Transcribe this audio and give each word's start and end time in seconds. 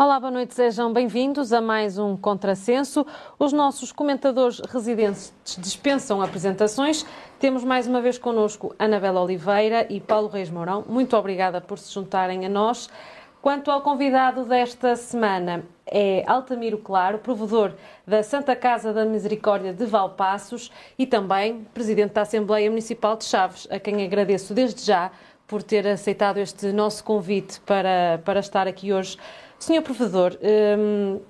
Olá, 0.00 0.20
boa 0.20 0.30
noite, 0.30 0.54
sejam 0.54 0.92
bem-vindos 0.92 1.52
a 1.52 1.60
mais 1.60 1.98
um 1.98 2.16
Contrassenso. 2.16 3.04
Os 3.36 3.52
nossos 3.52 3.90
comentadores 3.90 4.60
residentes 4.60 5.34
dispensam 5.58 6.22
apresentações. 6.22 7.04
Temos 7.40 7.64
mais 7.64 7.88
uma 7.88 8.00
vez 8.00 8.16
connosco 8.16 8.72
Anabela 8.78 9.20
Oliveira 9.20 9.88
e 9.90 10.00
Paulo 10.00 10.28
Reis 10.28 10.50
Mourão. 10.50 10.84
Muito 10.88 11.16
obrigada 11.16 11.60
por 11.60 11.80
se 11.80 11.92
juntarem 11.92 12.46
a 12.46 12.48
nós. 12.48 12.88
Quanto 13.42 13.72
ao 13.72 13.80
convidado 13.80 14.44
desta 14.44 14.94
semana, 14.94 15.64
é 15.84 16.22
Altamiro 16.28 16.78
Claro, 16.78 17.18
provedor 17.18 17.74
da 18.06 18.22
Santa 18.22 18.54
Casa 18.54 18.92
da 18.92 19.04
Misericórdia 19.04 19.72
de 19.72 19.84
Valpassos 19.84 20.70
e 20.96 21.08
também 21.08 21.66
presidente 21.74 22.12
da 22.12 22.22
Assembleia 22.22 22.70
Municipal 22.70 23.16
de 23.16 23.24
Chaves, 23.24 23.66
a 23.68 23.80
quem 23.80 24.04
agradeço 24.04 24.54
desde 24.54 24.80
já 24.80 25.10
por 25.44 25.62
ter 25.62 25.88
aceitado 25.88 26.36
este 26.36 26.70
nosso 26.72 27.02
convite 27.02 27.58
para, 27.62 28.20
para 28.24 28.38
estar 28.38 28.68
aqui 28.68 28.92
hoje 28.92 29.16
Senhor 29.58 29.82
Provedor, 29.82 30.38
um, 30.78 31.20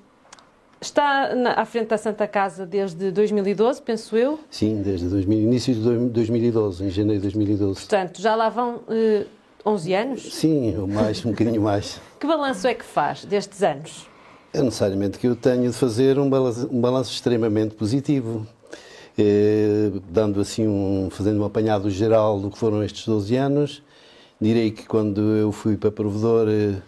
está 0.81 1.35
na, 1.35 1.53
à 1.53 1.65
frente 1.65 1.89
da 1.89 1.99
Santa 1.99 2.27
Casa 2.27 2.67
desde 2.67 3.11
2012, 3.11 3.81
penso 3.83 4.17
eu? 4.17 4.39
Sim, 4.51 4.83
desde 4.83 5.09
2000, 5.09 5.39
início 5.39 5.75
de 5.75 5.81
2012, 6.11 6.85
em 6.85 6.91
janeiro 6.91 7.21
de 7.21 7.29
2012. 7.29 7.81
Portanto, 7.81 8.21
já 8.21 8.35
lá 8.35 8.49
vão 8.49 8.77
uh, 8.77 9.27
11 9.65 9.95
anos? 9.95 10.35
Sim, 10.35 10.77
ou 10.79 10.87
mais, 10.87 11.25
um 11.25 11.31
bocadinho 11.31 11.63
mais. 11.63 12.01
Que 12.21 12.27
balanço 12.27 12.67
é 12.67 12.75
que 12.75 12.85
faz 12.85 13.25
destes 13.25 13.63
anos? 13.63 14.07
É 14.53 14.63
necessariamente 14.63 15.19
que 15.19 15.27
eu 15.27 15.37
tenho 15.37 15.71
de 15.71 15.77
fazer 15.77 16.19
um 16.19 16.29
balanço, 16.29 16.69
um 16.71 16.81
balanço 16.81 17.13
extremamente 17.13 17.75
positivo. 17.75 18.47
Eh, 19.19 19.91
dando 20.09 20.41
assim 20.41 20.69
um, 20.69 21.09
fazendo 21.11 21.41
um 21.41 21.45
apanhado 21.45 21.91
geral 21.91 22.39
do 22.39 22.53
que 22.53 22.57
foram 22.57 22.85
estes 22.85 23.05
12 23.05 23.35
anos, 23.35 23.83
direi 24.41 24.71
que 24.71 24.87
quando 24.87 25.21
eu 25.21 25.51
fui 25.51 25.77
para 25.77 25.91
provedor 25.91 26.47
eh, 26.49 26.81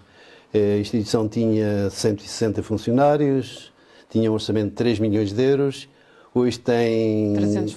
a 0.52 0.78
instituição 0.78 1.28
tinha 1.28 1.88
160 1.90 2.62
funcionários, 2.62 3.72
tinha 4.08 4.30
um 4.30 4.34
orçamento 4.34 4.70
de 4.70 4.74
3 4.74 4.98
milhões 4.98 5.32
de 5.32 5.42
euros, 5.42 5.88
hoje 6.34 6.58
tem 6.58 7.34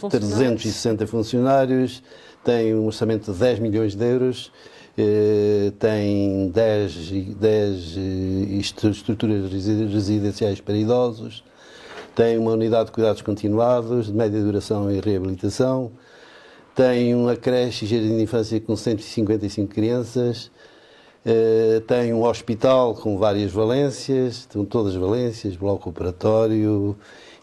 360 0.10 1.06
funcionários, 1.06 2.02
tem 2.44 2.74
um 2.74 2.86
orçamento 2.86 3.32
de 3.32 3.38
10 3.38 3.60
milhões 3.60 3.96
de 3.96 4.04
euros, 4.04 4.52
eh, 4.98 5.72
tem 5.80 6.50
10, 6.50 7.12
10 7.36 7.98
eh, 7.98 8.90
estruturas 8.90 9.52
residenciais 9.52 10.60
para 10.60 10.76
idosos, 10.76 11.44
tem 12.16 12.38
uma 12.38 12.52
unidade 12.52 12.88
de 12.88 12.92
cuidados 12.92 13.22
continuados, 13.22 14.08
de 14.08 14.14
média 14.14 14.42
duração 14.42 14.92
e 14.92 15.00
reabilitação, 15.00 15.92
tem 16.76 17.14
uma 17.14 17.36
creche 17.36 17.86
e 17.86 17.88
jardim 17.88 18.18
de 18.18 18.24
infância 18.24 18.60
com 18.60 18.76
155 18.76 19.72
crianças, 19.74 20.52
Uh, 21.26 21.80
tem 21.82 22.14
um 22.14 22.24
hospital 22.24 22.94
com 22.96 23.18
várias 23.18 23.50
valências, 23.50 24.46
com 24.52 24.66
todas 24.66 24.94
as 24.94 25.00
valências, 25.00 25.56
bloco 25.56 25.90
operatório, 25.90 26.98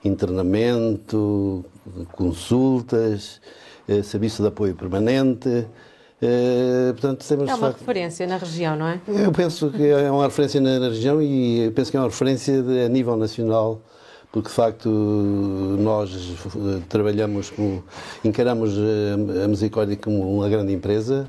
internamento, 0.04 1.64
consultas, 2.12 3.40
uh, 3.88 4.02
serviço 4.02 4.42
de 4.42 4.48
apoio 4.48 4.74
permanente. 4.74 5.48
Uh, 5.48 6.92
portanto, 6.92 7.26
temos, 7.26 7.48
é 7.48 7.54
uma 7.54 7.68
facto, 7.68 7.78
referência 7.80 8.26
na 8.26 8.36
região, 8.36 8.76
não 8.76 8.86
é? 8.86 9.00
Eu 9.08 9.32
penso 9.32 9.70
que 9.70 9.86
é 9.86 10.10
uma 10.10 10.24
referência 10.24 10.60
na, 10.60 10.78
na 10.78 10.88
região 10.88 11.22
e 11.22 11.70
penso 11.74 11.90
que 11.90 11.96
é 11.96 12.00
uma 12.00 12.08
referência 12.08 12.62
de, 12.62 12.84
a 12.84 12.88
nível 12.88 13.16
nacional 13.16 13.80
porque 14.32 14.48
de 14.48 14.54
facto 14.54 14.88
nós 14.88 16.10
trabalhamos 16.88 17.50
como, 17.50 17.82
encaramos 18.24 18.74
a 19.42 19.48
Misericórdia 19.48 19.96
como 19.96 20.36
uma 20.36 20.48
grande 20.48 20.72
empresa, 20.72 21.28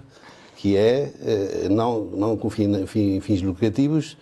que 0.61 0.77
é 0.77 1.11
eh, 1.25 1.69
não, 1.71 2.05
não 2.05 2.37
com 2.37 2.47
fins 2.47 3.41
lucrativos, 3.41 4.15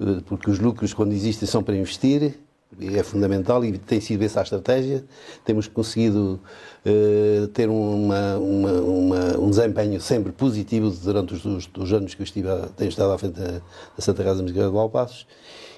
eh, 0.00 0.20
porque 0.26 0.48
os 0.48 0.60
lucros, 0.60 0.94
quando 0.94 1.12
existem, 1.12 1.48
são 1.48 1.60
para 1.60 1.74
investir, 1.74 2.38
é 2.80 3.02
fundamental 3.02 3.64
e 3.64 3.76
tem 3.76 4.00
sido 4.00 4.22
essa 4.22 4.38
a 4.38 4.44
estratégia. 4.44 5.04
Temos 5.44 5.66
conseguido 5.66 6.40
uh, 6.86 7.46
ter 7.48 7.68
uma, 7.68 8.38
uma, 8.38 8.72
uma, 8.72 9.38
um 9.38 9.50
desempenho 9.50 10.00
sempre 10.00 10.30
positivo 10.30 10.88
durante 10.88 11.34
os, 11.34 11.44
os, 11.44 11.68
os 11.76 11.92
anos 11.92 12.14
que 12.14 12.22
eu 12.22 12.24
estive 12.24 12.48
a, 12.48 12.68
tenho 12.76 12.88
estado 12.88 13.12
à 13.12 13.18
frente 13.18 13.38
da, 13.38 13.50
da 13.50 13.98
Santa 13.98 14.22
Casa 14.22 14.40
Musical 14.40 14.68
de 14.68 14.74
Valpassos 14.74 15.26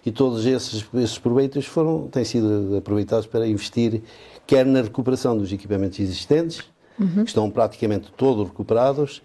e 0.06 0.12
todos 0.12 0.44
esses, 0.46 0.84
esses 0.94 1.18
proveitos 1.18 1.64
foram, 1.64 2.08
têm 2.08 2.24
sido 2.24 2.76
aproveitados 2.76 3.26
para 3.26 3.44
investir 3.44 4.02
quer 4.46 4.66
na 4.66 4.82
recuperação 4.82 5.36
dos 5.36 5.50
equipamentos 5.50 5.98
existentes, 5.98 6.62
uhum. 7.00 7.24
que 7.24 7.30
estão 7.30 7.50
praticamente 7.50 8.12
todos 8.16 8.46
recuperados, 8.46 9.20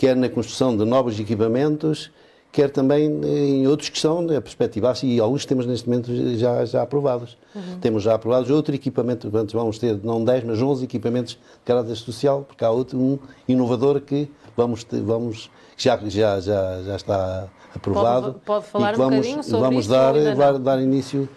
quer 0.00 0.16
na 0.16 0.30
construção 0.30 0.74
de 0.74 0.82
novos 0.86 1.20
equipamentos, 1.20 2.10
quer 2.50 2.70
também 2.70 3.04
em 3.22 3.66
outros 3.66 3.90
que 3.90 3.96
estão 3.96 4.20
a 4.34 4.40
perspectivar 4.40 4.96
e 5.02 5.20
alguns 5.20 5.44
temos 5.44 5.66
neste 5.66 5.86
momento 5.86 6.10
já, 6.38 6.64
já 6.64 6.80
aprovados. 6.80 7.36
Uhum. 7.54 7.78
Temos 7.82 8.02
já 8.02 8.14
aprovados 8.14 8.48
outro 8.48 8.74
equipamento, 8.74 9.28
vamos 9.28 9.78
ter 9.78 10.00
não 10.02 10.24
10, 10.24 10.44
mas 10.44 10.62
11 10.62 10.84
equipamentos 10.84 11.32
de 11.34 11.38
caráter 11.66 11.94
social, 11.96 12.46
porque 12.48 12.64
há 12.64 12.70
outro, 12.70 12.98
um 12.98 13.18
inovador 13.46 14.00
que 14.00 14.26
vamos, 14.56 14.86
vamos 14.90 15.50
já, 15.76 15.98
já, 16.06 16.40
já, 16.40 16.82
já 16.82 16.96
está 16.96 17.48
aprovado. 17.74 18.32
Pode, 18.32 18.44
pode 18.44 18.66
falar 18.66 18.94
e 18.94 18.96
vamos, 18.96 19.12
um 19.12 19.16
bocadinho 19.16 19.42
sobre 19.42 19.60
vamos 19.60 19.86
dar, 19.86 20.12
dar, 20.34 20.58
dar, 20.58 20.80
início 20.80 21.28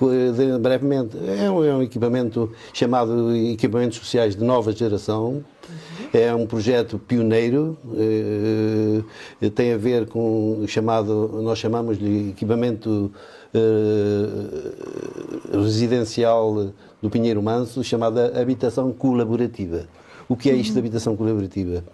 de, 0.00 0.58
brevemente. 0.58 1.16
É 1.16 1.50
um, 1.50 1.64
é 1.64 1.74
um 1.74 1.82
equipamento 1.82 2.52
chamado 2.72 3.34
Equipamentos 3.34 3.98
Sociais 3.98 4.34
de 4.36 4.44
Nova 4.44 4.72
Geração, 4.72 5.44
é 6.12 6.34
um 6.34 6.46
projeto 6.46 6.98
pioneiro, 6.98 7.76
eh, 7.96 9.02
eh, 9.42 9.50
tem 9.50 9.72
a 9.72 9.76
ver 9.76 10.06
com 10.06 10.60
o 10.60 10.68
chamado, 10.68 11.40
nós 11.42 11.58
chamamos 11.58 11.98
de 11.98 12.30
equipamento 12.30 13.12
eh, 13.52 14.26
residencial 15.52 16.72
do 17.02 17.10
Pinheiro 17.10 17.42
Manso, 17.42 17.82
chamada 17.82 18.40
habitação 18.40 18.92
colaborativa. 18.92 19.86
O 20.28 20.36
que 20.36 20.50
é 20.50 20.54
isto 20.54 20.72
de 20.72 20.78
habitação 20.78 21.16
colaborativa? 21.16 21.84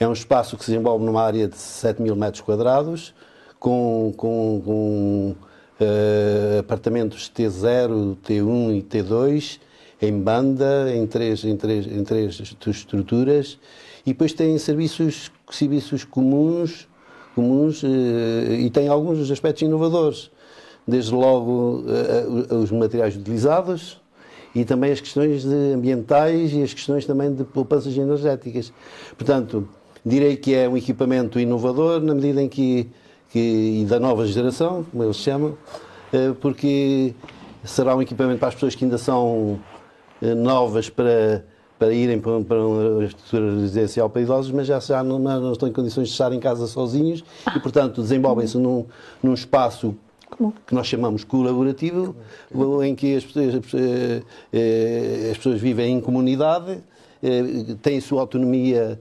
É 0.00 0.08
um 0.08 0.12
espaço 0.12 0.56
que 0.56 0.64
se 0.64 0.72
desenvolve 0.72 1.04
numa 1.04 1.22
área 1.22 1.46
de 1.46 1.56
7 1.56 2.02
mil 2.02 2.16
metros 2.16 2.40
quadrados, 2.40 3.14
com, 3.58 4.12
com, 4.16 4.62
com 4.64 5.34
uh, 5.80 6.58
apartamentos 6.58 7.30
T0, 7.34 8.16
T1 8.26 8.78
e 8.78 8.82
T2, 8.82 9.60
em 10.02 10.20
banda, 10.20 10.92
em 10.94 11.06
três, 11.06 11.44
em 11.44 11.56
três, 11.56 11.86
em 11.86 12.02
três 12.02 12.56
estruturas, 12.66 13.58
e 14.04 14.10
depois 14.10 14.32
tem 14.32 14.58
serviços, 14.58 15.30
serviços 15.50 16.04
comuns, 16.04 16.86
comuns 17.34 17.82
eh, 17.82 18.56
e 18.60 18.70
tem 18.70 18.86
alguns 18.86 19.30
aspectos 19.30 19.62
inovadores. 19.62 20.30
Desde 20.86 21.14
logo 21.14 21.84
eh, 21.88 22.54
os 22.54 22.70
materiais 22.70 23.16
utilizados 23.16 23.98
e 24.54 24.64
também 24.64 24.92
as 24.92 25.00
questões 25.00 25.46
ambientais 25.46 26.52
e 26.52 26.62
as 26.62 26.74
questões 26.74 27.06
também 27.06 27.34
de 27.34 27.44
poupanças 27.44 27.96
energéticas. 27.96 28.72
Portanto, 29.16 29.66
direi 30.04 30.36
que 30.36 30.54
é 30.54 30.68
um 30.68 30.76
equipamento 30.76 31.40
inovador 31.40 32.00
na 32.00 32.14
medida 32.14 32.42
em 32.42 32.48
que, 32.48 32.88
que 33.30 33.38
e 33.82 33.84
da 33.86 33.98
nova 33.98 34.26
geração, 34.26 34.84
como 34.90 35.04
eles 35.04 35.16
chamam, 35.16 35.56
eh, 36.12 36.32
porque 36.40 37.14
será 37.64 37.96
um 37.96 38.02
equipamento 38.02 38.38
para 38.38 38.48
as 38.48 38.54
pessoas 38.54 38.74
que 38.74 38.84
ainda 38.84 38.98
são 38.98 39.58
eh, 40.20 40.34
novas 40.34 40.90
para, 40.90 41.44
para 41.78 41.92
irem 41.92 42.20
para, 42.20 42.40
para 42.40 42.66
uma 42.66 43.04
estrutura 43.04 43.54
residencial 43.60 44.10
para 44.10 44.22
idosos, 44.22 44.52
mas 44.52 44.66
já, 44.66 44.78
já 44.78 45.02
não, 45.02 45.18
não, 45.18 45.52
estão 45.52 45.68
em 45.68 45.72
condições 45.72 46.08
de 46.08 46.12
estar 46.12 46.32
em 46.32 46.40
casa 46.40 46.66
sozinhos 46.66 47.24
e, 47.54 47.60
portanto, 47.60 48.02
desenvolvem-se 48.02 48.58
num, 48.58 48.86
num 49.22 49.34
espaço 49.34 49.94
que 50.66 50.74
nós 50.74 50.86
chamamos 50.86 51.22
colaborativo, 51.22 52.16
em 52.84 52.94
que 52.94 53.16
as 53.16 53.24
pessoas, 53.24 53.54
eh, 54.52 55.28
as 55.30 55.36
pessoas 55.36 55.60
vivem 55.60 55.96
em 55.96 56.00
comunidade, 56.00 56.82
eh, 57.22 57.74
têm 57.80 58.00
sua 58.00 58.20
autonomia, 58.20 59.00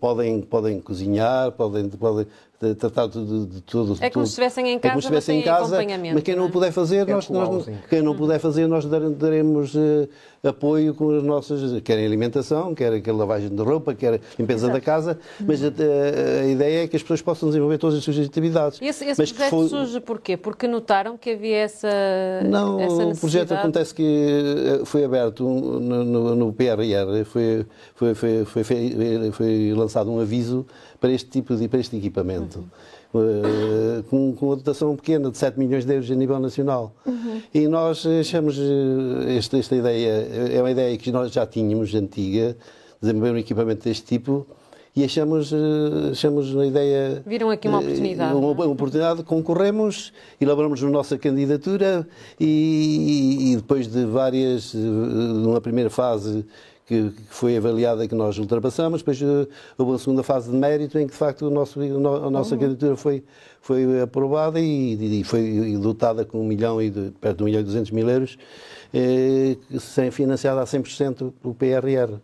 podem, 0.00 0.40
podem 0.40 0.80
cozinhar, 0.80 1.52
podem, 1.52 1.88
podem 1.88 2.26
tratar 2.74 3.06
de, 3.06 3.46
de 3.46 3.60
tudo. 3.62 3.96
É 4.00 4.10
como 4.10 4.26
se 4.26 4.32
estivessem 4.32 4.68
em 4.68 4.78
casa, 4.78 4.88
é 4.88 4.90
como 4.90 5.02
se 5.02 5.06
estivessem 5.06 5.40
em 5.40 5.42
casa, 5.42 5.78
mas 6.14 6.22
quem 6.22 6.34
não, 6.34 6.42
não 6.42 6.48
é? 6.48 6.52
puder 6.52 6.72
fazer, 6.72 7.08
é 7.08 7.12
nós, 7.12 7.28
nós, 7.30 7.66
quem 7.88 8.02
não 8.02 8.14
puder 8.14 8.38
fazer, 8.38 8.66
nós 8.66 8.84
daremos 8.84 9.74
uh, 9.74 10.08
apoio 10.42 10.94
com 10.94 11.10
as 11.10 11.22
nossas, 11.22 11.80
quer 11.82 11.98
em 11.98 12.06
alimentação, 12.06 12.74
quer 12.74 12.92
a 12.92 13.12
lavagem 13.12 13.50
de 13.50 13.62
roupa, 13.62 13.94
quer 13.94 14.20
limpeza 14.38 14.66
Exato. 14.66 14.72
da 14.72 14.80
casa, 14.80 15.18
mas 15.40 15.62
a, 15.62 15.68
a, 15.68 16.46
ideia 16.46 16.84
é 16.84 16.88
que 16.88 16.96
as 16.96 17.02
pessoas 17.02 17.20
possam 17.20 17.48
desenvolver 17.48 17.78
todas 17.78 17.98
as 17.98 18.04
suas 18.04 18.18
atividades. 18.18 18.80
Esse, 18.80 19.04
esse 19.04 19.20
mas 19.20 19.32
projeto 19.32 19.50
foi... 19.50 19.68
surge 19.68 20.00
porquê? 20.00 20.36
Porque 20.36 20.66
notaram 20.66 21.18
que 21.18 21.30
havia 21.30 21.58
essa 21.58 21.88
Não, 22.44 22.80
essa 22.80 23.06
o 23.06 23.16
projeto 23.16 23.52
acontece 23.52 23.94
que 23.94 24.02
eh, 24.02 24.84
foi 24.84 25.04
aberto 25.04 25.44
no, 25.44 26.04
no, 26.04 26.34
no 26.34 26.52
PRR, 26.52 27.24
foi, 27.24 27.66
foi, 27.94 28.14
foi, 28.14 28.44
foi, 28.44 29.32
foi 29.32 29.74
lançado 29.74 30.10
um 30.10 30.20
aviso 30.20 30.66
para 30.98 31.10
este 31.10 31.28
tipo 31.28 31.54
de 31.54 31.68
para 31.68 31.80
este 31.80 31.96
equipamento. 31.96 32.64
Uh, 33.12 34.04
com, 34.04 34.32
com 34.34 34.46
uma 34.46 34.56
dotação 34.56 34.94
pequena 34.94 35.32
de 35.32 35.36
7 35.36 35.58
milhões 35.58 35.84
de 35.84 35.92
euros 35.92 36.08
a 36.10 36.14
nível 36.14 36.38
nacional. 36.38 36.94
Uhum. 37.04 37.42
E 37.52 37.66
nós 37.66 38.06
achamos 38.06 38.56
eh, 38.56 39.36
esta, 39.36 39.58
esta 39.58 39.74
ideia, 39.74 40.28
é 40.52 40.60
uma 40.60 40.70
ideia 40.70 40.96
que 40.96 41.10
nós 41.10 41.32
já 41.32 41.44
tínhamos 41.44 41.92
antiga, 41.92 42.56
desenvolver 43.00 43.32
um 43.32 43.38
equipamento 43.38 43.82
deste 43.82 44.04
tipo, 44.04 44.46
e 44.94 45.04
achamos, 45.04 45.52
eh, 45.52 46.10
achamos 46.10 46.56
a 46.56 46.66
ideia. 46.66 47.22
Viram 47.24 47.50
aqui 47.50 47.68
uma 47.68 47.78
eh, 47.78 47.84
oportunidade. 47.84 48.32
Uma, 48.34 48.40
não 48.40 48.48
é? 48.50 48.52
uma 48.52 48.66
oportunidade, 48.66 49.22
concorremos, 49.22 50.12
elaboramos 50.40 50.82
a 50.82 50.88
nossa 50.88 51.16
candidatura 51.16 52.06
e, 52.38 53.52
e 53.52 53.56
depois 53.56 53.86
de 53.86 54.04
várias, 54.04 54.74
eh, 54.74 54.78
numa 54.78 55.60
primeira 55.60 55.90
fase 55.90 56.44
que, 56.90 57.12
foi 57.28 57.56
avaliada 57.56 58.08
que 58.08 58.16
nós 58.16 58.36
ultrapassamos, 58.36 59.00
depois 59.00 59.22
eh, 59.22 59.46
houve 59.78 59.92
uma 59.92 59.98
segunda 59.98 60.24
fase 60.24 60.50
de 60.50 60.56
mérito 60.56 60.98
em 60.98 61.06
que 61.06 61.12
de 61.12 61.18
facto 61.18 61.46
o 61.46 61.50
nosso, 61.50 61.78
a 61.80 62.28
nossa 62.30 62.56
candidatura 62.56 62.96
foi, 62.96 63.22
foi 63.62 64.00
aprovada 64.00 64.58
e, 64.58 65.20
e 65.20 65.22
foi 65.22 65.76
dotada 65.80 66.24
com 66.24 66.40
um 66.40 66.44
milhão 66.44 66.82
e 66.82 66.90
de, 66.90 67.12
perto 67.20 67.36
de 67.36 67.42
um 67.44 67.46
milhão 67.46 67.60
e 67.60 67.64
duzentos 67.64 67.92
mil 67.92 68.10
euros, 68.10 68.36
eh, 68.92 69.56
sem 69.78 70.10
financiada 70.10 70.60
a 70.60 70.64
100% 70.64 71.32
pelo 71.40 71.54
PRR. 71.54 72.14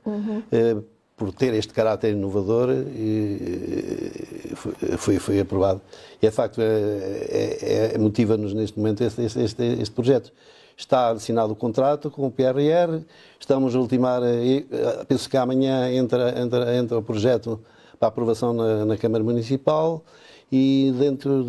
Eh, 0.51 0.77
por 1.17 1.33
ter 1.33 1.55
este 1.55 1.73
caráter 1.73 2.11
inovador, 2.13 2.69
eh, 2.71 4.55
foi, 4.57 4.75
foi, 4.99 5.19
foi 5.21 5.41
aprovado. 5.41 5.81
E, 6.21 6.27
de 6.27 6.33
facto, 6.33 6.61
é, 6.61 6.65
é- 6.65 7.93
é- 7.95 7.99
motiva-nos 7.99 8.53
neste 8.53 8.77
momento 8.79 9.05
este, 9.05 9.23
este, 9.23 9.41
este, 9.41 9.63
este 9.81 9.95
projeto. 9.95 10.33
Está 10.77 11.09
assinado 11.09 11.55
o 11.55 11.57
contrato 11.57 12.11
com 12.11 12.27
o 12.27 12.31
PRR, 12.31 13.01
estamos 13.41 13.75
a 13.75 13.79
ultimar, 13.81 14.23
eh, 14.23 14.65
eh, 14.71 15.05
penso 15.09 15.29
que 15.29 15.35
amanhã 15.35 15.91
entra, 15.91 16.39
entra, 16.39 16.77
entra 16.77 16.99
o 16.99 17.03
projeto 17.03 17.59
para 17.99 18.09
aprovação 18.09 18.53
na, 18.53 18.85
na 18.85 18.97
Câmara 18.99 19.25
Municipal 19.25 20.05
e 20.53 20.95
dentro 20.99 21.45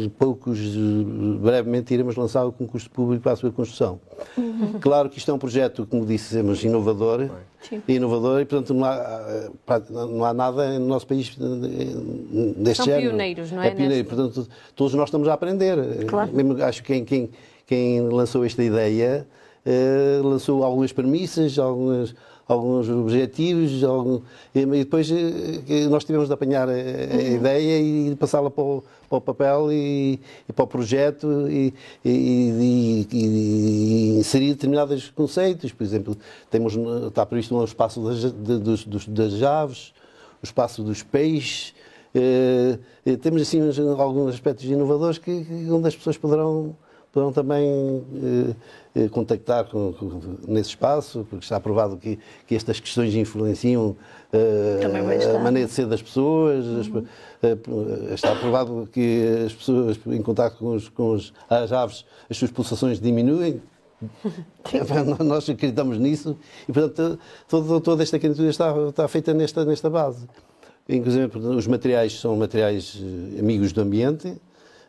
de 0.00 0.08
poucos, 0.10 0.58
brevemente, 1.40 1.94
iremos 1.94 2.16
lançar 2.16 2.44
o 2.44 2.50
concurso 2.50 2.90
público 2.90 3.22
para 3.22 3.32
a 3.32 3.36
sua 3.36 3.52
construção. 3.52 4.00
Claro 4.80 5.08
que 5.08 5.18
isto 5.18 5.30
é 5.30 5.34
um 5.34 5.38
projeto, 5.38 5.86
como 5.86 6.04
dissemos, 6.04 6.62
inovador, 6.64 7.30
inovador 7.86 8.40
e, 8.40 8.44
portanto, 8.44 8.74
não 8.74 8.84
há, 8.84 8.96
eh, 8.96 9.82
não 9.90 10.24
há 10.24 10.34
nada 10.34 10.76
no 10.80 10.86
nosso 10.86 11.06
país 11.06 11.36
deste 12.56 12.78
São 12.78 12.86
género. 12.86 13.10
pioneiros, 13.10 13.52
não 13.52 13.62
é, 13.62 13.68
É 13.68 13.70
pioneiro, 13.70 14.08
portanto, 14.08 14.48
todos 14.74 14.92
nós 14.94 15.04
estamos 15.04 15.28
a 15.28 15.34
aprender. 15.34 16.04
Claro. 16.06 16.32
Mesmo, 16.32 16.60
acho 16.64 16.82
que 16.82 16.92
quem, 16.92 17.04
quem, 17.04 17.30
quem 17.66 18.00
lançou 18.08 18.44
esta 18.44 18.62
ideia 18.62 19.26
eh, 19.64 20.20
lançou 20.22 20.62
algumas 20.64 20.92
premissas, 20.92 21.58
algumas, 21.58 22.14
alguns 22.48 22.88
objetivos, 22.88 23.82
algum, 23.84 24.20
e 24.54 24.66
depois 24.66 25.08
que 25.08 25.86
nós 25.88 26.04
tivemos 26.04 26.28
de 26.28 26.34
apanhar 26.34 26.68
a, 26.68 26.72
a 26.72 26.74
Uhum. 26.74 27.34
ideia 27.36 27.80
e 27.80 28.16
passá-la 28.16 28.50
para 28.50 28.64
o, 28.64 28.82
para 29.08 29.18
o 29.18 29.20
papel 29.20 29.72
e, 29.72 30.18
e 30.48 30.52
para 30.52 30.64
o 30.64 30.66
projeto 30.66 31.48
e, 31.48 31.72
e- 32.04 33.06
e- 33.12 34.18
inserir 34.18 34.48
determinados 34.50 35.10
conceitos. 35.10 35.72
Por 35.72 35.84
exemplo, 35.84 36.16
temos, 36.50 36.74
está 37.06 37.24
previsto 37.24 37.56
um 37.56 37.64
espaço 37.64 38.00
das, 38.02 38.32
dos- 38.32 38.84
dos- 38.84 39.08
das 39.08 39.42
aves, 39.42 39.92
o 40.42 40.44
espaço 40.44 40.82
dos 40.82 41.02
peixes. 41.02 41.74
Eh, 42.14 42.78
temos 43.22 43.40
assim 43.42 43.62
uns- 43.62 43.78
alguns 43.78 44.34
aspectos 44.34 44.64
inovadores 44.64 45.18
que, 45.18 45.44
que- 45.44 45.70
onde 45.70 45.88
as 45.88 45.96
pessoas 45.96 46.18
poderão, 46.18 46.74
poderão 47.12 47.32
também 47.32 48.02
eh, 48.14 48.54
eh, 49.04 49.08
contactar 49.08 49.66
com, 49.66 49.92
com- 49.92 50.20
nesse 50.48 50.70
espaço, 50.70 51.26
porque 51.28 51.44
está 51.44 51.56
aprovado 51.56 51.96
que, 51.96 52.18
que 52.46 52.54
estas 52.54 52.80
questões 52.80 53.14
influenciam 53.14 53.94
eh, 54.32 54.80
a 55.36 55.38
maneira 55.38 55.68
de 55.68 55.72
ser 55.74 55.86
das 55.86 56.00
pessoas. 56.02 56.64
as 56.66 56.88
pe- 56.88 57.04
eh, 57.42 57.56
está 58.14 58.32
aprovado 58.32 58.88
que 58.90 59.42
as 59.46 59.52
pessoas 59.52 59.98
em 60.06 60.22
contato 60.22 60.56
com, 60.58 60.74
os, 60.74 60.88
com 60.88 61.12
os- 61.12 61.32
as 61.50 61.70
aves, 61.72 62.04
as 62.30 62.36
suas 62.36 62.50
pulsações 62.50 62.98
diminuem. 62.98 63.60
Nós 65.24 65.48
acreditamos 65.48 65.98
nisso 65.98 66.36
e, 66.68 66.72
portanto, 66.72 67.18
todo- 67.48 67.80
toda 67.80 68.02
esta 68.02 68.18
candidatura 68.18 68.50
está, 68.50 68.74
está 68.88 69.06
feita 69.08 69.32
nesta, 69.34 69.64
nesta 69.64 69.88
base. 69.90 70.26
Inclusive, 70.88 71.30
os 71.38 71.66
materiais 71.68 72.18
são 72.18 72.36
materiais 72.36 72.98
eh, 73.36 73.38
amigos 73.40 73.72
do 73.72 73.80
ambiente, 73.80 74.28
eh, 74.28 74.34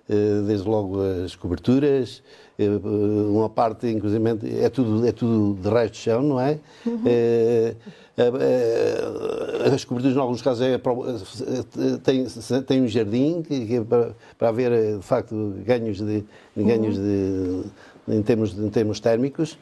desde 0.08 0.68
logo 0.68 1.00
as 1.24 1.36
coberturas, 1.36 2.22
eh, 2.60 2.68
uma 2.68 3.50
parte, 3.50 3.88
inclusive, 3.88 4.24
é 4.62 4.70
tudo, 4.70 5.08
é 5.08 5.12
tudo 5.12 5.60
de 5.62 5.70
resto 5.70 5.94
de 5.94 6.00
chão, 6.00 6.22
não 6.22 6.40
é? 6.40 6.60
Eh, 7.06 7.76
eh, 8.18 9.74
As 9.74 9.84
coberturas, 9.86 10.16
em 10.16 10.20
alguns 10.20 10.42
casos, 10.42 10.62
é, 10.62 10.76
eh, 10.76 11.98
tem, 12.04 12.26
tem 12.64 12.82
um 12.82 12.88
jardim 12.88 13.42
que, 13.42 13.66
que 13.66 13.76
é 13.76 13.82
para, 13.82 14.12
para 14.38 14.50
haver, 14.50 14.72
eh, 14.72 14.98
de 14.98 15.04
facto, 15.04 15.54
ganhos 15.66 15.98
de, 16.00 16.24
ganhos 16.56 16.96
de 16.96 17.64
em 18.08 18.22
termos, 18.22 18.58
em 18.58 18.70
termos 18.70 19.00
térmicos. 19.00 19.58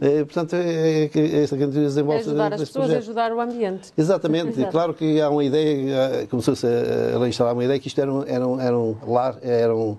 Eh, 0.00 0.24
portanto, 0.24 0.54
é, 0.54 1.04
é 1.04 1.08
que 1.08 1.18
esta 1.18 1.56
candidatura 1.56 1.84
desenvolve 1.86 2.20
Ajudar 2.20 2.52
as 2.52 2.60
pessoas, 2.60 2.84
projeto. 2.86 3.02
ajudar 3.02 3.32
o 3.32 3.40
ambiente. 3.40 3.92
Exatamente, 3.96 4.50
Exato. 4.58 4.70
claro 4.72 4.94
que 4.94 5.20
há 5.20 5.30
uma 5.30 5.42
ideia, 5.44 5.94
eh, 6.22 6.26
começou-se 6.30 6.66
a, 6.66 7.22
a 7.22 7.28
instalar 7.28 7.54
uma 7.54 7.64
ideia 7.64 7.78
que 7.80 7.88
isto 7.88 8.00
eram, 8.00 8.22
eram, 8.26 8.60
eram, 8.60 8.98
lar- 9.06 9.38
eram 9.42 9.98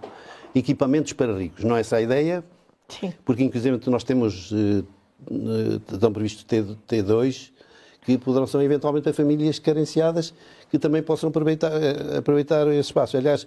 equipamentos 0.53 1.13
para 1.13 1.35
ricos, 1.37 1.63
não 1.63 1.75
é 1.75 1.79
essa 1.79 1.95
a 1.97 2.01
ideia? 2.01 2.43
Sim. 2.87 3.11
Porque, 3.25 3.43
inclusive, 3.43 3.79
nós 3.87 4.03
temos, 4.03 4.51
eh, 4.53 4.83
eh, 5.31 5.93
estão 5.93 6.11
previstos 6.13 6.43
T, 6.43 6.63
T2, 6.87 7.49
que 8.05 8.17
poderão 8.17 8.47
ser 8.47 8.61
eventualmente 8.61 9.03
para 9.03 9.13
famílias 9.13 9.59
carenciadas 9.59 10.33
que 10.71 10.79
também 10.79 11.01
possam 11.03 11.29
aproveitar, 11.29 11.71
aproveitar 12.17 12.65
esse 12.67 12.79
espaço. 12.89 13.17
Aliás, 13.17 13.45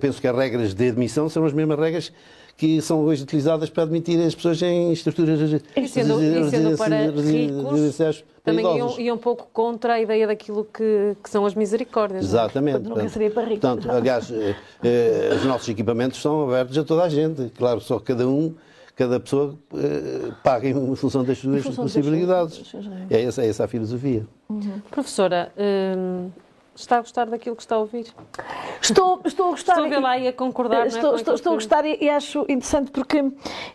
penso 0.00 0.18
que 0.20 0.26
as 0.26 0.34
regras 0.34 0.72
de 0.72 0.88
admissão 0.88 1.28
são 1.28 1.44
as 1.44 1.52
mesmas 1.52 1.78
regras 1.78 2.10
que 2.56 2.80
são 2.80 3.00
hoje 3.04 3.22
utilizadas 3.24 3.68
para 3.70 3.82
admitir 3.84 4.20
as 4.24 4.34
pessoas 4.34 4.60
em 4.62 4.92
estruturas 4.92 5.40
E 5.76 5.88
sendo, 5.88 6.22
e 6.22 6.50
sendo 6.50 6.76
para 6.76 7.06
ricos, 7.06 8.24
também 8.44 8.64
iam, 8.64 8.76
idosos. 8.76 8.98
iam 8.98 9.16
um 9.16 9.18
pouco 9.18 9.48
contra 9.52 9.94
a 9.94 10.00
ideia 10.00 10.26
daquilo 10.26 10.64
que, 10.64 11.16
que 11.22 11.30
são 11.30 11.44
as 11.46 11.54
misericórdias. 11.54 12.24
não 12.32 12.38
é? 12.40 12.42
Exatamente. 12.44 12.78
Portanto, 12.80 12.96
nunca 12.98 13.08
seria 13.08 13.30
para 13.30 13.42
rico. 13.44 13.60
Portanto, 13.60 13.90
aliás, 13.90 14.30
eh, 14.30 14.54
eh, 14.82 15.32
os 15.36 15.44
nossos 15.44 15.68
equipamentos 15.68 16.20
são 16.20 16.48
abertos 16.48 16.76
a 16.78 16.84
toda 16.84 17.02
a 17.04 17.08
gente. 17.08 17.50
Claro, 17.56 17.80
só 17.80 17.98
cada 18.00 18.26
um, 18.28 18.54
cada 18.96 19.18
pessoa 19.20 19.54
eh, 19.74 20.32
paga 20.42 20.68
em 20.68 20.94
função 20.96 21.24
das 21.24 21.38
suas 21.38 21.62
função 21.64 21.84
possibilidades. 21.84 22.58
das 22.58 22.66
suas- 22.68 22.86
É 23.10 23.22
essa, 23.22 23.42
é 23.42 23.48
essa 23.48 23.64
a 23.64 23.68
filosofia. 23.68 24.26
Professora, 24.90 25.52
hum, 25.56 26.28
está 26.74 26.96
a 26.96 27.00
gostar 27.00 27.26
daquilo 27.26 27.54
que 27.56 27.62
está 27.62 27.76
a 27.76 27.78
ouvir? 27.78 28.06
Estou, 28.80 29.20
estou 29.24 29.46
a 29.48 29.50
gostar. 29.50 29.72
Estou 29.72 29.86
a 29.86 29.88
ver 29.88 29.98
lá 30.00 30.18
e 30.18 30.28
a 30.28 30.32
concordar, 30.32 30.78
não 30.78 30.84
é, 30.84 30.88
Estou, 30.88 31.14
estou, 31.14 31.34
estou 31.34 31.52
a 31.52 31.54
gostar 31.56 31.84
e, 31.84 31.98
e 32.00 32.08
acho 32.10 32.40
interessante 32.48 32.90
porque 32.90 33.18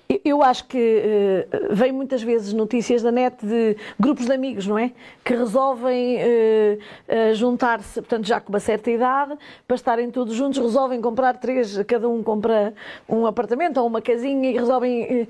eu- 0.09 0.21
eu 0.25 0.43
acho 0.43 0.65
que 0.65 0.77
eh, 0.77 1.47
vem 1.71 1.91
muitas 1.91 2.21
vezes 2.23 2.51
notícias 2.53 3.01
da 3.01 3.11
net 3.11 3.45
de 3.45 3.77
grupos 3.99 4.25
de 4.25 4.33
amigos, 4.33 4.65
não 4.67 4.77
é? 4.77 4.91
Que 5.23 5.33
resolvem 5.35 6.17
eh, 6.17 6.77
eh, 7.07 7.33
juntar-se, 7.33 8.01
portanto, 8.01 8.25
já 8.25 8.41
com 8.41 8.51
uma 8.51 8.59
certa 8.59 8.89
idade, 8.91 9.37
para 9.67 9.75
estarem 9.75 10.09
todos 10.11 10.33
juntos, 10.33 10.57
resolvem 10.59 10.99
comprar 11.01 11.37
três, 11.37 11.77
cada 11.83 12.09
um 12.09 12.21
compra 12.23 12.73
um 13.07 13.25
apartamento 13.25 13.77
ou 13.77 13.87
uma 13.87 14.01
casinha 14.01 14.49
e 14.49 14.57
resolvem 14.57 15.27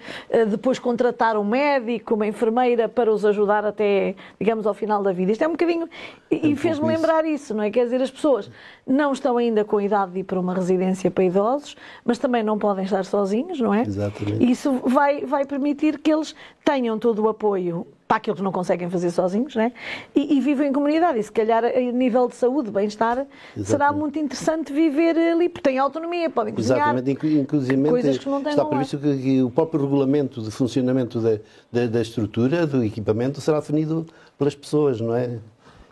depois 0.50 0.79
contratar 0.79 1.38
um 1.38 1.43
médico, 1.43 2.15
uma 2.15 2.25
enfermeira 2.27 2.88
para 2.89 3.12
os 3.12 3.25
ajudar 3.25 3.65
até, 3.65 4.15
digamos, 4.39 4.65
ao 4.65 4.74
final 4.74 5.03
da 5.03 5.12
vida. 5.12 5.31
Isto 5.31 5.43
é 5.43 5.47
um 5.47 5.51
bocadinho. 5.51 5.89
E, 6.31 6.39
pouco 6.39 6.55
fez-me 6.57 6.93
isso. 6.93 7.01
lembrar 7.01 7.25
isso, 7.25 7.53
não 7.57 7.63
é? 7.63 7.69
Quer 7.69 7.83
dizer, 7.85 8.01
as 8.01 8.09
pessoas 8.11 8.49
não 8.85 9.11
estão 9.11 9.35
ainda 9.37 9.65
com 9.65 9.77
a 9.77 9.83
idade 9.83 10.11
de 10.13 10.19
ir 10.19 10.23
para 10.23 10.39
uma 10.39 10.53
residência 10.53 11.11
para 11.11 11.23
idosos, 11.25 11.75
mas 12.05 12.17
também 12.17 12.43
não 12.43 12.57
podem 12.57 12.85
estar 12.85 13.03
sozinhos, 13.03 13.59
não 13.59 13.73
é? 13.73 13.81
Exatamente. 13.81 14.49
Isso 14.49 14.71
vai, 14.85 15.25
vai 15.25 15.45
permitir 15.45 15.97
que 15.99 16.13
eles 16.13 16.33
tenham 16.63 16.97
todo 16.97 17.23
o 17.23 17.27
apoio 17.29 17.85
para 18.07 18.17
aquilo 18.17 18.37
que 18.37 18.41
não 18.41 18.53
conseguem 18.53 18.89
fazer 18.89 19.11
sozinhos, 19.11 19.53
não 19.53 19.63
é? 19.63 19.71
E, 20.15 20.37
e 20.37 20.39
vivem 20.39 20.69
em 20.69 20.71
comunidade. 20.71 21.19
E 21.19 21.23
se 21.23 21.29
calhar 21.31 21.65
a 21.65 21.79
nível 21.91 22.29
de 22.29 22.35
saúde, 22.35 22.71
bem-estar, 22.71 23.25
será 23.65 23.91
muito 23.91 24.17
interessante 24.17 24.71
viver 24.71 25.17
ali, 25.17 25.49
porque 25.49 25.69
têm 25.69 25.77
autonomia, 25.77 26.29
podem 26.29 26.53
cozinhar. 26.53 26.77
Exatamente, 26.95 27.11
inclu- 27.11 27.29
inclusive 27.41 27.89
coisas 27.89 28.17
que 28.17 28.29
não 28.29 28.41
têm 28.41 28.51
está 28.51 28.63
previsto 28.63 28.97
que, 28.97 29.17
que 29.17 29.43
o 29.43 29.49
próprio 29.49 29.81
regulamento 29.81 30.41
de 30.41 30.49
funcionamento 30.51 31.19
da, 31.19 31.37
da, 31.69 31.87
da 31.87 32.01
estrutura, 32.01 32.65
do 32.65 32.81
equipamento, 32.81 33.41
será 33.41 33.59
definido 33.59 34.05
pelas 34.37 34.55
pessoas, 34.55 35.01
não 35.01 35.13
é? 35.13 35.39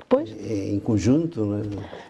Pois. 0.08 0.30
É 0.30 0.70
Em 0.70 0.80
conjunto, 0.80 1.42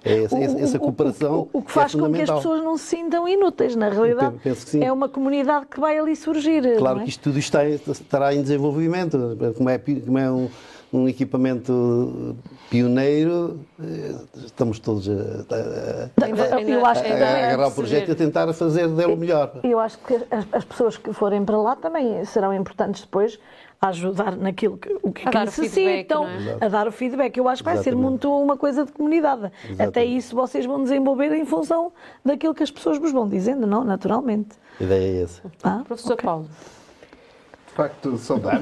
é? 0.04 0.10
É 0.12 0.24
essa, 0.26 0.36
O- 0.36 0.44
essa- 0.44 0.56
o- 0.56 0.60
essa 0.60 0.78
o- 0.78 0.80
cooperação 0.82 1.48
O, 1.54 1.60
o 1.60 1.62
que 1.62 1.72
faz 1.72 1.96
é 1.96 1.98
com 1.98 2.12
que 2.12 2.22
as 2.22 2.30
pessoas 2.30 2.62
não 2.64 2.78
se 2.78 2.84
sintam 2.86 3.28
inúteis, 3.28 3.76
na 3.76 3.90
realidade. 3.90 4.36
penso 4.44 4.66
que 4.66 4.72
sim. 4.72 4.84
É 4.84 4.92
uma 4.92 5.08
comunidade 5.08 5.66
que 5.68 5.80
vai 5.80 5.98
ali 5.98 6.16
surgir. 6.16 6.78
Claro 6.78 6.96
não 6.98 7.02
é? 7.02 7.04
que 7.06 7.10
isto 7.12 7.22
tudo 7.24 7.40
está, 7.40 7.66
estará 7.66 8.34
em 8.36 8.42
desenvolvimento, 8.42 9.18
como 9.58 9.70
é, 9.70 9.78
como 10.06 10.18
é 10.18 10.30
um, 10.30 10.50
um 10.92 11.08
equipamento 11.08 12.36
pioneiro, 12.70 13.60
eh, 13.82 14.16
estamos 14.46 14.80
todos 14.80 15.08
a, 15.10 15.14
a- 15.14 16.62
Eu 16.62 16.86
acho 16.86 17.02
que 17.04 17.12
a- 17.12 17.16
a 17.16 17.18
é 17.18 17.46
agarrar 17.54 17.68
o 17.68 17.72
projeto 17.72 18.10
e 18.10 18.12
a 18.12 18.16
tentar 18.16 18.52
fazer 18.54 18.88
dele 18.90 19.14
o 19.14 19.18
melhor. 19.18 19.60
Eu 19.64 19.80
acho 19.80 19.98
que 20.00 20.16
as, 20.16 20.46
as 20.52 20.66
pessoas 20.66 20.98
que 20.98 21.14
forem 21.14 21.44
para 21.46 21.58
lá 21.58 21.76
também 21.76 22.24
serão 22.26 22.54
importantes 22.54 23.02
depois 23.02 23.40
a 23.86 23.90
ajudar 23.90 24.36
naquilo 24.36 24.78
que, 24.78 24.98
o 25.02 25.12
que, 25.12 25.28
A 25.28 25.32
que 25.32 25.38
dar 25.38 25.48
o 25.48 25.52
feedback, 25.52 25.86
necessitam, 25.86 26.24
não 26.24 26.30
é? 26.30 26.58
a 26.62 26.68
dar 26.68 26.88
o 26.88 26.92
feedback. 26.92 27.38
Eu 27.38 27.48
acho 27.48 27.62
que 27.62 27.66
vai 27.66 27.76
ser 27.76 27.90
Exatamente. 27.90 28.10
muito 28.10 28.42
uma 28.42 28.58
coisa 28.58 28.86
de 28.86 28.92
comunidade. 28.92 29.52
Exatamente. 29.64 29.82
Até 29.82 30.06
isso 30.06 30.36
vocês 30.36 30.66
vão 30.66 30.84
desenvolver 30.84 31.32
em 31.34 31.46
função 31.46 31.92
daquilo 32.24 32.54
que 32.54 32.64
as 32.64 32.72
pessoas 32.72 32.98
vos 32.98 33.12
vão 33.12 33.28
dizendo, 33.28 33.66
não? 33.66 33.84
Naturalmente. 33.84 34.56
A 34.80 34.84
ideia 34.84 35.20
é 35.20 35.24
essa. 35.24 35.42
Ah, 35.64 35.84
Professor 35.86 36.14
ok. 36.14 36.26
Paulo. 36.26 36.50
De 37.68 37.74
facto, 37.74 38.18
saudar, 38.18 38.62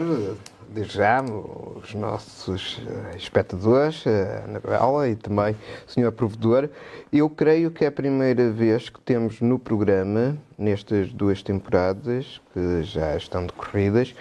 desde 0.73 0.97
já, 0.97 1.21
os 1.21 1.93
nossos 1.93 2.81
eh, 2.87 3.15
espectadores, 3.15 4.03
a 4.07 4.45
Anabela 4.45 5.07
e 5.07 5.15
também 5.15 5.55
o 5.87 5.91
Sr. 5.91 6.11
Provedor. 6.11 6.67
Eu 7.11 7.29
creio 7.29 7.69
que 7.69 7.85
é 7.85 7.87
a 7.87 7.91
primeira 7.91 8.49
vez 8.49 8.89
que 8.89 8.99
temos 8.99 9.39
no 9.39 9.59
programa, 9.59 10.35
nestas 10.57 11.13
duas 11.13 11.43
temporadas, 11.43 12.41
que 12.53 12.81
já 12.83 13.15
estão 13.15 13.45
decorridas, 13.45 14.15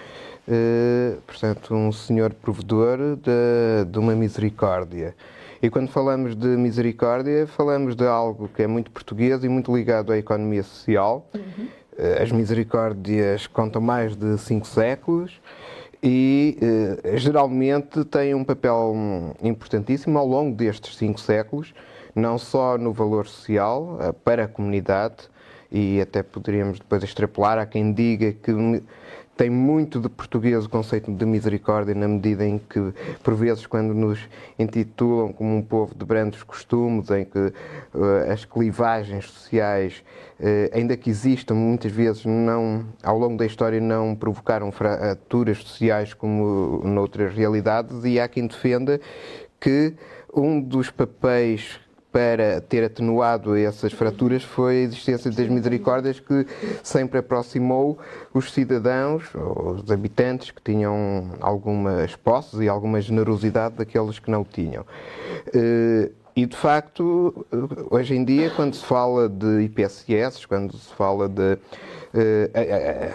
eh, 0.49 1.17
portanto, 1.27 1.75
um 1.75 1.93
Senhor 1.93 2.33
Provedor 2.33 2.99
de, 3.17 3.91
de 3.91 3.99
uma 3.99 4.15
misericórdia. 4.15 5.15
E 5.63 5.71
quando 5.71 5.89
falamos 5.89 6.35
de 6.35 6.49
misericórdia, 6.49 7.47
falamos 7.47 7.95
de 7.95 8.07
algo 8.07 8.49
que 8.49 8.63
é 8.63 8.67
muito 8.67 8.91
português 8.91 9.45
e 9.45 9.49
muito 9.49 9.75
ligado 9.75 10.13
à 10.13 10.19
economia 10.19 10.63
social. 10.63 11.29
Uhum. 11.35 11.69
As 12.21 12.33
misericórdias 12.33 13.47
contam 13.47 13.81
mais 13.81 14.17
de 14.17 14.37
cinco 14.39 14.67
séculos 14.67 15.41
e 16.03 16.59
eh, 17.05 17.17
geralmente 17.17 18.05
têm 18.07 18.35
um 18.35 18.43
papel 18.43 18.93
importantíssimo 19.41 20.19
ao 20.19 20.27
longo 20.27 20.57
destes 20.57 20.97
cinco 20.97 21.21
séculos, 21.21 21.73
não 22.13 22.39
só 22.39 22.77
no 22.77 22.93
valor 22.93 23.29
social 23.29 23.99
eh, 24.01 24.13
para 24.25 24.45
a 24.45 24.49
comunidade, 24.49 25.31
e 25.71 26.01
até 26.01 26.23
poderíamos 26.23 26.81
depois 26.81 27.03
extrapolar 27.05 27.57
a 27.57 27.65
quem 27.65 27.93
diga 27.93 28.33
que 28.33 28.53
tem 29.43 29.51
muito 29.51 29.99
de 29.99 30.09
português 30.09 30.65
o 30.67 30.69
conceito 30.69 31.11
de 31.11 31.27
misericórdia, 31.27 31.97
na 31.97 32.07
medida 32.07 32.47
em 32.47 32.59
que, 32.59 32.95
por 33.25 33.35
vezes, 33.35 33.67
quando 33.67 33.93
nos 33.93 34.21
intitulam 34.57 35.33
como 35.33 35.57
um 35.57 35.61
povo 35.61 35.97
de 35.97 36.05
brandos 36.05 36.45
costumes, 36.45 37.11
em 37.11 37.25
que 37.25 37.41
uh, 37.41 38.31
as 38.33 38.45
clivagens 38.45 39.29
sociais, 39.29 40.05
uh, 40.39 40.71
ainda 40.73 40.97
que 40.97 41.11
existam, 41.11 41.55
muitas 41.55 41.91
vezes 41.91 42.25
não, 42.25 42.87
ao 43.03 43.19
longo 43.19 43.37
da 43.37 43.45
história 43.45 43.81
não 43.81 44.15
provocaram 44.15 44.71
fraturas 44.71 45.59
sociais 45.59 46.15
como 46.15 46.81
noutras 46.85 47.35
realidades, 47.35 48.05
e 48.05 48.21
há 48.21 48.29
quem 48.29 48.47
defenda 48.47 49.01
que 49.59 49.93
um 50.33 50.61
dos 50.61 50.89
papéis 50.89 51.81
para 52.13 52.61
ter 52.61 52.85
atenuado 52.85 53.57
essas 53.57 53.93
fraturas 53.93 54.45
foi 54.45 54.77
a 54.77 54.81
existência 54.81 55.31
das 55.31 55.49
misericórdias 55.49 56.21
que 56.21 56.47
sempre 56.83 57.19
aproximou 57.19 57.99
os 58.35 58.53
cidadãos, 58.53 59.25
os 59.35 59.91
habitantes 59.91 60.51
que 60.51 60.61
tinham 60.63 61.31
algumas 61.41 62.15
posses 62.15 62.61
e 62.61 62.69
alguma 62.69 63.01
generosidade 63.01 63.77
daqueles 63.77 64.19
que 64.19 64.31
não 64.31 64.45
tinham. 64.45 64.85
Eh, 65.55 66.11
e 66.35 66.47
de 66.47 66.57
facto, 66.57 67.47
hoje 67.91 68.15
em 68.15 68.25
dia, 68.25 68.51
quando 68.51 68.75
se 68.75 68.85
fala 68.85 69.29
de 69.29 69.63
IPSS, 69.65 70.47
quando 70.47 70.77
se 70.79 70.93
fala 70.95 71.29
de, 71.29 71.59
eh, 72.15 73.11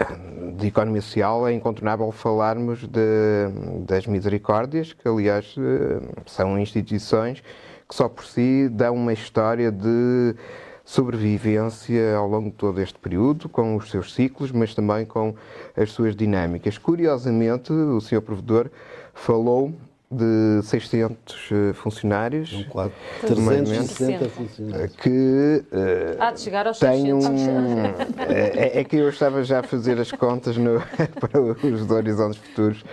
de 0.56 0.68
economia 0.68 1.02
social, 1.02 1.48
é 1.48 1.54
incontornável 1.54 2.12
falarmos 2.12 2.88
de, 2.88 3.50
das 3.88 4.06
misericórdias, 4.06 4.94
que 4.94 5.08
aliás 5.08 5.56
eh, 5.58 6.00
são 6.28 6.60
instituições 6.60 7.42
que 7.88 7.96
só 7.96 8.10
por 8.10 8.26
si 8.26 8.70
dá 8.70 8.92
uma 8.92 9.14
história 9.14 9.72
de 9.72 10.36
sobrevivência 10.84 12.16
ao 12.16 12.28
longo 12.28 12.50
de 12.50 12.56
todo 12.56 12.80
este 12.80 12.98
período, 12.98 13.50
com 13.50 13.76
os 13.76 13.92
seus 13.92 14.14
ciclos, 14.14 14.52
mas 14.52 14.74
também 14.74 15.06
com 15.06 15.36
as 15.76 15.92
suas 15.92 16.16
dinâmicas. 16.16 16.78
Curiosamente, 16.78 17.74
o 17.74 18.00
Sr. 18.00 18.22
Provedor 18.22 18.70
falou 19.14 19.74
de 20.10 20.62
600 20.64 21.50
eh, 21.52 21.74
funcionários. 21.74 22.54
Um 22.54 22.64
quadro. 22.64 22.94
360 23.22 24.30
funcionários. 24.30 24.96
Que 24.96 25.64
uh, 25.70 26.22
Há 26.22 26.32
de 26.32 26.40
chegar 26.40 26.66
aos 26.66 26.80
tem 26.80 27.14
um, 27.14 27.20
é, 28.30 28.80
é, 28.80 28.84
que 28.86 28.96
eu 28.96 29.10
estava 29.10 29.44
já 29.44 29.60
a 29.60 29.64
fazer 29.64 30.00
as 30.00 30.12
contas 30.12 30.56
no, 30.56 30.82
para 31.20 31.42
os 31.42 31.92
horizontes 31.92 32.40
futuros, 32.40 32.86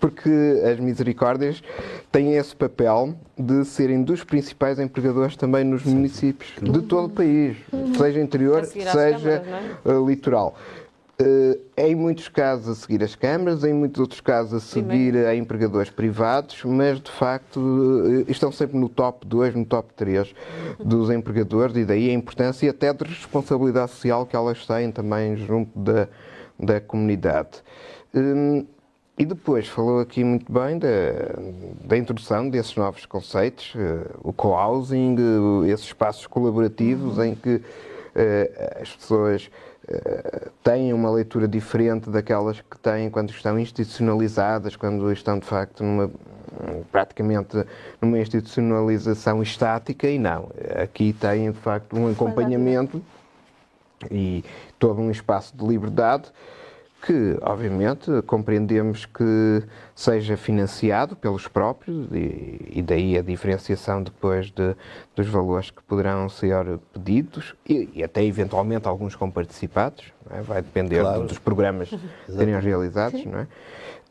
porque 0.00 0.30
as 0.64 0.80
misericórdias 0.80 1.62
têm 2.10 2.36
esse 2.36 2.56
papel 2.56 3.14
de 3.38 3.64
serem 3.66 4.02
dos 4.02 4.24
principais 4.24 4.78
empregadores 4.78 5.36
também 5.36 5.64
nos 5.64 5.82
Sim. 5.82 5.94
municípios 5.94 6.52
de 6.60 6.82
todo 6.82 7.06
o 7.06 7.10
país, 7.10 7.56
seja 7.98 8.20
interior, 8.20 8.64
seja 8.64 8.86
câmaras, 8.92 9.36
é? 9.36 9.90
Eh, 9.90 10.06
litoral. 10.06 10.56
Uh, 11.20 11.60
em 11.76 11.94
muitos 11.94 12.26
casos 12.28 12.68
a 12.68 12.74
seguir 12.74 13.04
as 13.04 13.14
câmaras, 13.14 13.62
em 13.64 13.72
muitos 13.72 14.00
outros 14.00 14.20
casos 14.20 14.54
a 14.54 14.60
seguir 14.60 15.14
a 15.14 15.36
empregadores 15.36 15.90
privados, 15.90 16.64
mas 16.64 17.00
de 17.00 17.10
facto 17.10 17.58
uh, 17.60 18.24
estão 18.30 18.50
sempre 18.50 18.78
no 18.78 18.88
top 18.88 19.26
2, 19.26 19.54
no 19.54 19.64
top 19.64 19.92
3 19.94 20.34
dos 20.80 21.10
empregadores 21.10 21.76
e 21.76 21.84
daí 21.84 22.08
a 22.08 22.14
importância 22.14 22.70
até 22.70 22.92
de 22.94 23.04
responsabilidade 23.04 23.90
social 23.90 24.24
que 24.24 24.34
elas 24.34 24.66
têm 24.66 24.90
também 24.90 25.36
junto 25.36 25.78
da, 25.78 26.08
da 26.58 26.80
comunidade. 26.80 27.62
Um, 28.14 28.66
e 29.18 29.26
depois 29.26 29.68
falou 29.68 30.00
aqui 30.00 30.24
muito 30.24 30.50
bem 30.50 30.78
da, 30.78 30.88
da 31.84 31.98
introdução 31.98 32.48
desses 32.48 32.74
novos 32.74 33.04
conceitos, 33.04 33.74
uh, 33.74 34.18
o 34.24 34.32
co-housing, 34.32 35.16
esses 35.70 35.86
espaços 35.86 36.26
colaborativos 36.26 37.18
uhum. 37.18 37.24
em 37.24 37.34
que 37.34 37.60
as 38.78 38.94
pessoas 38.94 39.50
têm 40.62 40.92
uma 40.92 41.10
leitura 41.10 41.48
diferente 41.48 42.08
daquelas 42.08 42.60
que 42.60 42.78
têm 42.78 43.10
quando 43.10 43.30
estão 43.30 43.58
institucionalizadas, 43.58 44.76
quando 44.76 45.10
estão 45.12 45.38
de 45.38 45.46
facto 45.46 45.82
numa 45.82 46.10
praticamente 46.90 47.64
numa 48.00 48.18
institucionalização 48.18 49.42
estática 49.42 50.06
e 50.08 50.18
não. 50.18 50.50
Aqui 50.80 51.12
têm 51.12 51.50
de 51.50 51.58
facto 51.58 51.96
um 51.96 52.10
acompanhamento 52.10 53.02
e 54.10 54.44
todo 54.78 55.00
um 55.00 55.10
espaço 55.10 55.56
de 55.56 55.64
liberdade 55.66 56.30
que, 57.04 57.36
obviamente, 57.42 58.22
compreendemos 58.26 59.04
que 59.04 59.62
seja 59.94 60.36
financiado 60.36 61.16
pelos 61.16 61.48
próprios 61.48 62.06
e, 62.12 62.78
e 62.78 62.82
daí 62.82 63.18
a 63.18 63.22
diferenciação 63.22 64.04
depois 64.04 64.52
de, 64.52 64.76
dos 65.16 65.26
valores 65.26 65.70
que 65.70 65.82
poderão 65.82 66.28
ser 66.28 66.78
pedidos 66.92 67.56
e, 67.68 67.90
e 67.92 68.04
até 68.04 68.24
eventualmente 68.24 68.86
alguns 68.86 69.16
comparticipados, 69.16 70.12
é? 70.30 70.40
vai 70.42 70.62
depender 70.62 71.00
claro. 71.00 71.26
dos 71.26 71.38
programas 71.38 71.90
serem 72.30 72.58
realizados, 72.60 73.24
não 73.24 73.40
é? 73.40 73.46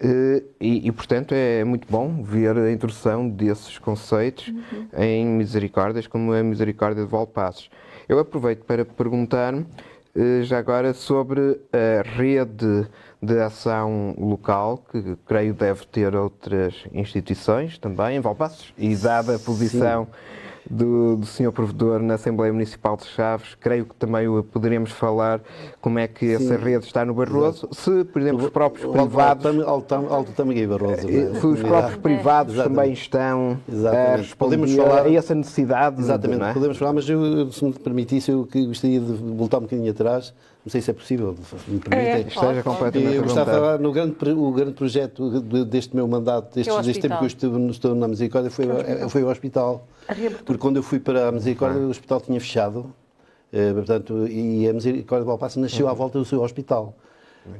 Eh, 0.04 0.44
e, 0.60 0.88
e, 0.88 0.92
portanto, 0.92 1.34
é 1.34 1.64
muito 1.64 1.88
bom 1.90 2.24
ver 2.24 2.58
a 2.58 2.72
introdução 2.72 3.30
desses 3.30 3.78
conceitos 3.78 4.48
uhum. 4.48 4.88
em 4.98 5.26
misericórdias, 5.26 6.08
como 6.08 6.34
a 6.34 6.42
misericórdia 6.42 7.04
de 7.06 7.10
Valpassos. 7.10 7.70
Eu 8.10 8.18
aproveito 8.18 8.66
para 8.66 8.84
perguntar 8.84 9.54
eh, 9.54 9.64
já 10.44 10.60
agora 10.60 10.94
sobre 10.94 11.60
a 11.72 12.02
rede 12.02 12.88
de 13.22 13.40
ação 13.40 14.16
local, 14.18 14.84
que 14.92 15.16
creio 15.26 15.54
deve 15.54 15.86
ter 15.86 16.16
outras 16.16 16.76
instituições 16.92 17.78
também, 17.78 18.18
em 18.18 18.20
Valpassos, 18.20 18.74
e 18.78 18.96
dada 18.96 19.36
a 19.36 19.40
posição 19.40 20.06
Sim 20.06 20.41
do, 20.70 21.18
do 21.18 21.26
Sr. 21.26 21.52
Provedor 21.52 22.02
na 22.02 22.16
Assembleia 22.16 22.54
Municipal 22.54 22.96
de 22.98 23.06
Chaves, 23.06 23.56
creio 23.60 23.86
que 23.86 23.96
também 23.96 24.28
poderemos 24.52 24.92
falar 24.92 25.42
como 25.80 26.00
é 26.00 26.08
que 26.08 26.38
Sim. 26.38 26.46
essa 26.46 26.58
rede 26.58 26.86
está 26.86 27.04
no 27.04 27.14
Barroso. 27.14 27.68
Exato. 27.72 27.76
Se, 27.76 28.04
por 28.06 28.22
exemplo, 28.22 28.46
os 28.46 28.50
próprios 28.50 28.86
o, 28.88 28.92
privados. 28.92 29.46
Alto, 29.46 29.94
alto, 29.94 30.14
alto 30.14 30.32
também 30.34 30.68
Barroso. 30.68 31.10
Eh, 31.10 31.34
se 31.40 31.46
os 31.46 31.62
próprios 31.62 31.98
privados 31.98 32.54
Exatamente. 32.54 32.78
também 32.78 32.94
estão 32.94 33.60
Exatamente. 33.68 34.08
a 34.08 34.16
responder 34.18 34.58
podemos 34.58 34.76
falar, 34.76 35.06
a 35.06 35.14
essa 35.14 35.36
necessidade. 35.36 36.00
Exatamente, 36.00 36.44
é? 36.44 36.54
podemos 36.54 36.78
falar, 36.78 36.94
mas 36.94 37.10
eu, 37.10 37.52
se 37.52 37.66
me 37.66 37.74
permitisse, 37.74 38.32
eu 38.32 38.48
gostaria 38.68 39.00
de 39.00 39.14
voltar 39.14 39.58
um 39.58 39.62
bocadinho 39.62 39.92
atrás. 39.92 40.34
Não 40.64 40.70
sei 40.70 40.80
se 40.80 40.92
é 40.92 40.94
possível, 40.94 41.36
me 41.68 41.80
permitem. 41.80 42.00
É, 42.00 42.20
Esteja 42.20 42.62
completamente 42.62 43.16
Eu 43.16 43.24
gostava 43.24 43.52
de 43.52 43.58
falar 43.58 43.80
no 43.80 43.92
grande, 43.92 44.16
o 44.30 44.52
grande 44.52 44.74
projeto 44.74 45.42
deste 45.66 45.96
meu 45.96 46.08
mandato, 46.08 46.54
deste, 46.54 46.72
é 46.72 46.82
deste 46.84 47.02
tempo 47.02 47.18
que 47.18 47.24
eu 47.24 47.28
estive, 47.28 47.68
estou 47.70 47.96
na 47.96 48.08
Misericórdia, 48.08 48.52
foi, 48.52 48.68
foi 49.10 49.24
o 49.24 49.30
hospital. 49.30 49.88
Porque 50.46 50.60
quando 50.60 50.78
eu 50.78 50.84
fui 50.84 51.00
para 51.00 51.30
a 51.30 51.32
Misericórdia, 51.32 51.82
o 51.82 51.90
hospital 51.90 52.22
tinha 52.22 52.40
fechado. 52.40 52.94
Uh, 53.52 53.74
portanto, 53.74 54.28
e 54.28 54.70
a 54.70 54.74
Misericórdia 54.74 55.24
de 55.24 55.28
Valpasso 55.28 55.60
nasceu 55.60 55.90
à 55.90 55.94
volta 55.94 56.20
do 56.20 56.26
seu 56.26 56.42
hospital. 56.42 56.96
Uh, 57.46 57.50
uh, 57.50 57.60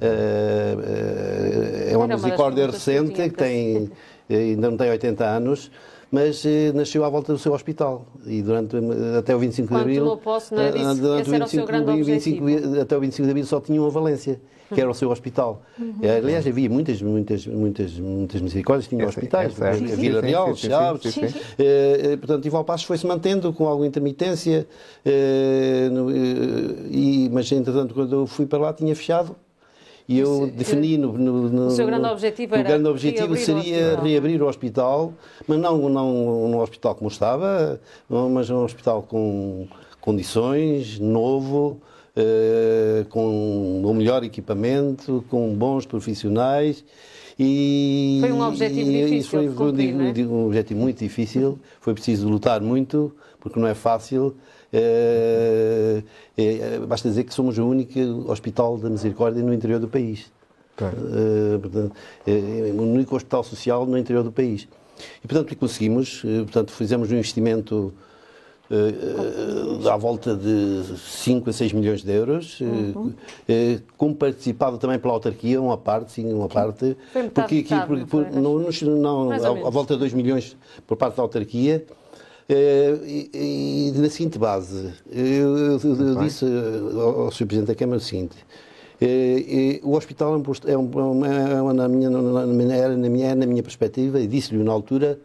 é 1.90 1.98
uma 1.98 2.08
misericórdia 2.08 2.68
recente 2.68 3.14
que, 3.14 3.30
que 3.30 3.36
tem, 3.36 3.90
ainda 4.30 4.70
não 4.70 4.78
tem 4.78 4.92
80 4.92 5.26
anos, 5.26 5.72
mas 6.12 6.44
nasceu 6.74 7.06
à 7.06 7.10
volta 7.10 7.32
do 7.32 7.40
seu 7.40 7.54
hospital 7.54 8.06
e 8.26 8.42
durante 8.42 8.76
até 9.18 9.36
o 9.36 9.40
25 9.40 9.68
Quando 9.68 9.86
de 9.86 9.98
Abril 9.98 10.18
posse, 10.18 10.54
não 10.54 10.62
é? 10.62 10.72
Disse, 10.72 11.02
durante 11.02 11.30
o 11.30 12.04
25, 12.04 12.46
25, 12.46 12.82
até 12.82 12.98
o 12.98 13.00
25 13.00 13.26
de 13.26 13.32
Abril 13.32 13.46
só 13.46 13.62
tinha 13.62 13.82
uma 13.82 13.90
Valência 13.90 14.40
que 14.74 14.80
era 14.80 14.90
o 14.90 14.94
seu 14.94 15.10
hospital. 15.10 15.62
Uhum. 15.78 15.96
Aliás, 16.18 16.48
havia 16.48 16.70
muitas, 16.70 17.02
muitas, 17.02 17.46
muitas, 17.46 18.00
muitas 18.00 18.42
misericórdias, 18.42 18.88
tinha 18.88 19.06
hospitais, 19.06 19.62
a 19.62 19.72
Vila 19.72 20.22
Real, 20.22 20.56
Chaves, 20.56 21.16
portanto, 22.20 22.46
Ival 22.46 22.64
Passos 22.64 22.86
foi-se 22.86 23.06
mantendo 23.06 23.52
com 23.54 23.68
alguma 23.68 23.88
intermitência, 23.88 24.68
eh, 25.06 25.90
e, 26.90 27.30
mas 27.32 27.52
entretanto, 27.52 27.94
quando 27.94 28.16
eu 28.16 28.28
fui 28.28 28.46
para 28.46 28.60
lá, 28.60 28.74
tinha 28.74 28.96
fechado. 28.96 29.36
E 30.12 30.20
eu 30.20 30.48
defini 30.48 30.98
no, 30.98 31.14
no, 31.14 31.50
no, 31.50 31.68
O 31.68 31.72
seu 31.72 31.86
grande 31.86 32.08
objetivo 32.08 32.56
era. 32.56 32.64
Grande 32.64 32.90
objetivo 32.90 33.38
seria 33.38 33.98
o 33.98 34.04
reabrir 34.04 34.42
o 34.42 34.48
hospital, 34.48 35.14
mas 35.48 35.58
não, 35.58 35.90
não 35.90 36.50
num 36.50 36.60
hospital 36.60 36.96
como 36.96 37.10
estava, 37.10 37.80
mas 38.10 38.50
um 38.50 38.64
hospital 38.64 39.04
com 39.04 39.68
condições, 40.02 41.00
novo, 41.00 41.80
uh, 42.18 43.06
com 43.06 43.82
o 43.86 43.94
melhor 43.94 44.24
equipamento, 44.24 45.24
com 45.30 45.54
bons 45.54 45.86
profissionais 45.86 46.84
E, 47.40 48.18
Foi 48.20 48.32
um 48.32 48.42
objetivo 48.42 48.92
e, 48.92 49.04
difícil 49.04 49.18
isso 49.18 49.30
foi, 49.30 49.50
cumprir, 49.50 49.96
um, 49.96 50.02
é? 50.02 50.28
um 50.28 50.48
objetivo 50.48 50.80
muito 50.80 51.00
difícil, 51.00 51.58
foi 51.80 51.94
preciso 51.94 52.28
lutar 52.28 52.60
muito, 52.62 53.16
porque 53.40 53.60
não 53.60 53.68
é 53.68 53.74
fácil. 53.74 54.36
Eh, 54.74 56.04
eh, 56.38 56.80
basta 56.88 57.10
dizer 57.10 57.26
que 57.26 57.34
somos 57.34 57.58
o 57.58 57.66
único 57.68 58.00
hospital 58.32 58.78
da 58.78 58.90
misericórdia 58.90 59.44
no 59.44 59.54
interior 59.54 59.80
do 59.80 59.88
país. 59.88 60.32
Portanto, 61.62 61.96
é 62.26 62.72
o 62.74 62.82
único 62.82 63.16
hospital 63.16 63.44
social 63.44 63.86
no 63.86 63.98
interior 63.98 64.24
do 64.24 64.32
país. 64.32 64.68
E, 65.24 65.28
portanto, 65.28 65.56
conseguimos, 65.58 66.22
portanto, 66.22 66.72
fizemos 66.72 67.12
um 67.12 67.16
investimento 67.16 67.94
eh, 68.72 69.90
à 69.90 69.98
volta 69.98 70.34
de 70.34 70.84
5 70.98 71.50
a 71.50 71.54
6 71.54 71.74
milhões 71.74 72.04
de 72.04 72.12
euros, 72.14 72.60
Uhum. 72.62 73.14
como 73.98 74.16
participado 74.16 74.78
também 74.78 74.98
pela 74.98 75.14
autarquia, 75.14 75.62
uma 75.62 75.78
parte, 75.78 76.14
sim, 76.14 76.32
uma 76.32 76.48
parte. 76.48 76.96
Porque 77.34 77.60
aqui, 77.60 77.76
porque, 78.08 78.40
não 78.40 78.60
não, 78.96 79.30
não, 79.30 79.68
à 79.68 79.70
volta 79.70 79.96
de 79.96 80.00
2 80.00 80.14
milhões 80.14 80.56
por 80.88 80.96
parte 80.96 81.18
da 81.18 81.24
autarquia. 81.24 81.86
Eh, 82.54 83.00
e, 83.34 83.92
e 83.96 84.00
na 84.00 84.10
seguinte 84.10 84.38
base, 84.38 84.94
eu, 85.12 85.58
eu- 85.58 85.80
eu 85.84 86.16
disse 86.24 86.46
eh, 86.46 87.00
ao, 87.00 87.22
ao 87.22 87.32
Sr. 87.32 87.46
Presidente 87.46 87.68
da 87.68 87.76
Câmara 87.76 87.98
o 87.98 88.02
seguinte: 88.02 88.36
eh, 89.00 89.78
eh, 89.78 89.80
o 89.84 89.96
hospital 89.96 90.34
é, 90.34 90.38
um 90.38 90.42
posto- 90.44 90.70
é, 90.70 90.78
um- 90.78 90.90
é 91.26 91.62
uma- 91.62 91.74
na, 91.74 91.88
minha, 91.88 92.10
na, 92.10 92.46
minha, 92.46 92.76
era, 92.76 92.96
na, 92.96 93.10
minha, 93.10 93.36
na 93.36 93.46
minha 93.46 93.64
perspectiva, 93.64 94.20
e 94.20 94.28
disse-lhe 94.28 94.64
na 94.64 94.72
altura, 94.72 95.20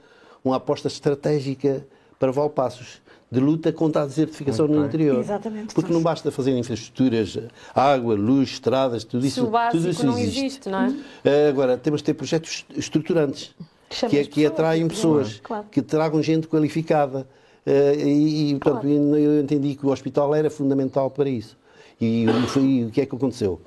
uma 0.44 0.56
aposta 0.56 0.88
estratégica 0.88 1.84
para 2.18 2.30
Valpassos, 2.32 3.00
de 3.30 3.40
luta 3.40 3.72
contra 3.72 4.02
a 4.02 4.06
desertificação 4.06 4.68
no 4.68 4.86
interior. 4.86 5.18
Exatamente. 5.18 5.74
Porque 5.74 5.92
não 5.92 6.00
basta 6.00 6.30
fazer 6.30 6.56
infraestruturas, 6.56 7.36
água, 7.74 8.14
luz, 8.14 8.50
estradas, 8.50 9.02
tudo 9.02 9.22
Se 9.22 9.28
isso, 9.28 9.44
o 9.46 9.50
básico 9.50 9.78
tudo 9.82 9.90
isso 9.90 10.06
não 10.06 10.16
existe. 10.16 10.38
existe, 10.38 10.68
não 10.68 10.94
é? 11.24 11.48
Agora, 11.48 11.76
temos 11.76 12.00
de 12.00 12.04
ter 12.04 12.14
projetos 12.14 12.64
estruturantes 12.76 13.52
Chama 13.90 14.10
que, 14.10 14.18
é- 14.18 14.24
que 14.24 14.46
atraem 14.46 14.86
pessoas, 14.88 15.40
claro. 15.42 15.66
que 15.70 15.80
tragam 15.82 16.22
gente 16.22 16.46
qualificada. 16.48 17.26
Eh, 17.64 17.94
e, 17.98 18.50
e, 18.52 18.58
portanto, 18.58 18.86
eu 18.86 19.40
entendi 19.40 19.74
que 19.74 19.84
o 19.86 19.90
hospital 19.90 20.34
era 20.34 20.48
fundamental 20.50 21.10
para 21.10 21.28
isso. 21.28 21.56
E, 22.00 22.26
o- 22.28 22.46
foi- 22.48 22.84
o 22.84 22.90
que 22.90 23.00
é 23.00 23.06
que 23.06 23.14
aconteceu? 23.14 23.60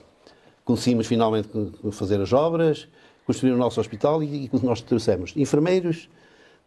Conseguimos 0.63 1.07
finalmente 1.07 1.49
fazer 1.91 2.21
as 2.21 2.31
obras, 2.31 2.87
construir 3.25 3.51
o 3.53 3.57
nosso 3.57 3.79
hospital 3.79 4.21
e, 4.23 4.45
e 4.45 4.65
nós 4.65 4.81
trouxemos 4.81 5.33
enfermeiros 5.35 6.07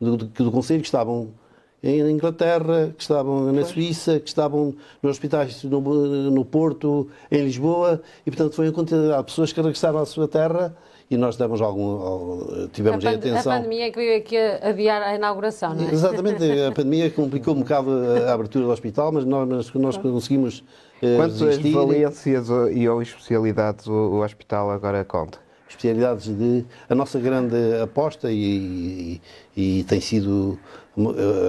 do, 0.00 0.16
do, 0.16 0.24
do 0.26 0.50
Conselho 0.50 0.80
que 0.80 0.86
estavam 0.86 1.28
em 1.82 2.00
Inglaterra, 2.10 2.92
que 2.96 3.02
estavam 3.02 3.52
na 3.52 3.64
Suíça, 3.64 4.20
que 4.20 4.28
estavam 4.28 4.74
nos 5.02 5.10
hospitais 5.12 5.62
no, 5.64 5.80
no 6.30 6.44
Porto, 6.44 7.08
em 7.30 7.42
Lisboa, 7.44 8.00
e 8.24 8.30
portanto 8.30 8.54
foi 8.54 8.68
a 8.68 8.72
quantidade 8.72 9.18
de 9.18 9.24
pessoas 9.24 9.52
que 9.52 9.60
regressaram 9.60 9.98
à 9.98 10.06
sua 10.06 10.28
terra 10.28 10.76
e 11.14 11.18
nós 11.18 11.36
demos 11.36 11.60
algum, 11.60 12.64
A, 12.64 12.68
tivemos 12.68 13.04
a, 13.04 13.10
pand- 13.10 13.14
a 13.16 13.18
atenção. 13.18 13.52
pandemia 13.52 13.90
que 13.90 13.96
veio 13.98 14.16
aqui 14.18 14.36
a 14.36 14.68
adiar 14.70 15.02
a 15.02 15.14
inauguração, 15.14 15.74
não 15.74 15.88
é? 15.88 15.92
Exatamente, 15.92 16.44
a 16.62 16.72
pandemia 16.72 17.10
complicou 17.10 17.54
um 17.54 17.60
bocado 17.60 17.90
a 17.90 18.30
a 18.30 18.34
abertura 18.34 18.64
do 18.64 18.70
hospital, 18.70 19.12
mas 19.12 19.24
nós, 19.24 19.48
nós- 19.48 19.72
nós 19.74 19.96
conseguimos 19.96 20.64
eh, 21.02 21.16
Quantas 21.16 21.40
resistir. 21.40 21.72
valências 21.72 22.48
e 22.72 22.88
ou 22.88 23.02
especialidades 23.02 23.86
o, 23.86 23.92
o 23.92 24.22
hospital 24.24 24.70
agora 24.70 25.04
conta? 25.04 25.38
especialidades 25.68 26.26
de 26.26 26.66
a 26.88 26.94
nossa 26.94 27.18
grande 27.18 27.56
aposta 27.82 28.30
e, 28.30 29.18
e- 29.56 29.80
e 29.80 29.84
tem 29.84 30.00
sido 30.02 30.58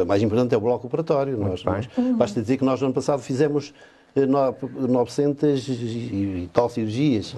a 0.01 0.05
mais 0.05 0.21
importante 0.23 0.55
é 0.55 0.57
o 0.57 0.61
bloco 0.61 0.87
operatório. 0.87 1.37
Nós, 1.37 1.61
nós- 1.65 1.89
basta 2.17 2.41
dizer 2.41 2.55
que 2.57 2.63
nós 2.63 2.79
no 2.79 2.87
ano 2.87 2.93
passado 2.93 3.21
fizemos 3.21 3.73
900 4.15 5.67
e 5.69 6.49
tal 6.53 6.69
cirurgias. 6.69 7.35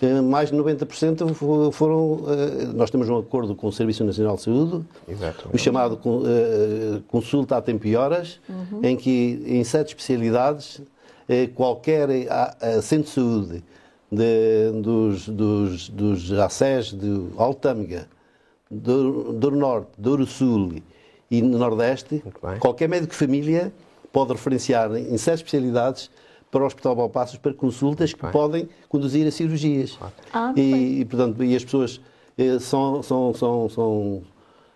Eh, 0.00 0.20
Mais 0.20 0.50
de 0.50 0.56
90% 0.56 1.34
fo- 1.34 1.70
foram. 1.70 2.20
eh, 2.28 2.64
Nós 2.74 2.90
temos 2.90 3.08
um 3.08 3.18
acordo 3.18 3.54
com 3.54 3.66
o 3.68 3.72
Serviço 3.72 4.04
Nacional 4.04 4.36
de 4.36 4.42
Saúde, 4.42 4.84
Exato. 5.08 5.48
o 5.52 5.58
chamado 5.58 5.96
con- 5.96 6.22
eh, 6.26 7.00
consulta 7.08 7.56
a 7.56 7.62
tempo 7.62 7.86
e 7.86 7.94
horas, 7.96 8.40
em 8.82 8.96
que 8.96 9.42
em 9.46 9.62
sete 9.64 9.88
especialidades 9.88 10.80
eh, 11.28 11.46
qualquer 11.54 12.08
centro 12.82 13.04
de 13.06 13.10
saúde 13.10 13.64
de- 14.10 14.80
dos, 14.82 15.28
dos, 15.28 15.88
dos 15.88 16.32
ACES 16.32 16.92
de 16.92 17.26
Altâmega, 17.36 18.06
do, 18.70 19.32
do 19.32 19.50
Norte, 19.50 19.88
do 19.98 20.26
Sul 20.26 20.74
e 21.30 21.40
no 21.42 21.58
Nordeste, 21.58 22.22
qualquer 22.60 22.88
médico 22.88 23.12
de 23.12 23.18
família 23.18 23.72
pode 24.12 24.32
referenciar 24.32 24.94
em 24.96 25.16
sete 25.18 25.38
especialidades 25.38 26.10
para 26.54 26.62
o 26.62 26.66
Hospital 26.66 26.94
Balpassos 26.94 27.36
para 27.36 27.52
consultas 27.52 28.12
que 28.14 28.24
podem 28.30 28.68
conduzir 28.88 29.26
a 29.26 29.30
cirurgias. 29.32 29.98
Ah, 30.32 30.52
e, 30.54 31.00
e, 31.00 31.04
portanto, 31.04 31.42
e 31.42 31.56
as 31.56 31.64
pessoas 31.64 32.00
eh, 32.38 32.60
são, 32.60 33.02
são, 33.02 33.34
são, 33.34 33.68
são, 33.68 34.22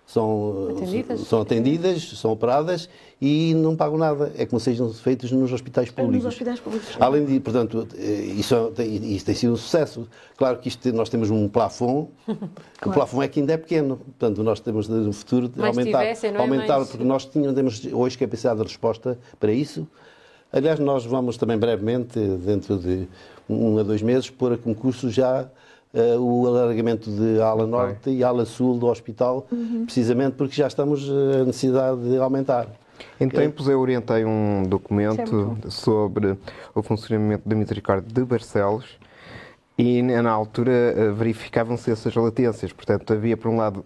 são, 0.05 0.69
Atendidas? 0.73 1.21
são 1.21 1.41
atendidas, 1.41 2.03
são 2.19 2.33
operadas 2.33 2.89
e 3.23 3.55
não 3.55 3.77
pagam 3.77 3.97
nada. 3.97 4.33
É 4.37 4.45
como 4.45 4.59
sejam 4.59 4.93
feitos 4.93 5.31
nos 5.31 5.53
hospitais 5.53 5.87
Nos 5.87 5.95
públicos. 5.95 6.27
hospitais 6.27 6.59
públicos. 6.59 6.97
Além 6.99 7.25
de, 7.25 7.39
portanto, 7.39 7.87
eh, 7.97 8.03
isso, 8.37 8.57
é- 8.57 8.71
tem- 8.73 9.15
isso 9.15 9.25
tem 9.25 9.35
sido 9.37 9.53
um 9.53 9.57
sucesso. 9.57 10.09
Claro 10.37 10.59
que 10.59 10.67
isto, 10.67 10.93
nós 10.93 11.09
temos 11.09 11.31
um 11.31 11.47
plafond, 11.49 12.09
o 12.85 12.91
plafond 12.91 13.25
é 13.25 13.29
que 13.29 13.39
ainda 13.39 13.53
é 13.53 13.57
pequeno, 13.57 13.99
portanto, 13.99 14.43
nós 14.43 14.59
temos 14.59 14.89
no 14.89 15.13
futuro 15.13 15.49
de 15.49 15.61
aumentar, 15.65 16.01
tivessem, 16.01 16.33
não 16.33 16.41
é? 16.41 16.43
aumentar 16.43 16.77
Mais- 16.79 16.89
porque 16.91 17.05
nós 17.05 17.25
tínhamos, 17.25 17.55
temos 17.55 17.87
hoje 17.93 18.19
capacidade 18.19 18.57
de 18.59 18.65
resposta 18.65 19.17
para 19.39 19.53
isso. 19.53 19.87
Aliás, 20.53 20.79
nós 20.79 21.05
vamos 21.05 21.37
também 21.37 21.59
brevemente, 21.59 22.19
dentro 22.19 22.79
de 22.79 23.07
um 23.49 23.79
a 23.79 23.83
dois 23.83 24.03
meses, 24.03 24.31
pôr 24.31 24.53
a 24.53 24.59
concurso 24.59 25.11
já 25.11 25.47
eh, 25.93 26.17
o 26.19 26.47
alargamento 26.47 27.11
de 27.11 27.41
ala 27.41 27.67
norte 27.67 28.11
e 28.11 28.23
ala 28.23 28.45
sul 28.45 28.79
do 28.79 28.87
hospital, 28.87 29.47
precisamente 29.85 30.37
porque 30.37 30.55
já 30.55 30.67
estamos 30.67 31.09
eh, 31.09 31.41
a 31.41 31.45
necessidade 31.45 32.01
de 32.01 32.17
aumentar. 32.19 32.67
Em 33.21 33.29
tempos 33.29 33.69
eu 33.69 33.81
orientei 33.81 34.25
um 34.25 34.63
é 34.65 34.69
documento 34.69 35.35
muito 35.35 35.71
sobre 35.71 36.37
o 36.75 36.83
funcionamento 36.83 37.49
da 37.49 37.55
Misericórdia 37.55 38.13
de 38.13 38.25
Barcelos 38.25 38.99
e 39.79 40.03
na 40.03 40.31
altura 40.31 40.73
eh, 40.73 41.11
verificavam-se 41.11 41.91
essas 41.91 42.15
latências. 42.15 42.73
Portanto, 42.73 43.13
havia 43.13 43.37
por 43.37 43.49
um 43.49 43.57
lado 43.57 43.85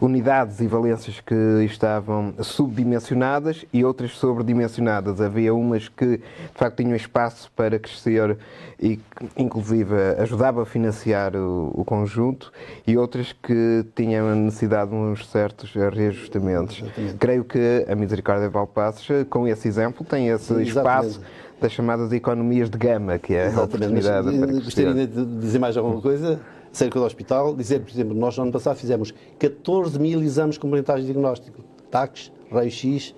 unidades 0.00 0.60
e 0.60 0.66
valências 0.66 1.20
que 1.20 1.34
estavam 1.64 2.34
subdimensionadas 2.40 3.64
e 3.72 3.84
outras 3.84 4.12
sobredimensionadas. 4.12 5.20
Havia 5.20 5.54
umas 5.54 5.88
que 5.88 6.18
de 6.18 6.22
facto 6.54 6.76
tinham 6.76 6.96
espaço 6.96 7.50
para 7.54 7.78
crescer 7.78 8.36
e 8.80 8.98
inclusive 9.36 9.94
ajudava 10.18 10.62
a 10.62 10.66
financiar 10.66 11.34
o, 11.36 11.72
o 11.74 11.84
conjunto 11.84 12.52
e 12.86 12.96
outras 12.96 13.32
que 13.32 13.84
tinham 13.94 14.28
a 14.28 14.34
necessidade 14.34 14.90
de 14.90 14.96
uns 14.96 15.26
certos 15.28 15.72
reajustamentos. 15.74 16.82
Creio 17.18 17.44
que 17.44 17.86
a 17.88 17.94
Misericórdia 17.94 18.46
de 18.48 18.52
Valpassos, 18.52 19.06
com 19.30 19.46
esse 19.46 19.68
exemplo, 19.68 20.04
tem 20.04 20.28
esse 20.28 20.52
Exatamente. 20.52 20.68
espaço 20.68 21.20
das 21.60 21.72
chamadas 21.72 22.12
economias 22.12 22.68
de 22.68 22.76
gama, 22.76 23.18
que 23.18 23.34
é 23.34 23.44
a 23.44 23.46
Exatamente. 23.46 23.92
Mas, 23.94 24.06
oportunidade 24.06 24.38
para 24.38 24.50
eh, 24.50 24.60
crescer. 24.60 24.64
gostaria 24.64 25.06
de 25.06 25.24
dizer 25.40 25.58
mais 25.58 25.76
alguma 25.76 26.00
coisa 26.00 26.40
acerca 26.74 26.98
do 26.98 27.04
hospital. 27.06 27.54
Dizer, 27.54 27.80
por 27.80 27.90
exemplo, 27.90 28.14
nós 28.14 28.36
no 28.36 28.42
ano 28.42 28.52
passado 28.52 28.76
fizemos 28.76 29.14
14 29.38 29.98
mil 29.98 30.20
exames 30.22 30.58
complementares 30.58 31.06
de 31.06 31.12
diagnóstico. 31.12 31.62
TACs, 31.90 32.32
raio-x, 32.50 33.14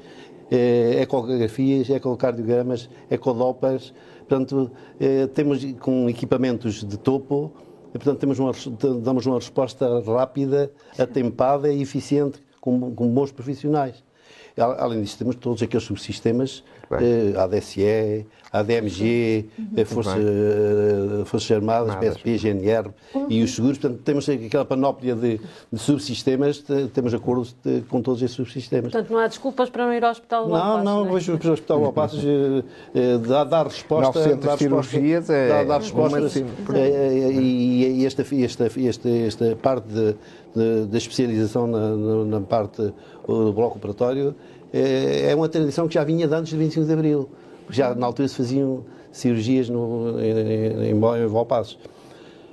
eh, 0.50 1.00
ecografias, 1.00 1.88
ecocardiogramas, 1.88 2.90
ecodoppers. 3.10 3.94
Portanto, 4.28 4.70
eh, 5.00 5.26
temos 5.28 5.64
com 5.80 6.08
equipamentos 6.08 6.84
de 6.84 6.98
topo, 6.98 7.52
portanto, 7.92 8.18
temos 8.18 8.38
uma, 8.38 8.52
damos 9.00 9.24
uma 9.24 9.36
resposta 9.36 10.00
rápida, 10.00 10.70
atempada 10.98 11.72
e 11.72 11.80
eficiente, 11.80 12.40
com, 12.60 12.94
com 12.94 13.08
bons 13.08 13.32
profissionais. 13.32 14.04
Além 14.58 15.02
disso, 15.02 15.18
temos 15.18 15.36
todos 15.36 15.62
aqueles 15.62 15.84
subsistemas, 15.84 16.64
eh, 16.90 17.34
ADSE, 17.38 18.26
ADMG, 18.50 19.44
eh, 19.76 19.84
Força, 19.84 20.16
eh, 20.18 21.24
Forças 21.26 21.50
Armadas. 21.50 21.94
PSP, 21.96 22.38
GNR 22.38 22.88
e 23.28 23.42
os 23.42 23.54
seguros. 23.54 23.76
Portanto, 23.76 24.00
temos 24.02 24.26
aquela 24.28 24.64
panóplia 24.64 25.14
de, 25.14 25.38
de 25.70 25.78
subsistemas, 25.78 26.58
te- 26.58 26.86
temos 26.88 27.12
acordos 27.12 27.54
de- 27.62 27.82
com 27.82 28.00
todos 28.00 28.22
esses 28.22 28.34
subsistemas. 28.34 28.92
Portanto, 28.92 29.12
não 29.12 29.18
há 29.18 29.26
desculpas 29.26 29.68
para 29.68 29.84
não 29.84 29.92
ir 29.92 30.02
ao 30.02 30.10
hospital 30.12 30.46
de 30.46 30.52
Não, 30.52 30.58
Valpassos, 30.58 30.84
não, 30.84 31.06
é? 31.06 31.12
vejo 31.12 31.32
o 31.32 31.52
Hospital 31.52 31.84
ao 31.84 31.92
Passos 31.92 32.24
eh, 32.24 32.64
eh, 32.94 33.18
dá, 33.18 33.44
dá 33.44 33.62
resposta. 33.64 34.18
900 34.18 34.44
dá 34.46 34.54
resposta- 34.54 34.58
cirurgias 34.90 35.28
é 35.30 35.48
dá, 35.48 35.64
dá 35.64 35.76
respostas. 35.78 36.36
eh, 36.36 36.44
eh, 36.74 37.30
e, 37.32 38.00
e 38.00 38.06
esta, 38.06 38.22
esta, 38.22 38.70
esta, 38.80 39.08
esta 39.10 39.56
parte 39.56 39.88
de- 39.88 40.16
de- 40.54 40.86
da 40.86 40.96
especialização 40.96 41.66
na, 41.66 41.90
na- 41.94 42.24
na 42.24 42.40
parte 42.40 42.90
do 43.26 43.52
bloco 43.52 43.78
operatório 43.78 44.34
eh, 44.72 45.30
é 45.30 45.34
uma 45.34 45.48
tradição 45.48 45.88
que 45.88 45.94
já 45.94 46.04
vinha 46.04 46.26
de 46.26 46.34
antes 46.34 46.50
de 46.50 46.56
25 46.56 46.86
de 46.86 46.92
Abril. 46.92 47.28
Já 47.70 47.94
na 47.94 48.06
altura 48.06 48.28
se 48.28 48.36
faziam 48.36 48.84
cirurgias 49.10 49.68
no, 49.68 50.20
em, 50.20 50.90
em, 50.90 50.94
em 50.94 51.26
Valpassos. 51.26 51.78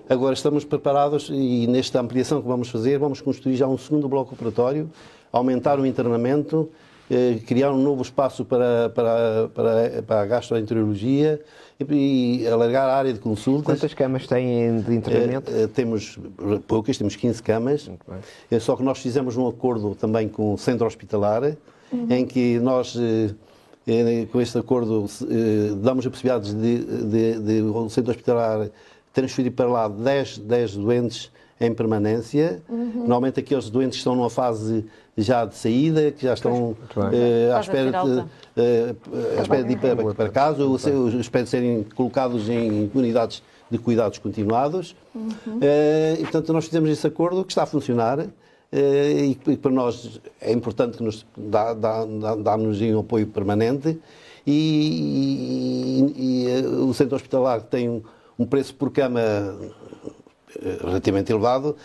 Agora 0.10 0.34
estamos 0.34 0.66
preparados 0.66 1.30
e 1.32 1.66
nesta 1.68 2.00
ampliação 2.00 2.42
que 2.42 2.48
vamos 2.48 2.70
fazer, 2.70 2.98
vamos 2.98 3.22
construir 3.22 3.56
já 3.56 3.68
um 3.68 3.78
segundo 3.78 4.08
bloco 4.08 4.34
operatório, 4.34 4.90
aumentar 5.32 5.80
o 5.80 5.86
internamento 5.86 6.70
eh, 7.10 7.40
criar 7.46 7.72
um 7.72 7.78
novo 7.78 8.02
espaço 8.02 8.46
para, 8.46 8.90
para, 8.90 9.50
para, 9.54 10.04
para 10.04 10.22
a 10.22 10.26
gastroenterologia 10.26 11.42
e, 11.92 12.42
e 12.42 12.48
alargar 12.48 12.88
a 12.88 12.96
área 12.96 13.14
de 13.14 13.20
consultas. 13.20 13.80
Quantas 13.80 13.94
camas 13.94 14.28
têm 14.28 14.80
de 14.82 14.94
internamento? 14.94 15.52
Eh, 15.52 15.68
temos 15.68 16.20
poucas, 16.68 16.98
temos 16.98 17.16
15 17.16 17.42
camas. 17.42 17.90
Eh, 18.52 18.60
Só 18.60 18.76
que 18.76 18.84
nós 18.84 19.00
fizemos 19.00 19.36
um 19.36 19.48
acordo 19.48 19.96
também 19.96 20.30
com 20.30 20.54
o 20.54 20.58
centro 20.58 20.86
hospitalar, 20.86 21.56
em 22.10 22.26
que 22.26 22.60
nós, 22.60 22.96
eh, 22.98 24.26
com 24.32 24.40
este 24.40 24.58
acordo, 24.58 25.06
damos 25.82 26.06
a 26.06 26.10
possibilidade 26.10 26.54
de, 26.54 26.78
de, 26.80 27.40
de 27.40 27.62
o 27.62 27.90
centro 27.90 28.12
hospitalar 28.12 28.70
transferir 29.12 29.52
para 29.52 29.68
lá 29.68 29.88
10, 29.88 30.40
10 30.40 30.76
doentes 30.78 31.32
em 31.60 31.74
permanência. 31.74 32.62
Normalmente 32.70 33.40
aqueles 33.40 33.70
doentes 33.70 33.98
estão 33.98 34.16
numa 34.16 34.30
fase 34.30 34.86
já 35.18 35.46
de 35.46 35.56
saída, 35.56 36.12
que 36.12 36.24
já 36.24 36.34
estão 36.34 36.76
eh, 37.12 37.54
à 37.56 37.60
espera 37.60 37.92
de, 37.92 38.26
eh, 38.58 38.96
à 39.38 39.42
espera 39.42 39.64
de 39.64 39.74
ir 39.74 39.80
para, 39.80 40.14
para 40.14 40.30
casa, 40.30 40.66
ou 40.66 40.76
espera 40.76 41.44
de 41.44 41.50
serem 41.50 41.84
colocados 41.96 42.50
em 42.50 42.90
unidades 42.94 43.44
de 43.70 43.78
cuidados 43.78 44.18
continuados. 44.18 44.96
Eh, 45.62 46.16
e, 46.20 46.22
portanto, 46.24 46.54
nós 46.54 46.66
fizemos 46.66 46.90
esse 46.90 47.06
acordo 47.06 47.44
que 47.44 47.52
está 47.52 47.64
a 47.64 47.66
funcionar 47.68 48.26
eh, 48.72 49.26
e 49.26 49.36
que 49.36 49.56
para 49.56 49.72
nós 49.72 50.20
é 50.42 50.52
importante 50.52 50.98
que 50.98 51.04
nos 51.04 51.26
dá, 51.38 51.74
dá, 51.74 52.06
dá, 52.06 52.56
um 52.58 53.00
apoio 53.00 53.28
permanente. 53.28 54.00
E, 54.46 56.12
e- 56.16 56.46
e, 56.46 56.50
eh, 56.50 56.68
o 56.68 56.94
centro 56.94 57.16
hospitalar 57.16 57.62
que 57.62 57.68
tem 57.68 57.88
um, 57.90 58.02
um 58.38 58.46
preço 58.46 58.76
por 58.76 58.92
cama 58.92 59.22
relativamente 60.84 61.32
elevado, 61.32 61.76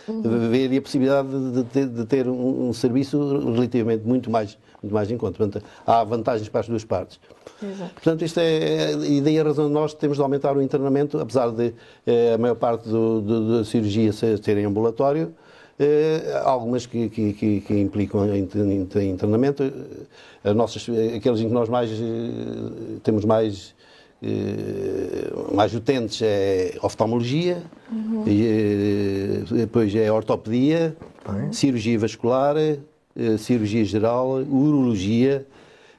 ver 0.50 0.76
a 0.76 0.83
possibilidade 0.83 1.28
de, 1.52 1.64
ter, 1.64 1.87
de 1.87 2.04
ter 2.04 2.28
um, 2.28 2.68
um 2.68 2.72
serviço 2.72 3.18
relativamente 3.54 4.04
muito 4.07 4.31
mais, 4.31 4.59
muito 4.83 4.92
mais 4.92 5.11
em 5.11 5.16
conta. 5.16 5.37
Portanto, 5.38 5.64
há 5.87 6.04
vantagens 6.04 6.48
para 6.48 6.61
as 6.61 6.68
duas 6.68 6.85
partes. 6.85 7.18
Portanto, 7.94 8.24
isto 8.24 8.38
é, 8.40 8.92
e 8.92 9.20
daí 9.20 9.38
a 9.38 9.42
razão 9.44 9.66
de 9.66 9.72
nós 9.72 9.94
temos 9.94 10.16
de 10.16 10.22
aumentar 10.22 10.57
o 10.57 10.62
internamento, 10.62 11.18
apesar 11.18 11.50
de 11.50 11.72
eh, 12.07 12.35
a 12.35 12.38
maior 12.38 12.54
parte 12.54 12.88
do, 12.88 13.20
do, 13.20 13.59
da 13.59 13.64
cirurgia 13.64 14.12
ser, 14.12 14.38
ser 14.42 14.57
em 14.59 14.64
ambulatório, 14.64 15.33
eh, 15.78 16.40
algumas 16.44 16.87
que, 16.87 17.09
que, 17.09 17.33
que, 17.33 17.61
que 17.62 17.74
implicam 17.81 18.24
inter- 18.37 18.66
inter- 18.70 19.02
internamento. 19.04 19.62
Eh, 19.62 19.70
As 20.44 20.54
nossas, 20.54 20.88
eh, 20.88 21.16
aqueles 21.16 21.40
em 21.40 21.48
que 21.48 21.52
nós 21.54 21.68
mais 21.68 21.90
eh, 21.90 21.94
temos 23.02 23.24
mais 23.24 23.74
eh, 23.76 23.77
mais 25.54 25.74
utentes 25.74 26.20
é 26.22 26.74
oftalmologia, 26.83 27.62
e, 28.26 28.44
eh, 28.44 29.54
depois 29.54 29.94
é 29.94 30.11
ortopedia, 30.11 30.96
cirurgia 31.52 31.98
vascular, 31.98 32.57
eh, 32.57 32.78
cirurgia 33.38 33.85
geral, 33.85 34.28
urologia, 34.50 35.46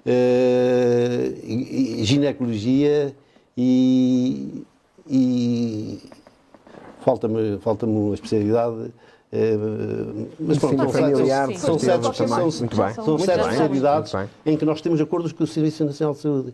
eh, 0.06 1.34
ginecologia 2.04 3.14
e, 3.58 4.64
e 5.10 6.00
falta-me 7.02 7.58
falta 7.60 7.86
uma 7.86 8.14
especialidade. 8.16 8.92
eh, 9.32 9.56
mas 10.40 10.58
pronto, 10.58 10.76
são 10.78 10.90
sete- 10.92 11.02
familiar, 11.14 11.48
sim. 11.48 11.58
são 11.58 11.80
certeza 11.80 12.14
sete, 12.14 12.18
também. 12.30 12.52
são, 12.52 12.60
Muito 12.60 12.78
bem. 12.78 12.94
são 12.94 13.06
Muito 13.06 13.26
sete 13.26 13.40
especialidades 13.42 14.14
em 14.46 14.58
que 14.58 14.66
nós 14.66 14.82
temos 14.82 15.00
acordos 15.00 15.32
com 15.32 15.44
o 15.44 15.48
Serviço 15.48 15.86
Nacional 15.86 16.14
de 16.16 16.20
Saúde. 16.22 16.54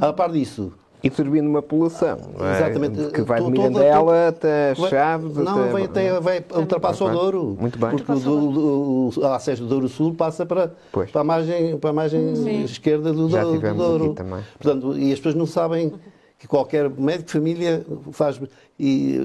A 0.00 0.12
par 0.12 0.30
disso, 0.32 0.72
E 1.02 1.10
servindo 1.10 1.48
uma 1.48 1.62
população, 1.62 2.18
é? 2.40 2.56
Exatamente. 2.56 3.10
que 3.12 3.20
vai 3.22 3.40
de 3.40 3.50
Mirandela 3.50 4.28
até 4.28 4.74
Chaves. 4.74 5.36
Não, 5.36 5.60
até... 5.62 5.70
vai, 5.72 5.82
até, 5.84 6.20
vai 6.20 6.44
ultrapassa 6.56 7.04
o. 7.04 7.10
Douro. 7.10 7.56
Muito 7.60 7.78
bem. 7.78 7.90
Porque 7.90 8.10
o, 8.12 9.10
o 9.16 9.26
acesso 9.26 9.62
do 9.62 9.68
Douro 9.68 9.88
Sul 9.88 10.14
passa 10.14 10.44
para, 10.46 10.72
Pois. 10.90 11.10
para 11.10 11.20
a 11.20 11.24
margem, 11.24 11.76
para 11.78 11.90
a 11.90 11.92
margem 11.92 12.64
esquerda 12.64 13.12
do, 13.12 13.28
Já 13.28 13.44
do, 13.44 13.60
do 13.60 13.74
Douro. 13.74 14.04
aqui 14.06 14.14
também. 14.14 14.40
Portanto, 14.58 14.98
e 14.98 15.12
as 15.12 15.18
pessoas 15.18 15.34
não 15.34 15.46
sabem 15.46 15.92
que 16.38 16.48
qualquer 16.48 16.90
médico 16.90 17.26
de 17.26 17.32
família 17.32 17.84
faz 18.12 18.40
e, 18.78 19.18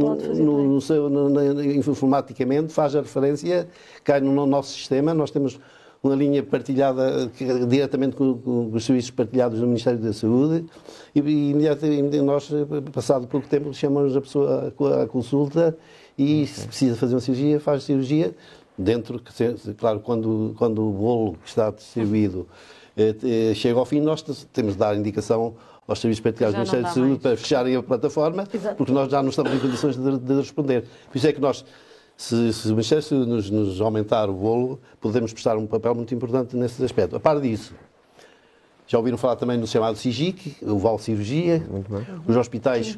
Pode 0.00 0.26
fazer 0.26 0.42
no, 0.42 0.62
no 0.74 0.80
seu, 0.80 1.08
no- 1.10 1.28
na- 1.28 1.64
informaticamente 1.64 2.72
faz 2.72 2.94
a 2.94 3.00
referência, 3.00 3.66
cai 4.04 4.20
no, 4.20 4.32
no 4.32 4.46
nosso 4.46 4.72
sistema, 4.72 5.12
nós 5.14 5.30
temos 5.30 5.58
uma 6.02 6.16
linha 6.16 6.42
partilhada 6.42 7.30
diretamente 7.68 8.16
com, 8.16 8.36
com 8.36 8.70
os 8.72 8.84
serviços 8.84 9.12
partilhados 9.12 9.60
do 9.60 9.66
Ministério 9.66 10.00
da 10.00 10.12
Saúde 10.12 10.64
e, 11.14 11.20
e 11.20 11.50
imediatamente 11.50 12.20
nós, 12.20 12.50
passado 12.92 13.26
pouco 13.28 13.46
tempo, 13.46 13.72
chamamos 13.72 14.16
a 14.16 14.20
pessoa 14.20 14.72
à- 15.02 15.06
consulta 15.06 15.76
e 16.18 16.44
se 16.46 16.66
precisa 16.66 16.96
fazer 16.96 17.14
uma 17.14 17.20
cirurgia, 17.20 17.60
faz 17.60 17.82
a 17.82 17.86
cirurgia 17.86 18.34
dentro, 18.76 19.20
claro, 19.78 20.00
quando, 20.00 20.54
quando 20.58 20.84
o 20.88 20.90
bolo 20.92 21.32
que 21.42 21.48
está 21.48 21.70
distribuído 21.70 22.48
eh, 22.96 23.14
eh, 23.22 23.54
chega 23.54 23.78
ao 23.78 23.84
fim, 23.86 24.00
nós 24.00 24.22
te- 24.22 24.46
temos 24.46 24.72
de 24.72 24.78
dar 24.80 24.96
indicação 24.96 25.54
aos 25.86 26.00
serviços 26.00 26.20
partilhados 26.22 26.54
do 26.56 26.58
Ministério 26.58 26.84
da 26.84 26.90
Saúde 26.92 27.10
mais. 27.10 27.22
para 27.22 27.36
fecharem 27.36 27.76
a 27.76 27.82
plataforma, 27.82 28.44
Exato. 28.52 28.74
porque 28.76 28.92
nós 28.92 29.10
já 29.10 29.22
não 29.22 29.30
estamos 29.30 29.52
em 29.54 29.58
condições 29.60 29.96
de, 29.96 30.18
de 30.18 30.34
responder. 30.34 30.84
Por 31.10 31.16
isso 31.18 31.26
é 31.28 31.32
que 31.32 31.40
nós, 31.40 31.64
se, 32.22 32.52
se 32.52 33.02
Saúde 33.02 33.28
nos, 33.28 33.50
nos 33.50 33.80
aumentar 33.80 34.30
o 34.30 34.32
bolo, 34.32 34.80
podemos 35.00 35.32
prestar 35.32 35.56
um 35.56 35.66
papel 35.66 35.92
muito 35.92 36.14
importante 36.14 36.56
nesse 36.56 36.82
aspecto. 36.84 37.16
A 37.16 37.20
par 37.20 37.40
disso, 37.40 37.74
já 38.86 38.96
ouviram 38.96 39.18
falar 39.18 39.34
também 39.34 39.58
do 39.58 39.66
chamado 39.66 39.96
SIGIC, 39.96 40.56
o 40.62 40.78
Val 40.78 41.00
Cirurgia, 41.00 41.60
os 42.24 42.36
hospitais, 42.36 42.96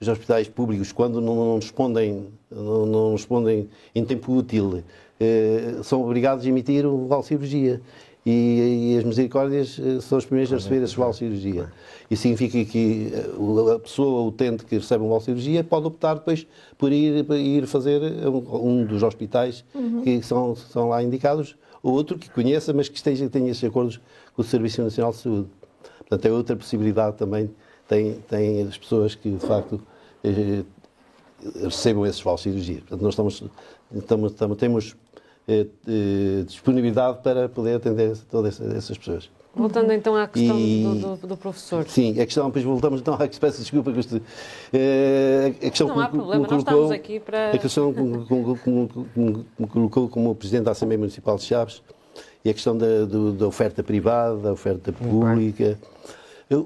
os 0.00 0.06
hospitais 0.06 0.48
públicos, 0.48 0.92
quando 0.92 1.20
não, 1.20 1.34
não 1.34 1.54
respondem, 1.56 2.28
não, 2.48 2.86
não 2.86 3.12
respondem 3.12 3.68
em 3.92 4.04
tempo 4.04 4.32
útil, 4.32 4.84
eh, 5.18 5.80
são 5.82 6.00
obrigados 6.00 6.46
a 6.46 6.48
emitir 6.48 6.86
o 6.86 7.08
Val 7.08 7.24
Cirurgia. 7.24 7.80
E, 8.24 8.92
e 8.94 8.98
as 8.98 9.04
misericórdias 9.04 9.80
eh, 9.82 10.00
são 10.00 10.16
os 10.18 10.24
primeiros 10.24 10.52
a 10.52 10.56
receber 10.56 10.84
esse 10.84 10.96
Val 10.96 11.12
Cirurgia. 11.12 11.72
Isso 12.08 12.22
significa 12.22 12.64
que 12.70 13.10
eh, 13.12 13.74
a 13.74 13.78
pessoa, 13.80 14.22
o 14.22 14.28
utente 14.28 14.64
que 14.64 14.76
recebe 14.76 15.02
um 15.02 15.08
Val 15.08 15.20
Cirurgia, 15.20 15.64
pode 15.64 15.86
optar 15.88 16.14
depois 16.14 16.46
por 16.78 16.92
ir, 16.92 17.26
ir 17.32 17.66
fazer 17.66 18.00
um, 18.28 18.80
um 18.80 18.84
dos 18.84 19.02
hospitais 19.02 19.64
que 20.04 20.22
são, 20.22 20.54
são 20.54 20.88
lá 20.90 21.02
indicados, 21.02 21.56
ou 21.82 21.92
outro 21.94 22.16
que 22.16 22.30
conheça, 22.30 22.72
mas 22.72 22.88
que 22.88 22.96
esteja, 22.96 23.28
tenha 23.28 23.50
esses 23.50 23.64
acordos 23.64 24.00
com 24.36 24.42
o 24.42 24.44
Serviço 24.44 24.80
Nacional 24.82 25.10
de 25.12 25.18
Saúde. 25.18 25.48
Portanto, 25.98 26.24
é 26.26 26.30
outra 26.30 26.54
possibilidade 26.54 27.16
também, 27.16 27.50
tem, 27.88 28.14
tem 28.28 28.62
as 28.62 28.78
pessoas 28.78 29.16
que, 29.16 29.30
de 29.30 29.44
facto, 29.44 29.80
eh, 30.22 30.62
recebam 31.64 32.06
esses 32.06 32.20
vales 32.20 32.40
de 32.42 32.50
cirurgia. 32.50 32.76
Portanto, 32.82 33.02
nós 33.02 33.14
estamos, 33.14 33.42
estamos, 33.96 34.30
estamos- 34.32 34.58
temos 34.58 34.94
eh, 34.94 34.94
eh, 34.94 35.21
disponibilidade 36.46 37.18
para 37.22 37.48
poder 37.48 37.76
atender 37.76 38.16
todas 38.30 38.60
essas- 38.60 38.96
pessoas. 38.98 39.30
Voltando 39.54 39.92
então 39.92 40.16
à 40.16 40.26
questão 40.26 40.58
E- 40.58 40.82
do, 40.82 41.16
do- 41.16 41.26
do 41.26 41.36
professor. 41.36 41.84
Sim, 41.86 42.18
a 42.18 42.24
questão, 42.24 42.46
depois 42.46 42.64
voltamos 42.64 43.00
então, 43.02 43.12
à 43.14 43.28
que 43.28 43.38
peço 43.38 43.60
desculpa, 43.60 43.92
que 43.92 44.00
isto, 44.00 44.18
eh, 44.72 45.52
a 45.58 45.68
questão 45.68 45.88
Não 45.88 45.94
que 45.96 46.00
há 46.00 46.04
me- 46.04 46.08
que 46.08 46.16
me 46.16 46.22
problema, 46.22 46.40
nós 46.42 46.48
colocou- 46.64 46.72
estamos 46.84 46.90
aqui 46.92 47.20
para- 47.20 47.50
A 47.50 47.58
questão 47.58 47.92
que 47.92 48.00
me- 48.00 49.66
colocou 49.68 50.08
como 50.08 50.34
Presidente 50.34 50.64
da 50.64 50.70
Assembleia 50.70 50.98
Municipal 50.98 51.36
de 51.36 51.42
Chaves 51.42 51.82
e 52.42 52.48
a 52.48 52.54
questão 52.54 52.78
da, 52.78 53.04
do- 53.04 53.32
da 53.32 53.46
oferta 53.46 53.82
privada, 53.82 54.36
da 54.38 54.52
oferta 54.52 54.90
pública. 54.90 55.78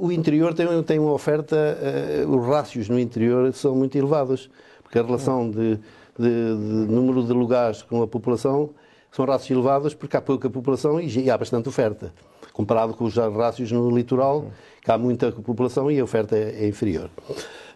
O 0.00 0.12
interior 0.12 0.54
tem, 0.54 0.82
tem 0.84 0.98
uma 1.00 1.12
oferta, 1.12 1.56
eh, 1.56 2.24
os 2.28 2.46
rácios 2.46 2.88
no 2.88 3.00
interior 3.00 3.52
são 3.52 3.74
muito 3.74 3.98
elevados, 3.98 4.48
porque 4.84 4.98
a 4.98 5.02
relação 5.02 5.50
de, 5.50 5.76
de- 6.18 6.56
de 6.86 6.92
número 6.92 7.22
de 7.22 7.32
lugares 7.32 7.82
com 7.82 8.02
a 8.02 8.06
população 8.06 8.70
são 9.12 9.24
rácios 9.24 9.50
elevados 9.50 9.94
porque 9.94 10.16
há 10.16 10.20
pouca 10.20 10.48
população 10.50 11.00
e, 11.00 11.30
há 11.30 11.38
bastante 11.38 11.68
oferta. 11.68 12.12
Comparado 12.52 12.94
com 12.94 13.04
os 13.04 13.14
rácios 13.16 13.70
no 13.72 13.90
litoral, 13.94 14.46
que 14.82 14.90
há 14.90 14.96
muita 14.98 15.30
população 15.32 15.90
e 15.90 15.98
a 16.00 16.04
oferta 16.04 16.36
é, 16.36 16.64
é 16.64 16.68
inferior. 16.68 17.10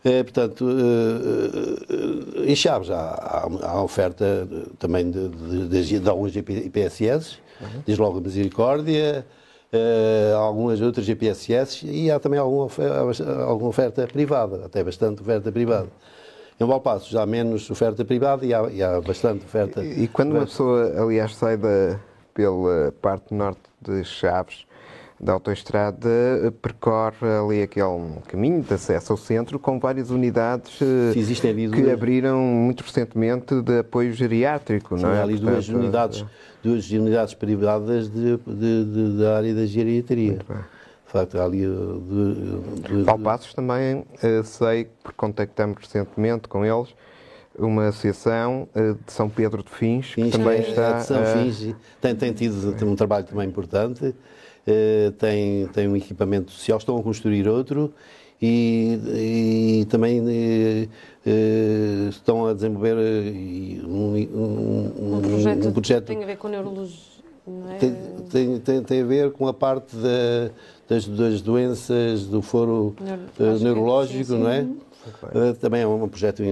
Eh, 0.05 0.22
portanto, 0.22 0.66
eh, 0.70 2.44
eh, 2.46 2.50
em 2.53 2.57
Chaves 2.57 2.90
há, 2.90 3.46
há, 3.62 3.83
oferta 3.83 4.48
também 4.79 5.11
de, 5.11 5.29
de, 5.29 5.68
de, 5.68 5.98
de 6.00 6.09
alguns 6.09 6.35
IPSS, 6.35 7.38
desde 7.85 8.00
logo 8.03 8.18
a 8.18 8.20
Misericórdia, 8.22 9.26
algumas 10.38 10.81
outras 10.81 11.05
GPSS 11.05 11.87
e 11.87 12.11
há 12.11 12.18
também 12.18 12.40
alguma 12.40 12.68
alguma 13.46 13.68
oferta 13.68 14.07
privada, 14.07 14.64
até 14.64 14.83
bastante 14.83 15.20
oferta 15.20 15.53
privada. 15.53 15.88
Em 16.60 16.66
Valpaços 16.66 17.16
há 17.16 17.24
menos 17.24 17.70
oferta 17.70 18.04
privada 18.04 18.44
e 18.44 18.52
há, 18.52 18.68
e 18.70 18.82
há 18.82 19.00
bastante 19.00 19.46
oferta. 19.46 19.82
E 19.82 20.06
quando 20.06 20.32
uma 20.32 20.44
pessoa, 20.44 20.92
aliás, 21.02 21.34
sai 21.34 21.56
da, 21.56 21.98
pela 22.34 22.92
parte 23.00 23.32
norte 23.32 23.62
de 23.80 24.04
Chaves, 24.04 24.66
da 25.18 25.32
autoestrada, 25.32 26.08
percorre 26.60 27.26
ali 27.26 27.62
aquele 27.62 28.18
caminho 28.28 28.62
de 28.62 28.74
acesso 28.74 29.10
ao 29.12 29.16
centro 29.16 29.58
com 29.58 29.78
várias 29.78 30.10
unidades 30.10 30.78
eh, 30.82 31.12
que 31.14 31.66
duas- 31.80 31.92
abriram 31.92 32.38
muito 32.38 32.82
recentemente 32.82 33.60
de 33.62 33.78
apoio 33.78 34.12
geriátrico, 34.12 34.96
Sim, 34.98 35.04
não 35.04 35.12
é? 35.12 35.18
há 35.20 35.22
ali 35.22 35.36
duas 35.38 35.64
Portanto, 35.66 35.76
unidades, 35.82 36.24
duas 36.62 36.90
unidades 36.90 37.32
privadas 37.34 38.08
de, 38.10 38.36
de- 38.36 38.84
de- 38.84 39.18
da 39.18 39.36
área 39.38 39.54
da 39.54 39.64
geriatria. 39.64 40.38
De 41.10 41.12
facto, 41.12 41.40
há 41.40 41.44
ali. 41.44 41.66
uh, 41.66 42.00
de- 42.08 42.98
de- 42.98 43.02
Valpassos 43.02 43.52
também, 43.52 44.04
eh, 44.22 44.44
sei, 44.44 44.86
porque 45.02 45.16
contactamos 45.16 45.78
recentemente 45.80 46.46
com 46.46 46.64
eles, 46.64 46.94
uma 47.58 47.88
associação 47.88 48.68
uh, 48.76 48.94
de 48.94 49.12
São 49.12 49.28
Pedro 49.28 49.64
de 49.64 49.70
Fins, 49.70 50.14
que 50.14 50.22
Fins, 50.22 50.30
também 50.30 50.58
é, 50.58 50.68
está... 50.68 50.98
de 50.98 51.06
São 51.06 51.24
Fins, 51.24 51.74
tem, 52.00 52.14
tem 52.14 52.32
tido 52.32 52.72
tem 52.74 52.86
um 52.86 52.94
trabalho 52.94 53.26
também 53.26 53.48
importante, 53.48 54.14
tem, 55.18 55.66
tem 55.72 55.88
um 55.88 55.96
equipamento 55.96 56.52
social, 56.52 56.78
estão 56.78 56.96
a 56.96 57.02
construir 57.02 57.48
outro 57.48 57.92
e, 58.40 59.80
e 59.82 59.84
também 59.86 60.22
estão 62.08 62.46
a 62.46 62.54
desenvolver 62.54 62.94
um, 63.84 64.14
um, 64.14 65.16
um, 65.16 65.20
projeto, 65.20 65.68
um 65.68 65.72
projeto 65.72 66.04
tem 66.04 66.22
a 66.22 66.26
ver 66.26 66.36
com 66.36 66.46
neurologia. 66.46 67.10
É? 67.72 67.78
Tem, 67.78 67.96
tem, 68.30 68.60
tem, 68.60 68.82
tem, 68.82 69.02
a 69.02 69.04
ver 69.04 69.32
com 69.32 69.48
a 69.48 69.54
parte 69.54 69.96
da, 69.96 70.50
das, 70.90 71.07
das, 71.07 71.40
doenças 71.40 72.26
do 72.26 72.42
foro 72.42 72.96
Neuro, 73.38 73.61
neurológico, 73.61 74.33
não 74.33 74.50
é? 74.50 74.62
Uh, 74.62 75.55
também 75.59 75.83
é 75.83 75.87
um 75.87 76.09
projeto 76.09 76.42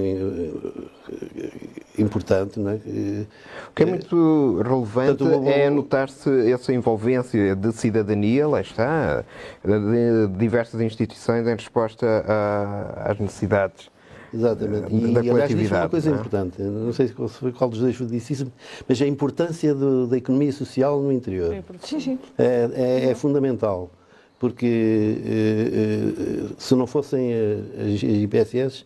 importante. 1.98 2.60
Não 2.60 2.70
é? 2.70 2.76
O 2.76 3.74
que 3.74 3.82
é 3.82 3.86
muito 3.86 4.62
relevante 4.62 5.18
Portanto, 5.18 5.48
é 5.48 5.68
notar-se 5.68 6.50
essa 6.50 6.72
envolvência 6.72 7.56
de 7.56 7.72
cidadania, 7.72 8.46
lá 8.46 8.60
está, 8.60 9.24
de 9.64 10.28
diversas 10.38 10.80
instituições 10.80 11.46
em 11.46 11.54
resposta 11.54 12.06
a, 12.06 13.10
às 13.10 13.18
necessidades. 13.18 13.90
Exatamente. 14.32 14.94
E, 14.94 15.12
da 15.12 15.22
e 15.22 15.30
aliás, 15.30 15.54
disse 15.54 15.72
uma 15.74 15.88
coisa 15.88 16.10
não 16.10 16.16
é? 16.16 16.20
importante, 16.20 16.62
não 16.62 16.92
sei 16.92 17.08
qual 17.56 17.70
dos 17.70 17.80
dois 17.80 17.96
disse 18.10 18.34
isso, 18.34 18.52
mas 18.86 19.00
a 19.00 19.06
importância 19.06 19.74
do, 19.74 20.06
da 20.06 20.18
economia 20.18 20.52
social 20.52 21.00
no 21.00 21.10
interior. 21.10 21.64
Sim, 21.80 21.98
sim. 21.98 22.18
É, 22.36 22.70
é, 22.74 23.10
é 23.10 23.14
fundamental 23.14 23.90
porque 24.38 25.16
eh, 25.26 25.30
eh, 25.30 26.54
se 26.56 26.74
não 26.74 26.86
fossem 26.86 27.32
eh, 27.32 27.58
as 27.94 28.02
IPSS, 28.02 28.84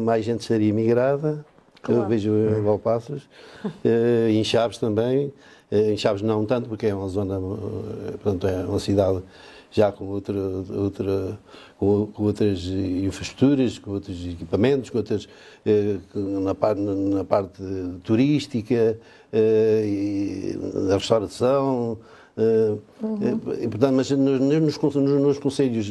mais 0.00 0.24
gente 0.24 0.44
seria 0.44 0.72
migrada. 0.72 1.44
Claro. 1.82 2.02
Eu 2.02 2.08
vejo 2.08 2.32
em 2.32 2.62
Valpassos, 2.62 3.28
em 4.30 4.42
Chaves 4.42 4.78
também. 4.78 5.32
Em 5.70 5.96
Chaves 5.96 6.22
não 6.22 6.44
tanto, 6.44 6.68
porque 6.68 6.86
é 6.86 6.94
uma 6.94 7.08
zona, 7.08 7.38
portanto, 8.22 8.46
é 8.46 8.64
uma 8.64 8.78
cidade 8.80 9.22
já 9.70 9.92
com, 9.92 10.06
outra, 10.06 10.34
outra, 10.76 11.38
com, 11.76 12.06
com, 12.06 12.22
outras 12.24 12.64
infraestruturas, 12.66 13.78
com 13.78 13.92
outros 13.92 14.24
equipamentos, 14.24 14.90
com 14.90 14.98
outras, 14.98 15.28
na, 16.14 16.54
parte, 16.54 16.80
na 16.80 17.24
parte 17.24 17.62
turística, 18.02 18.98
na 20.88 20.94
restauração, 20.94 21.98
Uhum. 22.36 23.40
E, 23.60 23.68
portanto, 23.68 23.94
mas 23.94 24.10
nos, 24.10 24.40
nos, 24.40 24.94
nos 24.94 25.38
conselhos 25.38 25.88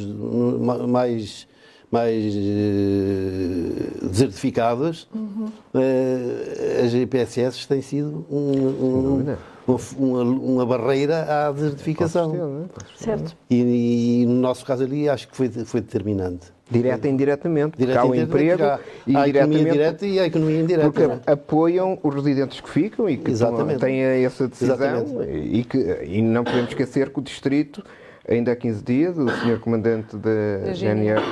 mais 0.88 1.46
mais 1.90 2.34
uh, 2.34 4.08
desertificadas, 4.08 5.06
uhum. 5.14 5.46
uh, 5.74 6.84
as 6.84 6.92
IPSS 6.92 7.66
têm 7.68 7.80
sido 7.80 8.26
um, 8.30 8.36
um, 8.36 9.36
uma, 9.66 10.22
uma, 10.22 10.66
barreira 10.66 11.46
à 11.46 11.52
desertificação. 11.52 12.32
Né? 12.32 12.66
Certo. 12.96 13.36
E, 13.48 14.22
e, 14.22 14.26
no 14.26 14.34
nosso 14.34 14.64
caso 14.64 14.82
ali 14.84 15.08
acho 15.08 15.28
que 15.28 15.36
foi, 15.36 15.48
foi 15.48 15.80
determinante. 15.80 16.55
Direta 16.68 17.06
e 17.06 17.10
indiretamente, 17.12 17.76
porque 17.76 17.92
há 17.92 18.04
o 18.04 18.12
emprego 18.12 18.64
há, 18.64 18.80
e 19.06 19.16
a 19.16 19.28
economia 19.28 19.72
direta 19.72 20.06
e 20.06 20.18
a 20.18 20.26
economia 20.26 20.60
indireta. 20.60 20.90
Porque 20.90 21.30
apoiam 21.30 21.96
os 22.02 22.12
residentes 22.12 22.60
que 22.60 22.68
ficam 22.68 23.08
e 23.08 23.16
que 23.16 23.30
Exatamente. 23.30 23.78
têm 23.78 24.00
essa 24.00 24.48
decisão 24.48 25.22
e, 25.32 25.62
que, 25.62 25.78
e 26.02 26.20
não 26.20 26.42
podemos 26.42 26.70
esquecer 26.70 27.10
que 27.10 27.20
o 27.20 27.22
distrito, 27.22 27.84
ainda 28.28 28.50
há 28.50 28.56
15 28.56 28.82
dias, 28.82 29.16
o 29.16 29.30
senhor 29.42 29.60
comandante 29.60 30.16
da 30.16 30.72
GNR 30.74 31.22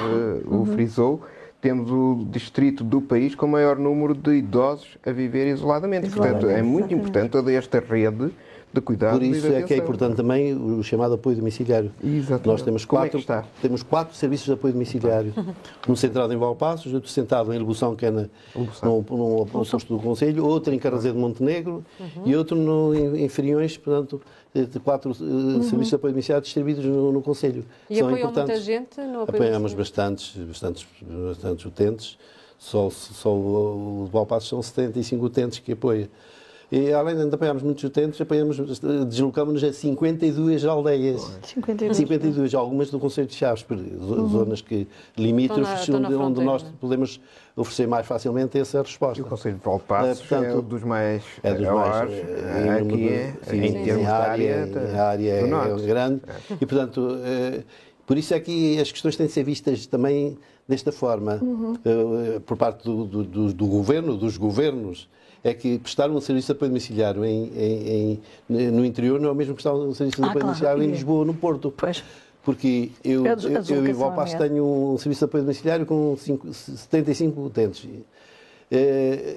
uhum. 0.46 0.62
o 0.62 0.66
frisou, 0.66 1.22
temos 1.60 1.90
o 1.90 2.24
distrito 2.30 2.84
do 2.84 3.00
país 3.00 3.34
com 3.34 3.46
o 3.46 3.48
maior 3.48 3.76
número 3.76 4.14
de 4.14 4.34
idosos 4.36 4.98
a 5.04 5.10
viver 5.10 5.48
isoladamente. 5.48 6.06
isoladamente. 6.06 6.42
Portanto, 6.44 6.58
é 6.58 6.62
muito 6.62 6.94
importante 6.94 7.30
toda 7.30 7.52
esta 7.52 7.80
rede 7.80 8.30
de 8.74 8.80
cuidado. 8.80 9.18
Por 9.18 9.22
isso 9.22 9.46
é 9.46 9.62
que 9.62 9.72
é 9.72 9.76
importante 9.76 10.16
também 10.16 10.54
o 10.54 10.82
chamado 10.82 11.14
apoio 11.14 11.37
domiciliário. 11.37 11.92
Exatamente. 12.02 12.46
Nós 12.46 12.62
temos 12.62 12.84
quatro, 12.84 13.24
é 13.28 13.42
temos 13.62 13.82
quatro 13.82 14.14
serviços 14.16 14.46
de 14.46 14.52
apoio 14.52 14.72
domiciliário. 14.72 15.32
um 15.88 15.96
centrado 15.96 16.32
em 16.32 16.37
Valpassos, 16.37 16.92
outro 16.92 17.08
sentado 17.08 17.52
em 17.52 17.58
Lebução, 17.58 17.94
que 17.94 18.06
é 18.06 18.10
na, 18.10 18.26
num, 18.82 19.04
num, 19.08 19.46
posto 19.46 19.96
do 19.96 20.02
Conselho, 20.02 20.44
outro 20.44 20.74
em 20.74 20.78
Carrazeiro 20.78 21.16
de 21.16 21.22
Montenegro 21.22 21.84
uhum. 21.98 22.22
e 22.26 22.37
outro 22.37 22.56
no, 22.56 22.94
em, 22.94 23.24
em 23.24 23.28
Feriões, 23.28 23.76
portanto, 23.76 24.20
de 24.54 24.80
quatro 24.80 25.10
uh, 25.10 25.24
uhum. 25.24 25.62
serviços 25.62 25.88
de 25.88 25.94
apoio 25.94 26.12
domiciliário 26.12 26.44
distribuídos 26.44 26.84
no, 26.84 27.12
no 27.12 27.22
Conselho. 27.22 27.64
E 27.88 27.98
São 27.98 28.08
apoiam 28.08 28.32
muita 28.32 28.60
gente 28.60 29.00
no 29.00 29.22
apoio 29.22 29.42
Apoiamos 29.42 29.74
bastantes, 29.74 30.37
bastantes, 30.37 30.87
bastantes 31.00 31.64
utentes. 31.64 32.18
Só, 32.56 32.88
só 32.88 33.30
o 33.34 34.08
Valpassos 34.10 34.48
são 34.48 34.62
75 34.62 35.24
utentes 35.24 35.58
que 35.58 35.72
apoia. 35.72 36.08
E 36.72 36.92
além 36.92 37.16
de 37.16 37.35
apanharmos 37.35 37.62
muitos 37.62 37.85
utentes, 37.85 38.20
apanhamos, 38.20 38.59
deslocamos-nos 39.07 39.62
a 39.62 39.72
52 39.72 40.64
aldeias. 40.64 41.38
52. 41.42 41.96
52, 41.96 42.55
algumas 42.55 42.90
do 42.90 42.98
Conselho 42.98 43.27
de 43.27 43.35
Chaves, 43.35 43.64
uhum. 43.70 44.29
zonas 44.29 44.61
que 44.61 44.87
limítrofes, 45.16 45.88
onde, 45.88 46.14
onde 46.14 46.42
nós 46.42 46.62
podemos 46.81 47.20
oferecer 47.57 47.87
mais 47.87 48.07
facilmente 48.07 48.59
essa 48.59 48.83
resposta. 48.83 49.20
E 49.20 49.22
o 49.22 49.27
Conselho 49.27 49.57
de 49.57 49.64
Valpassos 49.64 50.33
é 50.33 50.55
um 50.55 50.62
dos 50.62 50.83
mais 50.83 51.22
é 51.42 51.55
dos 51.55 51.66
mais, 51.66 52.11
é, 52.11 52.79
aqui 52.81 53.09
é, 53.09 53.35
sim, 53.42 53.57
em 53.57 53.85
termos 53.85 54.05
de 54.05 54.11
área, 54.11 54.68
a 54.96 55.03
área 55.09 55.31
é 55.31 55.87
grande. 55.87 56.22
É. 56.27 56.55
E, 56.61 56.66
portanto, 56.66 56.98
uh, 56.98 57.64
por 58.07 58.18
isso 58.18 58.35
é 58.35 58.40
que 58.40 58.81
as 58.81 58.90
questões 58.90 59.16
têm 59.16 59.27
de 59.27 59.33
ser 59.33 59.44
vistas 59.44 59.87
também 59.87 60.37
desta 60.66 60.90
forma, 60.90 61.38
uhum. 61.40 61.72
uh, 61.72 62.40
por 62.40 62.57
parte 62.57 62.85
do, 62.85 63.05
do, 63.05 63.22
do, 63.22 63.53
do 63.53 63.66
governo, 63.66 64.16
dos 64.16 64.37
governos, 64.37 65.09
é 65.44 65.52
que 65.52 65.78
prestar 65.78 66.11
um 66.11 66.18
serviço 66.20 66.46
de 66.46 66.52
apoio 66.52 66.70
domiciliário 66.70 67.22
em, 67.22 67.52
em, 67.54 68.20
em, 68.48 68.70
no 68.70 68.83
interior 68.83 69.20
não 69.20 69.28
é 69.28 69.33
o 69.33 69.35
mesmo 69.35 69.54
que 69.54 69.62
prestar 69.62 69.78
um 69.78 69.92
serviço 69.92 70.16
de 70.16 70.22
ah, 70.22 70.30
apoio 70.30 70.40
claro. 70.40 70.46
domiciliário 70.46 70.83
em 70.83 70.90
Lisboa, 70.90 71.24
no 71.26 71.35
Porto. 71.35 71.72
Pois. 71.76 72.02
Porque 72.42 72.90
eu, 73.02 73.24
eu, 73.26 73.37
eu 73.68 73.87
em 73.87 73.92
Valpasso 73.92 74.37
tenho 74.37 74.64
um 74.64 74.98
serviço 74.98 75.20
de 75.20 75.24
apoio 75.26 75.44
domiciliário 75.44 75.87
com 75.87 76.16
5, 76.16 76.52
75 76.52 77.40
utentes. 77.40 77.88
É, 78.70 79.37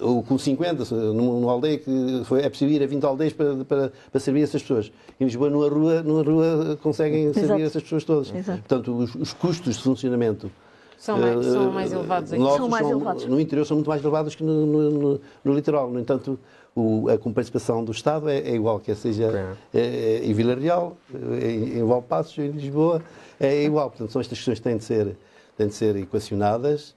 ou 0.00 0.22
com 0.22 0.36
50, 0.36 0.94
numa 1.12 1.52
aldeia 1.52 1.78
que 1.78 2.22
foi, 2.24 2.42
é 2.42 2.48
preciso 2.48 2.70
ir 2.70 2.82
a 2.82 2.86
20 2.86 3.04
aldeias 3.04 3.32
para, 3.32 3.64
para, 3.64 3.92
para 4.10 4.20
servir 4.20 4.42
essas 4.42 4.60
pessoas. 4.62 4.92
Em 5.18 5.24
Lisboa, 5.24 5.48
numa 5.48 5.68
rua, 5.68 6.02
numa 6.02 6.22
rua 6.22 6.78
conseguem 6.82 7.26
Exato. 7.26 7.46
servir 7.46 7.62
essas 7.62 7.82
pessoas 7.82 8.04
todas. 8.04 8.34
Exato. 8.34 8.58
Portanto, 8.60 8.94
os, 8.94 9.14
os 9.14 9.32
custos 9.32 9.76
de 9.76 9.82
funcionamento 9.82 10.50
são 11.00 11.18
mais, 11.18 11.34
uh, 11.38 11.42
são 11.42 11.72
mais 11.72 11.92
elevados 11.92 12.30
aqui. 12.30 12.42
São 12.42 12.68
mais 12.68 12.90
elevados. 12.90 13.24
No 13.24 13.40
interior 13.40 13.64
são 13.64 13.78
muito 13.78 13.88
mais 13.88 14.02
elevados 14.02 14.34
que 14.34 14.44
no, 14.44 14.66
no, 14.66 14.90
no, 14.90 15.20
no 15.42 15.54
litoral. 15.54 15.90
No 15.90 15.98
entanto, 15.98 16.38
o, 16.76 17.08
a 17.08 17.16
compensação 17.16 17.82
do 17.82 17.90
Estado 17.90 18.28
é, 18.28 18.38
é 18.40 18.54
igual, 18.54 18.78
quer 18.78 18.94
seja 18.96 19.56
é. 19.72 19.80
É, 19.80 20.20
em 20.22 20.34
Vila 20.34 20.54
Real, 20.54 20.98
em, 21.42 21.78
em 21.78 21.84
Valpassos, 21.84 22.36
em 22.36 22.50
Lisboa, 22.50 23.02
é 23.40 23.64
igual. 23.64 23.88
Portanto, 23.88 24.12
são 24.12 24.20
estas 24.20 24.36
questões 24.36 24.58
que 24.58 24.64
têm 24.64 24.76
de 24.76 24.84
ser, 24.84 25.16
têm 25.56 25.68
de 25.68 25.74
ser 25.74 25.96
equacionadas 25.96 26.94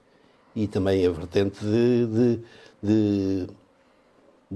e 0.54 0.66
também 0.66 1.06
a 1.06 1.10
vertente 1.10 1.64
de, 1.64 2.06
de, 2.06 2.40
de 2.82 3.46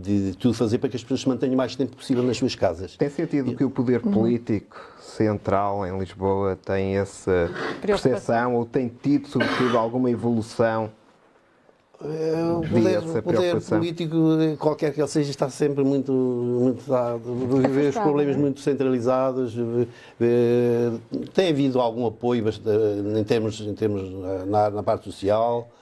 de, 0.02 0.36
tudo 0.36 0.54
fazer 0.54 0.78
para 0.78 0.88
que 0.88 0.96
as 0.96 1.02
pessoas 1.02 1.20
se 1.20 1.28
mantenham 1.28 1.54
o 1.54 1.56
mais 1.56 1.74
tempo 1.76 1.96
possível 1.96 2.22
nas 2.22 2.36
suas 2.36 2.54
casas. 2.54 2.96
Tem 2.96 3.10
sentido 3.10 3.54
que 3.54 3.64
o 3.64 3.70
poder 3.70 4.04
uhum. 4.04 4.12
político 4.12 4.76
central 5.00 5.86
em 5.86 5.98
Lisboa 5.98 6.56
tem 6.56 6.96
essa 6.96 7.50
percepção 7.80 8.54
ou 8.54 8.64
tem 8.64 8.88
tido, 8.88 9.28
sobretudo, 9.28 9.76
alguma 9.76 10.10
evolução 10.10 10.90
é, 12.00 12.44
o 12.44 12.60
poder, 12.60 12.98
o 12.98 13.22
poder 13.22 13.60
político, 13.60 14.16
qualquer 14.56 14.94
que 14.94 15.00
ele 15.00 15.08
seja, 15.08 15.30
está 15.30 15.50
sempre 15.50 15.82
muito, 15.82 16.12
muito 16.12 16.84
vê 17.68 17.88
os 17.88 17.96
problemas 17.96 18.36
muito 18.36 18.60
centralizados. 18.60 19.56
Tem 21.34 21.50
havido 21.50 21.80
algum 21.80 22.06
apoio 22.06 22.44
em 23.18 23.24
termos, 23.24 23.60
em 23.60 23.74
termos 23.74 24.12
na, 24.46 24.70
na 24.70 24.82
parte 24.84 25.06
social, 25.06 25.68
eh, 25.68 25.77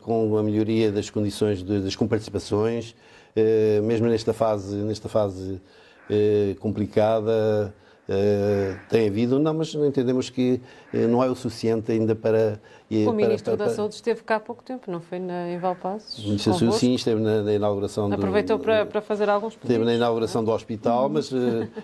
com 0.00 0.36
a 0.36 0.42
melhoria 0.42 0.90
das 0.90 1.08
condições 1.10 1.62
de, 1.62 1.80
das 1.80 1.96
comparticipações, 1.96 2.94
eh, 3.34 3.80
mesmo 3.82 4.08
nesta 4.08 4.32
fase, 4.32 4.76
nesta 4.76 5.08
fase 5.08 5.60
eh, 6.08 6.56
complicada. 6.58 7.72
Uh, 8.08 8.76
tem 8.88 9.06
havido, 9.06 9.38
não, 9.38 9.54
mas 9.54 9.72
entendemos 9.72 10.28
que 10.28 10.60
uh, 10.92 11.06
não 11.06 11.22
é 11.22 11.30
o 11.30 11.34
suficiente 11.36 11.92
ainda 11.92 12.16
para. 12.16 12.60
Uh, 12.90 13.08
o 13.08 13.12
Ministro 13.12 13.56
para, 13.56 13.66
da 13.66 13.72
Saúde 13.72 13.94
esteve 13.94 14.24
cá 14.24 14.36
há 14.36 14.40
pouco 14.40 14.64
tempo, 14.64 14.90
não 14.90 15.00
foi 15.00 15.20
na, 15.20 15.48
em 15.48 15.58
Valpassos? 15.60 16.18
O 16.18 16.26
Ministro 16.26 16.52
da 16.52 16.58
Saúde, 16.58 16.74
sim, 16.74 16.94
esteve 16.94 17.20
na, 17.20 17.42
na 17.42 17.54
inauguração 17.54 18.12
Aproveitou 18.12 18.58
do, 18.58 18.64
para, 18.64 18.84
para 18.84 19.00
fazer 19.00 19.28
alguns 19.28 19.54
pedidos. 19.54 19.70
Esteve 19.70 19.84
na 19.84 19.94
inauguração 19.94 20.42
do 20.42 20.50
hospital, 20.50 21.08
mas. 21.08 21.30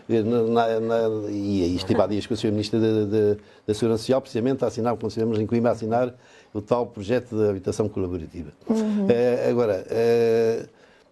Na, 0.09 0.81
na, 0.81 1.31
e, 1.31 1.77
estive 1.77 2.01
há 2.01 2.09
dias 2.09 2.27
com 2.27 2.35
o 2.35 2.37
Sr. 2.37 2.51
Ministro 2.51 2.81
da, 2.81 3.05
da, 3.05 3.37
da 3.65 3.75
Segurança 3.75 3.99
Social, 3.99 4.21
precisamente 4.21 4.65
a 4.65 4.67
assinar, 4.67 4.97
quando 4.97 5.11
estivemos 5.11 5.39
em 5.39 5.47
Coimbra, 5.47 5.71
a 5.71 5.75
assinar 5.75 6.13
o 6.53 6.61
tal 6.61 6.87
projeto 6.87 7.37
de 7.37 7.49
habitação 7.49 7.89
colaborativa. 7.89 8.51
Uhum. 8.69 9.07
agora 9.51 9.85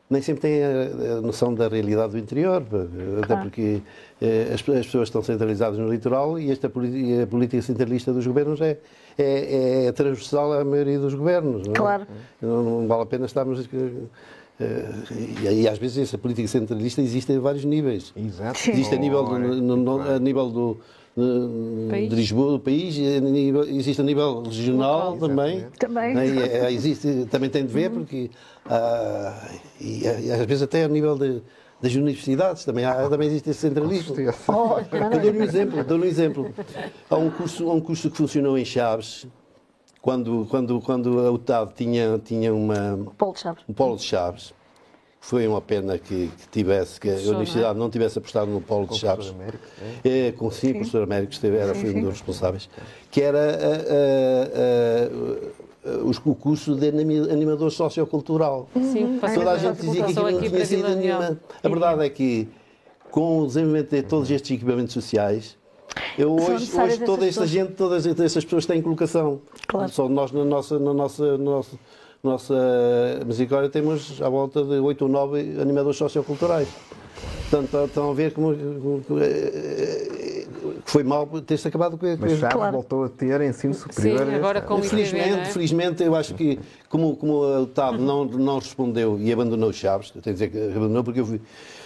nem 0.08 0.20
sempre 0.20 0.42
têm 0.42 0.62
a, 0.62 1.18
a 1.18 1.20
noção 1.20 1.54
da 1.54 1.68
realidade 1.68 2.12
do 2.12 2.18
interior, 2.18 2.62
até 3.22 3.36
porque 3.36 3.80
eh, 4.20 4.50
as, 4.52 4.60
as, 4.68 4.86
pessoas 4.86 5.08
estão 5.08 5.22
centralizadas 5.22 5.78
no 5.78 5.90
litoral 5.90 6.38
e 6.38 6.50
esta 6.50 6.66
a 6.66 7.26
política 7.26 7.62
centralista 7.62 8.12
dos 8.12 8.26
governos 8.26 8.60
é, 8.60 8.78
é, 9.18 9.86
é 9.86 9.92
transversal 9.92 10.52
à 10.52 10.64
maioria 10.64 10.98
dos 10.98 11.14
governos. 11.14 11.66
Não? 11.66 11.72
É? 11.72 11.76
Claro. 11.76 12.06
Não, 12.40 12.62
não, 12.62 12.86
vale 12.86 13.02
a 13.02 13.06
pena 13.06 13.26
estarmos. 13.26 13.68
Eh, 14.60 14.84
e, 15.42 15.62
e, 15.62 15.68
às 15.68 15.78
vezes 15.78 15.98
essa 15.98 16.18
política 16.18 16.46
centralista 16.46 17.00
existe 17.00 17.32
em 17.32 17.38
vários 17.38 17.64
níveis. 17.64 18.12
Exato. 18.14 18.70
Existe 18.70 18.94
a 18.94 18.98
nível 18.98 19.24
do, 19.24 19.38
no, 19.38 19.76
no, 19.76 20.00
a 20.00 20.18
nível 20.18 20.48
do, 20.50 20.78
de 21.16 22.14
Lisboa, 22.14 22.52
do 22.52 22.60
país, 22.60 22.96
existe 23.68 24.00
a 24.00 24.04
nível 24.04 24.42
regional 24.42 25.16
também. 25.16 25.64
Também. 25.78 26.14
Né? 26.14 26.72
Existe, 26.72 27.26
também 27.30 27.48
tem 27.48 27.64
de 27.64 27.72
ver, 27.72 27.90
porque 27.90 28.30
ah, 28.66 29.48
e, 29.80 30.02
e, 30.02 30.32
às 30.32 30.44
vezes 30.44 30.62
até 30.62 30.82
a 30.84 30.88
nível 30.88 31.16
de, 31.16 31.40
das 31.80 31.94
universidades 31.94 32.64
também, 32.64 32.84
há, 32.84 33.08
também 33.08 33.28
existe 33.28 33.50
esse 33.50 33.60
centralismo. 33.60 34.16
Oh, 34.48 34.80
dou-lhe 35.08 35.38
um 35.38 35.42
exemplo, 35.42 35.84
dou 35.84 35.98
um 35.98 36.04
exemplo. 36.04 36.52
Há 37.08 37.16
um 37.16 37.30
curso, 37.30 37.70
há 37.70 37.74
um 37.74 37.80
curso 37.80 38.10
que 38.10 38.16
funcionou 38.16 38.58
em 38.58 38.64
Chaves, 38.64 39.26
quando, 40.02 40.46
quando, 40.50 40.80
quando 40.80 41.20
a 41.20 41.30
UTAD 41.30 41.74
tinha, 41.74 42.20
tinha 42.24 42.52
uma, 42.52 42.94
um 42.94 43.04
polo 43.04 43.34
de 43.34 43.40
Chaves. 43.40 43.64
Um 43.68 43.72
polo 43.72 43.96
de 43.96 44.02
Chaves 44.02 44.52
foi 45.24 45.48
uma 45.48 45.62
pena 45.62 45.96
que, 45.96 46.28
que 46.28 46.48
tivesse, 46.50 47.00
que 47.00 47.08
a 47.08 47.14
Universidade 47.14 47.78
não 47.78 47.88
tivesse 47.88 48.18
apostado 48.18 48.50
no 48.50 48.60
Polo 48.60 48.86
de 48.86 48.98
Chaves. 48.98 49.30
Américo, 49.30 49.64
é? 50.04 50.26
É, 50.26 50.32
com, 50.32 50.50
sim, 50.50 50.60
sim. 50.60 50.70
o 50.70 50.74
professor 50.74 51.02
Américo 51.02 51.32
esteve, 51.32 51.56
era, 51.56 51.74
sim, 51.74 51.80
foi 51.80 51.94
um 51.94 52.02
dos 52.02 52.10
responsáveis, 52.10 52.68
que 53.10 53.22
era 53.22 53.38
a, 53.40 53.52
a, 55.88 55.94
a, 55.94 56.28
o 56.28 56.34
curso 56.34 56.76
de 56.76 56.88
animador 56.88 57.70
sociocultural. 57.70 58.68
Sim, 58.74 59.18
Toda 59.34 59.52
a 59.52 59.56
gente 59.56 59.80
dizia 59.80 60.04
que 60.04 60.12
aquilo 60.12 60.30
não 60.30 60.40
tinha 60.42 60.66
sido 60.66 60.94
nenhuma. 60.94 61.40
A 61.62 61.68
verdade 61.70 62.04
é 62.04 62.10
que, 62.10 62.46
com 63.10 63.40
o 63.40 63.46
desenvolvimento 63.46 63.90
de 63.90 64.02
todos 64.02 64.30
estes 64.30 64.50
equipamentos 64.50 64.92
sociais, 64.92 65.56
eu 66.18 66.34
hoje, 66.34 66.70
hoje 66.78 66.98
toda 66.98 67.26
esta 67.26 67.46
gente, 67.46 67.72
todas 67.72 68.06
estas 68.06 68.44
pessoas 68.44 68.66
têm 68.66 68.82
colocação. 68.82 69.40
Claro. 69.66 69.88
Só 69.88 70.06
nós 70.06 70.32
na 70.32 70.44
nossa, 70.44 70.78
na 70.78 70.92
nossa, 70.92 71.38
no 71.38 71.44
nosso, 71.44 71.78
nossa 72.24 72.54
misericórdia 73.26 73.70
temos 73.70 74.20
à 74.22 74.28
volta 74.28 74.64
de 74.64 74.78
8 74.78 75.02
ou 75.02 75.08
9 75.10 75.60
animadores 75.60 75.98
socioculturais. 75.98 76.68
Portanto, 77.50 77.84
estão 77.86 78.10
a 78.10 78.14
ver 78.14 78.32
como, 78.32 78.54
como 79.06 79.20
eh, 79.20 80.46
foi 80.84 81.02
mal 81.02 81.26
ter-se 81.42 81.68
acabado 81.68 81.96
com 81.96 82.06
Mas 82.18 82.38
Chaves 82.38 82.54
claro. 82.54 82.72
voltou 82.72 83.04
a 83.04 83.08
ter 83.08 83.40
ensino 83.42 83.74
superior. 83.74 84.26
Sim, 84.26 84.34
agora 84.34 84.60
com 84.60 84.82
felizmente, 84.82 85.28
ITV, 85.28 85.40
é? 85.40 85.44
felizmente, 85.44 86.02
eu 86.02 86.14
acho 86.14 86.34
que 86.34 86.58
como, 86.88 87.16
como 87.16 87.42
o 87.62 87.66
TAD 87.66 87.98
não, 87.98 88.24
não 88.24 88.58
respondeu 88.58 89.18
e 89.18 89.32
abandonou 89.32 89.72
Chaves, 89.72 90.10
tenho 90.10 90.22
que 90.22 90.32
dizer 90.32 90.50
que 90.50 90.58
abandonou 90.58 91.04
porque 91.04 91.20
eu 91.20 91.26
fui, 91.26 91.40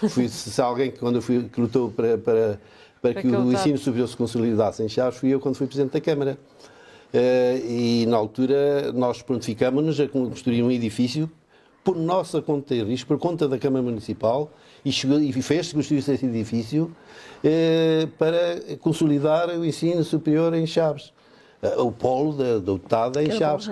fui 0.09 0.29
se 0.29 0.61
alguém 0.61 0.91
que 0.91 0.99
quando 0.99 1.17
eu 1.17 1.23
fui, 1.23 1.45
que 1.45 1.61
lutou 1.61 1.91
para, 1.91 2.19
para, 2.19 2.61
para, 3.01 3.13
para 3.15 3.23
que 3.23 3.29
o 3.29 3.53
ensino 3.53 3.79
superior 3.79 4.09
se 4.09 4.17
consolidasse 4.17 4.83
em 4.83 4.89
Chaves, 4.89 5.19
fui 5.19 5.31
eu 5.31 5.41
quando 5.41 5.57
fui 5.57 5.67
Presidente 5.67 5.93
da 5.93 6.01
Câmara. 6.01 6.39
Uh, 7.13 7.67
e 7.67 8.07
na 8.07 8.17
altura 8.17 8.93
nós 8.93 9.23
prontificámos-nos 9.23 9.99
a 9.99 10.07
construir 10.07 10.63
um 10.63 10.71
edifício 10.71 11.31
por 11.83 11.97
nossa 11.97 12.43
conta 12.43 12.75
e 12.75 12.83
risco, 12.83 13.09
por 13.09 13.19
conta 13.19 13.49
da 13.49 13.59
Câmara 13.59 13.83
Municipal, 13.83 14.51
e, 14.85 14.93
chegou, 14.93 15.19
e 15.19 15.33
fez-se 15.41 15.75
construir 15.75 15.99
esse 15.99 16.27
edifício 16.27 16.95
uh, 17.43 18.07
para 18.19 18.77
consolidar 18.81 19.49
o 19.49 19.65
ensino 19.65 20.05
superior 20.05 20.53
em 20.53 20.67
Chaves. 20.67 21.13
Uh, 21.63 21.83
o 21.83 21.91
polo 21.91 22.35
da, 22.35 22.59
da 22.59 22.73
UTAD 22.73 23.21
em 23.21 23.31
Chaves. 23.31 23.69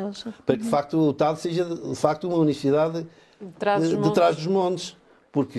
Para 0.46 0.56
que 0.56 0.62
de 0.62 0.70
facto 0.70 0.96
o 0.96 1.08
UTAD 1.10 1.38
seja 1.38 1.64
de 1.64 1.94
facto 1.94 2.26
uma 2.26 2.36
universidade 2.36 3.06
de 3.40 3.52
trás 3.58 3.86
de 3.86 4.14
trás 4.14 4.36
dos 4.36 4.46
montes 4.46 4.96
porque 5.36 5.58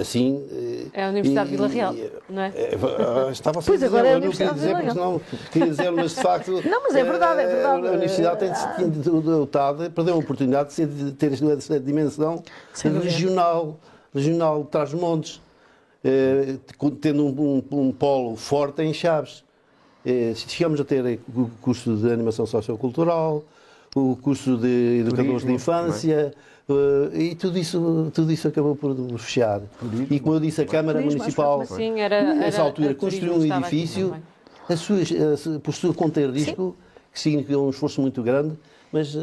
assim. 0.00 0.46
É 0.92 1.04
a 1.04 1.08
Universidade 1.08 1.50
de 1.50 1.56
Vila 1.56 1.66
Real, 1.66 1.96
não 2.30 2.42
é? 2.42 2.52
é 2.54 2.70
ah, 2.76 3.28
estava 3.32 3.58
a 3.58 3.62
pois 3.62 3.80
dizer, 3.80 3.86
agora 3.86 4.06
é 4.06 4.12
a 4.12 4.14
eu 4.14 4.20
não 4.20 4.30
queria 4.30 4.52
dizer, 4.54 4.76
porque 4.76 4.94
não 4.94 5.20
queria 5.50 5.66
dizer, 5.66 5.90
mas 5.90 6.14
de 6.14 6.22
facto. 6.22 6.52
Não, 6.64 6.82
mas 6.84 6.94
é 6.94 7.02
verdade, 7.02 7.40
é 7.40 7.46
verdade. 7.46 7.88
A 7.88 7.90
Universidade 7.90 8.38
tem 8.38 8.88
dotado, 8.88 9.90
perdeu 9.90 10.14
a 10.14 10.16
oportunidade 10.16 10.86
de 10.86 11.10
ter 11.10 11.32
esta 11.32 11.80
dimensão 11.80 12.40
regional, 13.02 13.80
regional 14.14 14.62
de 14.62 14.70
Trás-Montes, 14.70 15.42
eh, 16.04 16.54
tendo 17.00 17.26
um, 17.26 17.62
um, 17.72 17.80
um 17.80 17.92
polo 17.92 18.36
forte 18.36 18.80
em 18.82 18.94
Chaves. 18.94 19.42
Eh, 20.04 20.34
chegamos 20.36 20.80
a 20.80 20.84
ter 20.84 21.18
o 21.34 21.50
curso 21.60 21.96
de 21.96 22.12
animação 22.12 22.46
sociocultural, 22.46 23.44
o 23.92 24.16
curso 24.22 24.56
de 24.56 25.00
educadores 25.00 25.42
Turismo, 25.42 25.48
de 25.48 25.54
infância. 25.54 26.32
Uh, 26.68 27.16
e 27.16 27.34
tudo 27.36 27.58
isso, 27.58 28.10
tudo 28.12 28.32
isso 28.32 28.48
acabou 28.48 28.74
por 28.74 28.94
fechar. 29.18 29.62
E 30.10 30.18
como 30.18 30.34
eu 30.34 30.40
disse, 30.40 30.62
a 30.62 30.66
Câmara 30.66 30.98
turismo, 30.98 31.20
Municipal, 31.20 31.60
assim, 31.60 32.00
era, 32.00 32.34
nessa 32.34 32.62
altura, 32.62 32.94
construiu 32.94 33.36
um 33.36 33.44
edifício, 33.44 34.16
a 34.68 34.76
sua, 34.76 34.96
a, 34.98 35.60
por 35.60 35.72
sua 35.72 35.94
conta 35.94 36.20
e 36.20 36.26
risco, 36.26 36.70
Sim. 36.70 36.74
que 37.12 37.20
significou 37.20 37.66
um 37.66 37.70
esforço 37.70 38.00
muito 38.00 38.20
grande, 38.20 38.56
mas 38.90 39.14
uh, 39.14 39.20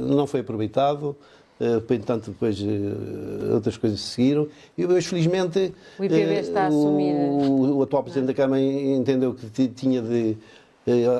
não 0.00 0.26
foi 0.26 0.40
aproveitado. 0.40 1.16
Uh, 1.60 1.92
entanto, 1.92 2.30
depois 2.30 2.60
uh, 2.60 3.54
outras 3.54 3.76
coisas 3.76 3.98
seguiram. 4.00 4.46
E 4.76 4.86
hoje, 4.86 5.08
felizmente, 5.08 5.74
o, 5.98 6.04
IPB 6.04 6.34
está 6.38 6.62
a 6.62 6.66
assumir... 6.68 7.14
o, 7.14 7.78
o 7.78 7.82
atual 7.82 8.04
Presidente 8.04 8.28
da 8.28 8.34
Câmara 8.34 8.62
entendeu 8.62 9.34
que 9.34 9.66
tinha 9.66 10.00
de 10.00 10.30
eh, 10.30 10.36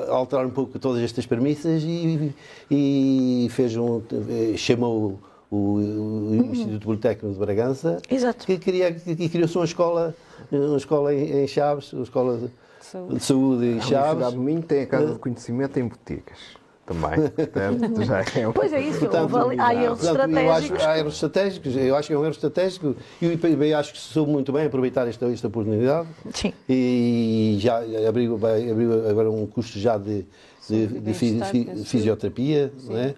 alterar 0.09 0.45
um 0.45 0.49
pouco 0.49 0.77
todas 0.79 1.01
estas 1.01 1.25
premissas 1.25 1.83
e, 1.83 2.33
e 2.69 3.47
fez 3.51 3.75
um, 3.75 4.01
eh, 4.11 4.57
chamou 4.57 5.19
o, 5.51 5.57
o 5.57 6.35
Instituto 6.51 6.85
Politécnico 6.85 7.33
de 7.33 7.39
Bragança, 7.39 8.01
Exato. 8.09 8.45
que 8.45 8.57
queria 8.57 8.93
que 8.93 9.29
criou-se 9.29 9.57
uma 9.57 9.65
escola, 9.65 10.15
uma 10.51 10.77
escola 10.77 11.13
em, 11.13 11.47
Chaves, 11.47 11.91
uma 11.93 12.03
escola 12.03 12.37
de 12.37 12.49
saúde, 12.85 13.15
de 13.15 13.23
saúde 13.23 13.65
em 13.65 13.81
Chaves. 13.81 13.93
A 13.93 14.11
Universidade 14.11 14.31
de 14.31 14.39
Minho 14.39 14.61
tem 14.61 14.81
a 14.81 14.87
Casa 14.87 15.13
de 15.13 15.19
Conhecimento 15.19 15.77
em 15.77 15.87
Boticas 15.87 16.58
também. 16.89 17.29
Portanto, 17.29 18.01
já 18.03 18.25
é 18.39 18.47
um... 18.47 18.51
Pois 18.51 18.73
é 18.73 18.81
isso, 18.81 18.99
portanto, 18.99 19.37
há 19.59 19.75
erros 19.75 20.03
estratégicos. 20.03 20.35
Eu 20.41 20.51
acho, 20.51 20.87
há 20.87 20.97
erros 20.97 21.13
estratégicos, 21.13 21.75
eu 21.77 21.95
acho 21.95 22.07
que 22.07 22.13
é 22.13 22.17
um 22.17 22.21
erro 22.21 22.31
estratégico 22.31 22.95
e 23.21 23.27
o 23.27 23.31
IPB 23.31 23.73
acho 23.73 23.93
que 23.93 23.99
soube 23.99 24.31
muito 24.31 24.51
bem 24.51 24.65
aproveitar 24.65 25.07
esta, 25.07 25.27
esta 25.27 25.47
oportunidade. 25.47 26.07
Sim. 26.33 26.51
E 26.67 27.57
já 27.59 27.79
abriu, 28.07 28.35
abriu 28.35 29.07
agora 29.07 29.29
um 29.29 29.45
custo 29.45 29.77
já 29.77 29.97
de, 29.97 30.25
de, 30.67 30.87
de, 30.87 31.01
de 31.01 31.85
fisioterapia, 31.85 32.73
não 32.85 32.97
é? 32.97 33.13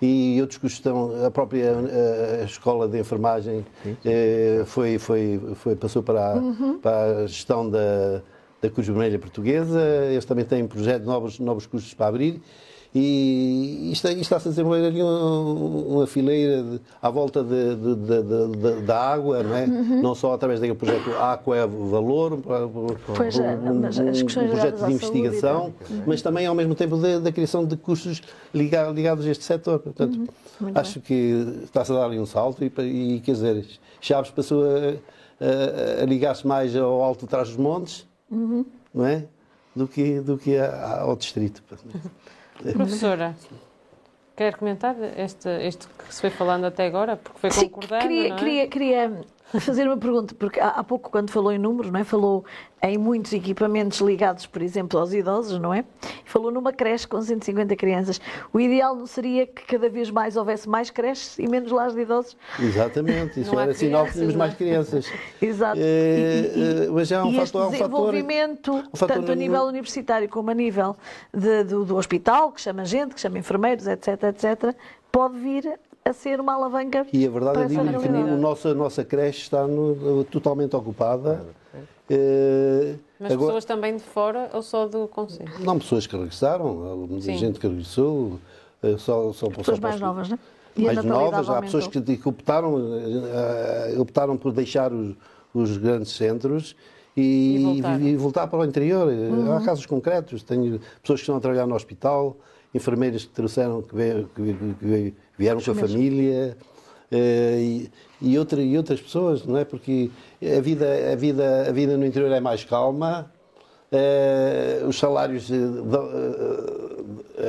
e 0.00 0.38
outros 0.40 0.58
cursos 0.58 0.78
estão, 0.78 1.26
a 1.26 1.30
própria 1.30 1.72
a, 1.72 2.42
a 2.42 2.44
escola 2.44 2.88
de 2.88 2.98
enfermagem 2.98 3.64
eh, 4.04 4.62
foi, 4.66 4.98
foi, 4.98 5.40
foi, 5.54 5.76
passou 5.76 6.02
para 6.02 6.32
a, 6.32 6.34
uhum. 6.36 6.78
para 6.78 7.22
a 7.22 7.26
gestão 7.26 7.68
da, 7.68 8.22
da 8.60 8.70
Cruz 8.70 8.86
Vermelha 8.86 9.18
Portuguesa, 9.18 9.80
eles 10.10 10.24
também 10.24 10.44
têm 10.44 10.66
projeto, 10.66 11.04
novos, 11.04 11.38
novos 11.38 11.66
cursos 11.66 11.92
para 11.92 12.06
abrir 12.06 12.40
e 12.98 13.92
isto, 13.92 14.08
isto 14.08 14.22
está-se 14.22 14.48
a 14.48 14.50
desenvolver 14.50 14.86
ali 14.86 15.02
uma, 15.02 16.06
fileira 16.06 16.62
de, 16.62 16.80
à 17.02 17.10
volta 17.10 17.44
de, 17.44 17.76
de, 17.76 18.80
da 18.86 18.98
água, 18.98 19.42
não 19.42 19.54
é? 19.54 19.66
Uhum. 19.66 20.00
Não 20.00 20.14
só 20.14 20.32
através 20.32 20.60
daquele 20.60 20.78
projeto 20.78 21.10
Aqua 21.10 21.58
é 21.58 21.66
Valor, 21.66 22.38
pois 23.14 23.38
é, 23.38 23.54
um, 23.54 23.76
um 23.76 24.48
projeto 24.48 24.86
de 24.86 24.92
investigação, 24.94 25.74
mas 26.06 26.22
também 26.22 26.46
ao 26.46 26.54
mesmo 26.54 26.74
tempo 26.74 26.96
da 26.96 27.30
criação 27.30 27.66
de 27.66 27.76
cursos 27.76 28.22
ligados, 28.54 28.96
ligados 28.96 29.26
a 29.26 29.30
este 29.30 29.44
setor. 29.44 29.78
Portanto, 29.78 30.26
uhum. 30.58 30.72
acho 30.74 30.98
que 30.98 31.64
está-se 31.64 31.92
a 31.92 31.96
dar 31.96 32.06
ali 32.06 32.18
um 32.18 32.24
salto 32.24 32.64
e, 32.64 33.16
e 33.16 33.20
quer 33.20 33.32
dizer, 33.32 33.66
Chaves 34.00 34.30
passou 34.30 34.64
a, 34.64 35.98
a, 35.98 36.02
a 36.02 36.06
ligar-se 36.06 36.46
mais 36.46 36.74
ao 36.74 37.02
alto 37.02 37.26
de 37.26 37.30
trás 37.30 37.48
dos 37.48 37.58
montes, 37.58 38.06
uhum. 38.30 38.64
não 38.94 39.04
é? 39.04 39.26
Do 39.74 39.86
que, 39.86 40.18
do 40.20 40.38
que 40.38 40.56
ao 40.58 41.14
distrito. 41.14 41.62
Professora, 42.72 43.34
quer 44.36 44.56
comentar 44.56 44.96
este, 45.16 45.48
este 45.66 45.86
que 45.86 46.14
se 46.14 46.20
foi 46.20 46.30
falando 46.30 46.64
até 46.64 46.86
agora? 46.86 47.16
Porque 47.16 47.38
foi 47.38 47.50
concordando, 47.68 48.02
Sim, 48.02 48.08
queria, 48.08 48.28
não 48.28 48.36
é? 48.36 48.38
queria, 48.38 48.68
queria 48.68 49.20
fazer 49.60 49.86
uma 49.86 49.96
pergunta, 49.96 50.34
porque 50.34 50.58
há, 50.58 50.68
há, 50.68 50.84
pouco, 50.84 51.10
quando 51.10 51.30
falou 51.30 51.52
em 51.52 51.58
números, 51.58 51.90
não 51.90 52.00
é? 52.00 52.04
falou 52.04 52.44
em 52.82 52.98
muitos 52.98 53.32
equipamentos 53.32 54.00
ligados, 54.00 54.46
por 54.46 54.60
exemplo, 54.60 54.98
aos 54.98 55.12
idosos, 55.12 55.58
não 55.58 55.72
é? 55.72 55.84
Falou 56.24 56.50
numa 56.50 56.72
creche 56.72 57.06
com 57.06 57.20
150 57.20 57.74
crianças. 57.76 58.20
O 58.52 58.60
ideal 58.60 58.94
não 58.94 59.06
seria 59.06 59.46
que 59.46 59.64
cada 59.64 59.88
vez 59.88 60.10
mais 60.10 60.36
houvesse 60.36 60.68
mais 60.68 60.90
creches 60.90 61.38
e 61.38 61.48
menos 61.48 61.70
lares 61.70 61.94
de 61.94 62.02
idosos? 62.02 62.36
Exatamente, 62.58 63.40
isso 63.40 63.52
não 63.52 63.60
era 63.60 63.72
sinal 63.72 64.06
que 64.06 64.12
tínhamos 64.12 64.36
mais 64.36 64.54
crianças. 64.54 65.10
Exato. 65.40 65.78
É, 65.80 66.52
e, 66.54 66.86
e, 66.86 66.90
mas 66.90 67.08
já 67.08 67.20
há 67.20 67.24
um 67.24 67.32
e 67.32 67.36
fator, 67.36 67.62
este 67.62 67.78
desenvolvimento, 67.78 68.72
um 68.72 68.96
fator, 68.96 69.16
tanto 69.16 69.32
a 69.32 69.34
nível 69.34 69.62
universitário 69.62 70.28
como 70.28 70.50
a 70.50 70.54
nível 70.54 70.96
de, 71.32 71.64
do, 71.64 71.84
do 71.84 71.96
hospital, 71.96 72.52
que 72.52 72.60
chama 72.60 72.84
gente, 72.84 73.14
que 73.14 73.20
chama 73.20 73.38
enfermeiros, 73.38 73.86
etc, 73.86 74.22
etc, 74.24 74.76
pode 75.10 75.38
vir 75.38 75.78
a 76.06 76.12
ser 76.12 76.40
uma 76.40 76.54
alavanca. 76.54 77.04
E 77.12 77.26
a 77.26 77.30
verdade 77.30 77.62
é 77.62 77.68
que 77.68 77.76
a 77.78 78.36
nossa, 78.36 78.68
a 78.70 78.74
nossa 78.74 79.04
creche 79.04 79.42
está 79.42 79.66
no, 79.66 80.22
totalmente 80.24 80.74
ocupada. 80.76 81.44
Uh, 82.08 82.96
Mas 83.18 83.32
agora, 83.32 83.46
pessoas 83.48 83.64
também 83.64 83.96
de 83.96 84.02
fora 84.04 84.48
ou 84.52 84.62
só 84.62 84.86
do 84.86 85.08
Conselho? 85.08 85.50
Não, 85.58 85.76
pessoas 85.78 86.06
que 86.06 86.16
regressaram, 86.16 86.72
muita 87.08 87.32
gente 87.32 87.58
que 87.58 87.66
regressou. 87.66 88.38
Uh, 88.82 88.98
só, 88.98 89.32
só, 89.32 89.48
pessoas 89.48 89.78
só 89.78 89.82
mais 89.82 90.00
novas, 90.00 90.28
não 90.28 90.36
é? 90.36 90.38
E 90.76 90.84
mais 90.84 91.02
novas. 91.04 91.48
Há 91.48 91.60
pessoas 91.62 91.88
que, 91.88 92.00
que 92.00 92.28
optaram, 92.28 92.76
eh, 92.78 93.94
optaram 93.98 94.36
por 94.36 94.52
deixar 94.52 94.92
os, 94.92 95.16
os 95.54 95.78
grandes 95.78 96.12
centros 96.12 96.76
E 97.16 97.56
e, 97.56 97.64
voltar. 97.64 98.00
e 98.02 98.16
voltar 98.16 98.46
para 98.46 98.58
o 98.58 98.64
interior. 98.64 99.08
Uhum. 99.08 99.52
Há 99.56 99.62
casos 99.62 99.86
concretos. 99.86 100.42
Tenho 100.42 100.78
pessoas 101.02 101.20
que 101.20 101.22
estão 101.24 101.36
a 101.36 101.40
trabalhar 101.40 101.66
no 101.66 101.74
hospital, 101.74 102.36
enfermeiras 102.74 103.24
que 103.24 103.30
trouxeram, 103.32 103.80
que, 103.80 103.96
veio- 103.96 104.28
que 104.34 104.42
veio- 104.42 104.56
que 104.78 104.84
veio- 104.86 105.14
vieram 105.38 105.60
com 105.60 105.70
a 105.70 105.74
família. 105.74 106.56
eh, 107.10 107.58
e, 107.60 107.90
e, 108.20 108.38
outra- 108.38 108.60
e 108.60 108.76
outras 108.76 109.00
pessoas, 109.00 109.44
não 109.46 109.56
é? 109.58 109.64
Porque 109.64 110.10
a 110.42 110.60
vida, 110.60 111.12
a 111.12 111.16
vida, 111.16 111.66
a 111.68 111.72
vida 111.72 111.96
no 111.96 112.04
interior 112.04 112.32
é 112.32 112.40
mais 112.40 112.64
calma, 112.64 113.30
eh, 113.92 114.82
os 114.86 114.98
salários, 114.98 115.48
eh, 115.50 115.54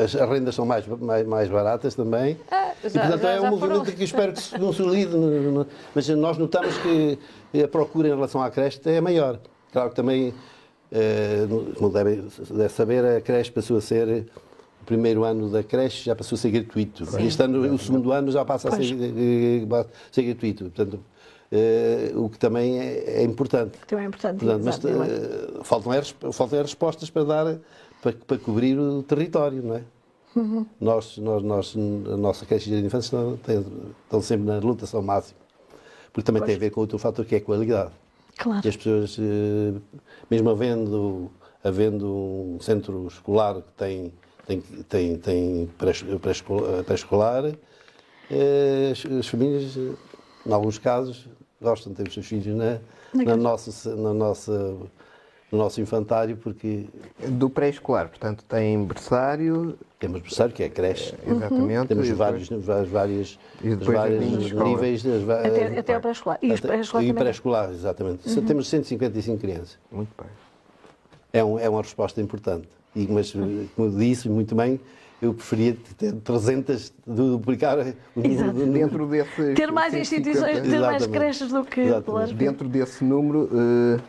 as, 0.03 0.15
as 0.15 0.29
rendas 0.29 0.53
são 0.55 0.65
mais, 0.65 0.85
mais, 0.87 1.25
mais 1.25 1.49
baratas 1.49 1.95
também. 1.95 2.37
Ah, 2.51 2.73
e, 2.83 2.89
já- 2.89 3.01
portanto, 3.01 3.21
já- 3.23 3.29
é 3.31 3.41
um 3.41 3.49
movimento 3.49 3.79
foram. 3.79 3.95
que 3.95 4.01
eu 4.01 4.05
espero 4.05 4.33
que 4.33 4.41
se 4.41 4.57
consolide. 4.59 5.11
Mas 5.95 6.07
nós 6.09 6.37
notamos 6.37 6.75
que 6.77 7.17
a 7.63 7.67
procura 7.67 8.09
em 8.09 8.13
relação 8.13 8.41
à 8.41 8.51
creche 8.51 8.79
é 8.85 9.01
maior. 9.01 9.39
Claro 9.71 9.89
que 9.89 9.95
também, 9.95 10.33
como 11.77 11.91
deve, 11.91 12.23
deve 12.51 12.69
saber, 12.73 13.03
a 13.05 13.21
creche 13.21 13.51
passou 13.51 13.77
a 13.77 13.81
ser. 13.81 14.27
Primeiro 14.87 15.25
ano 15.25 15.49
da 15.49 15.61
creche 15.61 16.05
já 16.05 16.15
passou 16.15 16.37
a 16.37 16.39
ser 16.39 16.49
gratuito. 16.49 17.03
Este 17.19 17.43
ano, 17.43 17.59
o 17.73 17.77
segundo 17.77 18.13
ano, 18.13 18.31
já 18.31 18.45
passa 18.45 18.69
a 18.69 18.71
ser, 18.71 18.85
eh, 18.93 19.67
a 19.69 19.85
ser 20.09 20.23
gratuito. 20.23 20.63
Portanto, 20.71 21.03
eh, 21.51 22.13
o 22.15 22.29
que 22.29 22.39
também 22.39 22.79
é, 22.79 23.19
é 23.19 23.23
importante. 23.23 23.77
Também 23.85 24.05
é 24.05 24.07
importante. 24.07 24.39
Portanto, 24.39 24.63
mas 24.63 24.83
eh, 24.85 25.59
faltam, 25.63 25.93
é, 25.93 26.01
faltam 26.31 26.59
é 26.59 26.61
respostas 26.61 27.09
para 27.09 27.25
dar, 27.25 27.57
para, 28.01 28.13
para 28.13 28.37
cobrir 28.37 28.79
o 28.79 29.03
território, 29.03 29.61
não 29.61 29.75
é? 29.75 29.83
Uhum. 30.37 30.65
Nós, 30.79 31.17
nós, 31.17 31.43
nós, 31.43 31.75
a 31.75 32.15
nossa 32.15 32.45
creche 32.45 32.69
de 32.69 32.85
infância 32.85 33.17
estão, 34.05 34.21
sempre 34.21 34.45
na 34.45 34.59
lutação 34.59 35.01
máxima. 35.01 35.39
Porque 36.13 36.25
também 36.25 36.43
tem 36.43 36.55
a 36.55 36.59
ver 36.59 36.69
com 36.69 36.79
outro 36.79 36.97
fator 36.97 37.25
que 37.25 37.35
é 37.35 37.37
a 37.39 37.41
qualidade. 37.41 37.91
Claro. 38.37 38.67
As 38.67 38.77
pessoas, 38.77 39.17
eh, 39.19 39.77
mesmo 40.31 40.49
havendo, 40.49 41.29
havendo 41.63 42.07
um 42.07 42.57
centro 42.61 43.07
escolar 43.07 43.55
que 43.55 43.71
tem, 43.75 44.13
tem, 44.47 44.61
tem, 44.87 45.17
tem 45.17 45.69
pré- 45.77 45.91
pré-escolar, 46.21 46.83
pré-escolar, 46.83 47.45
eh, 48.31 48.89
as, 48.91 49.05
as 49.11 49.27
famílias, 49.27 49.75
em 50.45 50.51
alguns 50.53 50.77
casos, 50.77 51.27
gostam 51.61 51.91
de 51.91 51.97
ter 52.01 52.07
os 52.07 52.13
seus 52.13 52.25
filhos 52.25 52.47
na, 52.55 52.79
na 53.13 53.35
nossa, 53.35 53.95
na 53.95 54.13
nossa, 54.13 54.51
no 55.51 55.57
nosso 55.57 55.81
infantário, 55.81 56.37
porque 56.37 56.85
Do 57.27 57.49
pré-escolar, 57.49 58.07
portanto, 58.09 58.43
tem 58.47 58.83
berçário, 58.85 59.77
temos 59.99 60.21
berçário, 60.21 60.53
que 60.53 60.63
é 60.63 60.69
creche. 60.69 61.13
exatamente. 61.25 61.87
Temos 61.87 62.07
vários, 62.09 62.49
E 63.61 63.69
os 63.69 63.77
depois 63.77 63.97
vários 63.97 64.19
níveis. 64.53 65.03
das 65.03 65.29
Até, 65.29 65.79
até 65.79 65.93
ao 65.95 66.01
pré-escolar. 66.01 66.39
E 66.41 66.57
pré-escolar 66.61 67.03
e 67.05 67.13
pré-escolar, 67.13 67.69
exatamente. 67.71 68.41
Temos 68.45 68.67
155 68.67 69.37
crianças. 69.39 69.77
Muito 69.91 70.11
bem. 70.17 70.27
É, 71.33 71.43
um- 71.43 71.59
é 71.59 71.67
uma 71.67 71.81
resposta 71.81 72.21
importante. 72.21 72.67
E, 72.97 73.07
mas, 73.07 73.31
como 73.75 73.91
disse 73.91 74.27
muito 74.27 74.55
bem, 74.55 74.79
eu 75.21 75.31
preferia 75.33 75.77
ter 75.97 76.13
300 76.13 76.89
de 77.05 77.15
duplicar 77.15 77.77
o 78.15 78.19
número 78.19 78.53
de- 78.53 78.65
Dentro 78.71 79.05
desses 79.07 79.55
Ter 79.55 79.71
mais 79.71 79.93
150, 79.93 79.99
instituições, 79.99 80.53
ter 80.61 80.79
mais 80.79 81.03
Exatamente. 81.03 81.09
creches 81.11 81.49
do 81.51 81.63
que. 81.63 82.33
Dentro 82.33 82.67
desse 82.67 83.03
número, 83.03 83.47
eh, 83.53 83.99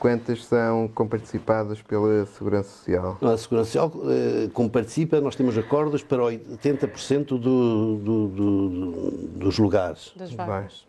quantas 0.00 0.44
são 0.44 0.88
comparticipadas 0.92 1.80
pela 1.82 2.26
Segurança 2.26 2.68
Social? 2.70 3.18
A 3.22 3.36
Segurança 3.36 3.66
Social, 3.70 3.92
eh, 4.08 4.50
como 4.52 4.68
participa, 4.68 5.20
nós 5.20 5.36
temos 5.36 5.56
acordos 5.56 6.02
para 6.02 6.22
80% 6.24 7.38
do, 7.38 7.96
do- 7.96 8.28
do- 8.28 9.10
dos 9.38 9.58
lugares. 9.58 10.12
Das 10.16 10.32
vagas. 10.32 10.84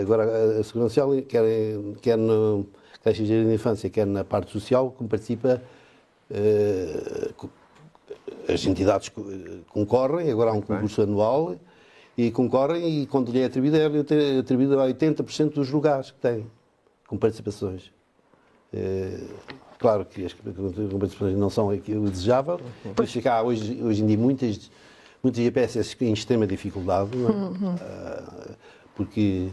Agora, 0.00 0.22
a 0.60 0.62
Segurança 0.62 0.94
Social, 0.94 1.10
quer, 1.28 1.42
quer 2.00 2.16
no 2.16 2.64
Caixa 3.02 3.24
de 3.24 3.32
Infância, 3.52 3.88
quer 3.90 4.06
na 4.06 4.22
parte 4.24 4.52
social, 4.52 4.94
como 4.96 5.08
participa, 5.08 5.60
as 8.48 8.64
entidades 8.66 9.08
co- 9.08 9.24
concorrem, 9.70 10.30
agora 10.30 10.50
há 10.50 10.54
um 10.54 10.60
concurso 10.60 11.02
anual, 11.02 11.56
e 12.16 12.30
concorrem 12.30 13.02
e 13.02 13.06
quando 13.06 13.30
lhe 13.32 13.40
é 13.40 13.44
atribuído, 13.46 13.76
é 13.76 14.38
atribuído 14.38 14.78
a 14.80 14.86
80% 14.86 15.54
dos 15.54 15.70
lugares 15.70 16.10
que 16.10 16.18
tem, 16.18 16.46
com 17.06 17.16
participações. 17.16 17.90
Eh, 18.72 19.18
Claro 19.78 20.04
que 20.04 20.22
as 20.26 20.34
participações 20.34 21.34
não 21.38 21.48
são 21.48 21.70
aquilo 21.70 22.10
desejável, 22.10 22.60
por 22.94 23.02
isso 23.06 23.18
é 23.18 23.22
que 23.22 23.28
há 23.30 23.42
hoje, 23.42 23.82
hoje 23.82 24.02
em 24.02 24.06
dia 24.06 24.18
muitas, 24.18 24.70
muitas 25.22 25.42
IPSS 25.42 25.96
em 26.04 26.12
extrema 26.12 26.46
dificuldade, 26.46 27.16
não 27.16 27.30
é? 27.30 27.32
Ah, 27.80 28.50
porque 28.94 29.48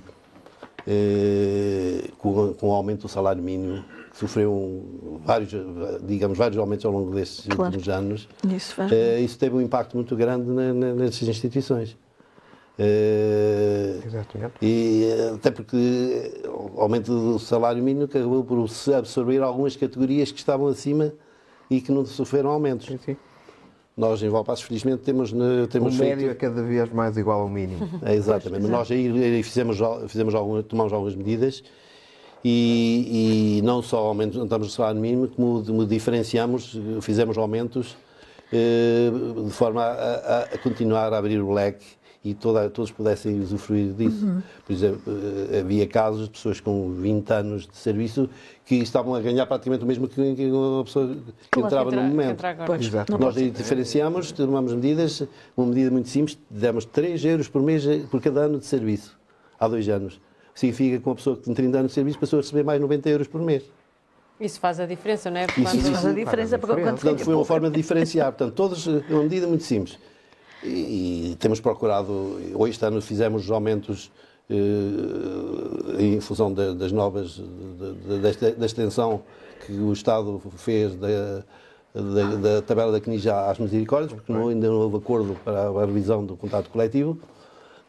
eh, 0.86 2.09
com, 2.17 2.53
com 2.55 2.67
o 2.67 2.73
aumento 2.73 3.03
do 3.03 3.07
salário 3.07 3.41
mínimo, 3.41 3.86
sofreu 4.18 4.51
um- 4.51 5.20
vários, 5.24 5.51
digamos, 6.03 6.38
vários 6.38 6.57
aumentos 6.57 6.86
ao 6.86 6.91
longo 6.91 7.13
destes 7.13 7.45
Claro. 7.47 7.63
últimos 7.76 7.88
anos, 7.88 8.28
Isso 8.55 8.74
faz. 8.74 8.91
eh, 8.91 9.20
isso 9.22 9.38
teve 9.38 9.55
um 9.55 9.61
impacto 9.61 9.95
muito 9.95 10.15
grande 10.15 10.49
na, 10.49 10.74
na, 10.74 10.93
nessas 10.93 11.28
instituições. 11.28 11.95
Eh, 12.80 13.99
Exatamente. 14.05 14.53
e 14.61 15.03
eh, 15.05 15.32
até 15.36 15.49
porque 15.51 16.41
o 16.45 16.80
aumento 16.82 17.11
do 17.11 17.39
salário 17.39 17.82
mínimo 17.84 18.05
acabou 18.05 18.43
por 18.43 18.68
absorver 18.95 19.41
algumas 19.41 19.76
categorias 19.76 20.32
que 20.32 20.38
estavam 20.39 20.68
acima 20.68 21.11
e 21.70 21.82
que 21.82 21.91
não 21.91 22.05
sofreram 22.05 22.49
aumentos. 22.49 22.88
Sim, 22.88 22.99
sim. 23.03 23.18
Nós 23.95 24.22
em 24.22 24.30
Valpaços, 24.30 24.63
felizmente, 24.63 25.01
temos, 25.01 25.34
ne- 25.34 25.63
O 25.63 25.68
temos 25.68 25.97
médio 25.97 26.30
é 26.30 26.36
cada 26.36 26.61
vez 26.61 26.88
mais 26.91 27.18
igual 27.18 27.41
ao 27.41 27.49
mínimo. 27.49 27.89
É, 28.03 28.13
exatamente. 28.13 28.61
Mas 28.61 28.70
nós 28.72 28.91
aí 28.91 29.41
fizemos, 29.43 29.80
fizemos 30.07 30.36
algumas, 30.36 30.63
tomamos 30.65 30.93
algumas 30.93 31.15
medidas 31.15 31.63
e, 32.44 33.58
e 33.60 33.62
não 33.64 33.82
só 33.82 33.98
aumentamos 34.00 34.68
o 34.68 34.72
salário 34.72 35.00
mínimo, 35.02 35.28
como, 35.28 35.62
diferenciamos, 35.86 36.76
eh, 36.98 37.02
fizemos 37.02 37.38
aumentos 37.38 37.98
eh, 38.54 39.10
de 39.46 39.52
forma 39.52 39.84
a, 39.84 40.44
a- 40.54 40.58
continuar 40.60 41.12
a 41.14 41.18
abrir 41.18 41.40
o 41.42 41.52
leque 41.52 41.86
e 42.24 42.34
toda, 42.34 42.70
todos 42.70 42.92
pudessem 42.92 43.40
usufruir 43.40 43.94
disso. 43.94 44.28
Por 44.66 44.74
exemplo, 44.74 45.02
eh, 45.52 45.60
havia 45.60 45.88
casos 45.88 46.24
de 46.26 46.30
pessoas 46.32 46.60
com 46.60 46.92
20 46.94 47.30
anos 47.32 47.68
de 47.68 47.76
serviço 47.78 48.30
que 48.66 48.76
estavam 48.76 49.16
a 49.16 49.20
ganhar 49.22 49.46
praticamente 49.46 49.84
o 49.84 49.88
mesmo 49.88 50.08
que, 50.08 50.22
uma 50.52 50.84
pessoa 50.84 51.08
que 51.08 51.22
Claro, 51.52 51.68
entrava 51.68 51.90
Entra- 51.90 52.02
no 52.04 52.08
momento. 52.10 52.32
entra. 52.32 52.58
Pois, 52.66 52.92
Nós 53.20 53.36
diferenciamos, 53.36 54.32
tomamos 54.32 54.74
medidas, 54.74 55.24
uma 55.56 55.68
medida 55.68 55.90
muito 55.92 56.10
simples, 56.10 56.38
demos 56.50 56.86
3 56.86 57.24
euros 57.26 57.48
por 57.48 57.62
mês 57.62 57.86
por 58.12 58.22
cada 58.22 58.42
ano 58.42 58.60
de 58.60 58.66
serviço, 58.66 59.18
há 59.60 59.68
dois 59.68 59.88
anos. 59.90 60.20
Significa 60.62 60.97
que 60.99 61.08
uma 61.08 61.14
pessoa 61.14 61.36
que 61.38 61.43
tem 61.43 61.53
30 61.53 61.78
anos 61.78 61.91
de 61.91 61.93
serviço 61.95 62.18
passou 62.18 62.39
a 62.39 62.41
receber 62.41 62.64
mais 62.64 62.82
90 62.82 63.08
euros 63.10 63.28
por 63.28 63.39
mês. 63.39 63.62
Isso 64.39 64.60
faz 64.60 64.80
a 64.80 64.88
diferença, 64.88 65.30
não 65.30 65.38
é? 65.39 65.45
Isso- 65.45 65.78
Isso 65.78 65.91
faz 65.91 66.05
a 66.08 66.12
diferença 66.14 66.58
porque 66.58 66.82
quando 66.82 66.95
Portanto, 66.99 67.24
foi 67.24 67.36
uma 67.36 67.45
forma 67.45 67.70
de 67.70 67.76
diferenciar. 67.76 68.32
Portanto, 68.32 68.55
todos, 68.55 68.88
é 68.88 69.14
uma 69.14 69.22
medida 69.22 69.45
muito 69.45 69.64
simples. 69.64 69.99
E, 70.64 71.32
e 71.32 71.36
temos 71.36 71.60
procurado, 71.60 72.39
hoje 72.55 72.72
este 72.72 72.84
ano 72.86 72.99
fizemos 73.03 73.49
aumentos 73.51 74.12
eh, 74.49 76.01
em 76.03 76.20
função 76.22 76.51
da- 76.51 76.74
das 76.74 76.91
novas, 76.91 77.39
da, 78.58 78.66
extensão 78.66 79.22
que 79.66 79.74
o 79.74 79.93
Estado 79.93 80.41
fez 80.58 80.95
da, 80.95 81.43
da, 81.93 82.36
da 82.36 82.62
tabela 82.64 82.91
da 82.91 82.99
CNIJA 82.99 83.51
às 83.51 83.60
misericórdias, 83.60 84.14
porque 84.14 84.32
não, 84.32 84.47
ainda 84.47 84.68
não 84.68 84.78
houve 84.78 84.97
acordo 84.97 85.36
para 85.45 85.68
a 85.68 85.86
revisão 85.86 86.26
do 86.26 86.36
contrato 86.36 86.70
coletivo. 86.72 87.20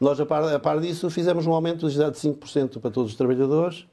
Nós, 0.01 0.21
a 0.21 0.27
par, 0.27 0.45
a 0.55 0.59
par 0.59 0.81
disso, 0.81 1.11
fizemos 1.11 1.47
um 1.47 1.53
aumento 1.53 1.89
de 1.89 1.99
5% 1.99 2.79
para 2.81 2.91
todos 2.91 3.11
os 3.13 3.17
trabalhadores 3.17 3.85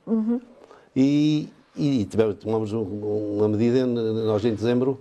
e, 0.95 1.49
e 1.75 2.05
tivemos, 2.05 2.35
tomamos 2.35 2.73
um- 2.73 2.81
uma 3.37 3.47
medida, 3.47 3.85
nós 3.87 4.45
em 4.45 4.53
dezembro, 4.53 4.99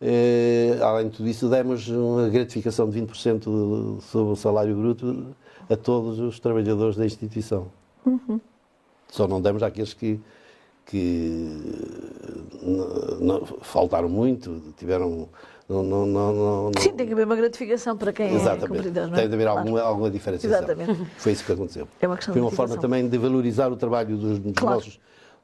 eh, 0.00 0.78
além 0.80 1.08
de 1.08 1.16
tudo 1.16 1.28
isso, 1.28 1.48
demos 1.48 1.88
uma 1.88 2.28
gratificação 2.28 2.88
de 2.88 3.00
20% 3.00 4.00
sobre 4.02 4.32
o 4.32 4.36
salário 4.36 4.74
bruto 4.76 5.26
a 5.68 5.76
todos 5.76 6.20
os 6.20 6.38
trabalhadores 6.38 6.96
da 6.96 7.04
instituição. 7.04 7.66
Só 9.08 9.26
não 9.26 9.40
demos 9.42 9.62
àqueles 9.64 9.92
que, 9.92 10.20
que 10.86 11.60
não- 13.20 13.44
faltaram 13.62 14.08
muito, 14.08 14.62
tiveram. 14.76 15.28
Não, 15.70 15.84
não, 15.84 16.04
não, 16.04 16.34
não- 16.34 16.70
não- 16.72 16.82
Sim, 16.82 16.92
tem 16.94 17.06
que 17.06 17.12
haver 17.12 17.24
uma 17.24 17.36
gratificação 17.36 17.96
para 17.96 18.12
quem 18.12 18.26
é 18.26 18.34
Exatamente. 18.34 18.66
cumpridor, 18.66 19.06
não 19.06 19.14
é? 19.14 19.20
Tem 19.20 19.28
de 19.28 19.34
haver 19.34 19.44
Claro. 19.44 19.58
alguma, 19.60 19.80
alguma 19.80 20.10
diferenciação. 20.10 20.58
Exatamente. 20.58 21.04
Foi 21.16 21.30
isso 21.30 21.44
que 21.44 21.52
aconteceu. 21.52 21.86
É 22.00 22.08
uma 22.08 22.16
questão 22.16 22.34
Foi 22.34 22.40
de 22.40 22.44
uma 22.44 22.50
forma 22.50 22.76
também 22.76 23.08
de 23.08 23.16
valorizar 23.16 23.70
o 23.70 23.76
trabalho 23.76 24.16
dos, 24.16 24.40
dos 24.40 24.52
Claro. 24.54 24.74
nossos 24.76 24.98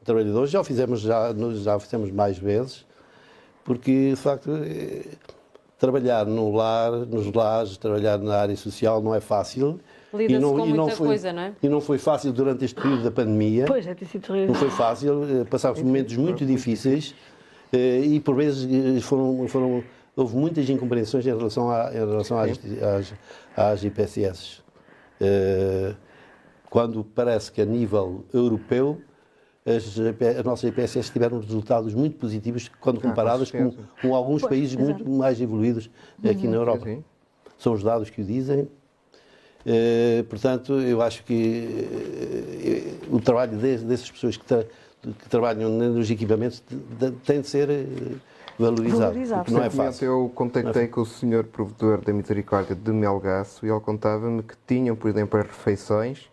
trabalhadores. 0.04 0.50
Já 0.50 0.60
o 0.60 0.64
fizemos, 0.64 1.00
já, 1.00 1.32
já 1.62 1.76
o 1.76 1.78
fizemos 1.78 2.10
mais 2.10 2.36
vezes, 2.36 2.84
porque, 3.64 4.10
de 4.10 4.16
facto, 4.16 4.50
eh, 4.64 5.04
trabalhar 5.78 6.26
no 6.26 6.52
lar, 6.52 6.90
nos 6.90 7.32
lares, 7.32 7.76
trabalhar 7.76 8.18
na 8.18 8.34
área 8.36 8.56
social 8.56 9.00
não 9.00 9.14
é 9.14 9.20
fácil. 9.20 9.78
Lida-se 10.12 10.40
com 10.44 10.66
muita 10.66 10.96
foi, 10.96 11.06
coisa, 11.06 11.32
não 11.32 11.42
é? 11.42 11.52
E 11.62 11.68
não 11.68 11.80
foi 11.80 11.98
fácil 11.98 12.32
durante 12.32 12.64
este 12.64 12.74
período 12.80 13.04
da 13.04 13.10
pandemia. 13.12 13.66
Pois, 13.66 13.86
é, 13.86 13.94
tem 13.94 14.08
sido 14.08 14.26
Não 14.48 14.54
foi 14.54 14.70
fácil, 14.70 15.22
eh, 15.22 15.44
passámos 15.44 15.80
momentos 15.80 16.16
muito 16.16 16.44
difíceis 16.44 17.14
eh, 17.72 18.00
e 18.00 18.18
por 18.18 18.34
vezes 18.34 19.04
foram, 19.04 19.46
foram 19.46 19.84
houve 20.16 20.34
muitas 20.34 20.68
incompreensões 20.70 21.26
em 21.26 21.36
relação, 21.36 21.70
a, 21.70 21.90
em 21.92 21.98
relação 21.98 22.38
às, 22.38 22.58
às, 22.82 23.14
às 23.54 23.84
IPSS. 23.84 24.62
Uh, 25.20 25.94
quando 26.68 27.04
parece 27.04 27.52
que 27.52 27.60
a 27.60 27.64
nível 27.64 28.24
europeu 28.32 29.00
as, 29.66 29.98
as, 30.38 30.44
nossas 30.44 30.70
IPSS 30.70 31.10
tiveram 31.12 31.40
resultados 31.40 31.92
muito 31.92 32.16
positivos 32.18 32.70
quando 32.80 32.98
ah, 32.98 33.02
comparadas 33.02 33.50
com, 33.50 33.72
com, 34.00 34.14
alguns 34.14 34.42
pois, 34.42 34.50
países 34.50 34.78
exato. 34.78 34.84
muito 34.84 35.10
mais 35.10 35.40
evoluídos 35.40 35.90
aqui 36.24 36.46
uhum. 36.46 36.52
na 36.52 36.56
Europa. 36.56 36.84
Sim, 36.84 36.96
sim. 36.96 37.04
São 37.58 37.72
os 37.72 37.82
dados 37.82 38.08
que 38.08 38.20
o 38.20 38.24
dizem. 38.24 38.68
Uh, 39.66 40.22
portanto, 40.28 40.74
eu 40.74 41.02
acho 41.02 41.24
que 41.24 41.66
uh, 43.10 43.16
o 43.16 43.20
trabalho 43.20 43.58
de, 43.58 43.78
dessas 43.78 44.08
pessoas 44.08 44.36
que, 44.36 44.44
tra 44.44 44.64
que, 45.02 45.28
trabalham 45.28 45.68
nos 45.68 46.08
equipamentos 46.08 46.62
de, 46.68 47.10
de, 47.10 47.16
tem 47.18 47.40
de 47.40 47.48
ser 47.48 47.68
uh, 47.68 48.20
valorizado. 48.58 49.00
valorizado. 49.00 49.52
Não 49.52 49.62
é 49.62 49.70
fácil. 49.70 50.06
Eu 50.06 50.32
contactei 50.34 50.84
é 50.84 50.86
com 50.86 51.00
o 51.00 51.06
senhor 51.06 51.44
provedor 51.44 52.00
da 52.02 52.12
Misericórdia 52.12 52.74
de 52.74 52.90
Melgaço 52.92 53.64
e 53.66 53.70
ele 53.70 53.80
contava-me 53.80 54.42
que 54.42 54.54
tinham, 54.66 54.96
por 54.96 55.08
exemplo, 55.08 55.38
as 55.38 55.46
refeições 55.46 56.30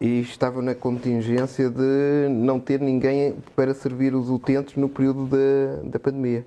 e 0.00 0.20
estavam 0.20 0.60
na 0.60 0.74
contingência 0.74 1.70
de 1.70 2.28
não 2.28 2.58
ter 2.58 2.80
ninguém 2.80 3.36
para 3.54 3.72
servir 3.72 4.14
os 4.14 4.28
utentes 4.28 4.76
no 4.76 4.88
período 4.88 5.26
da, 5.26 5.90
da 5.90 5.98
pandemia. 5.98 6.44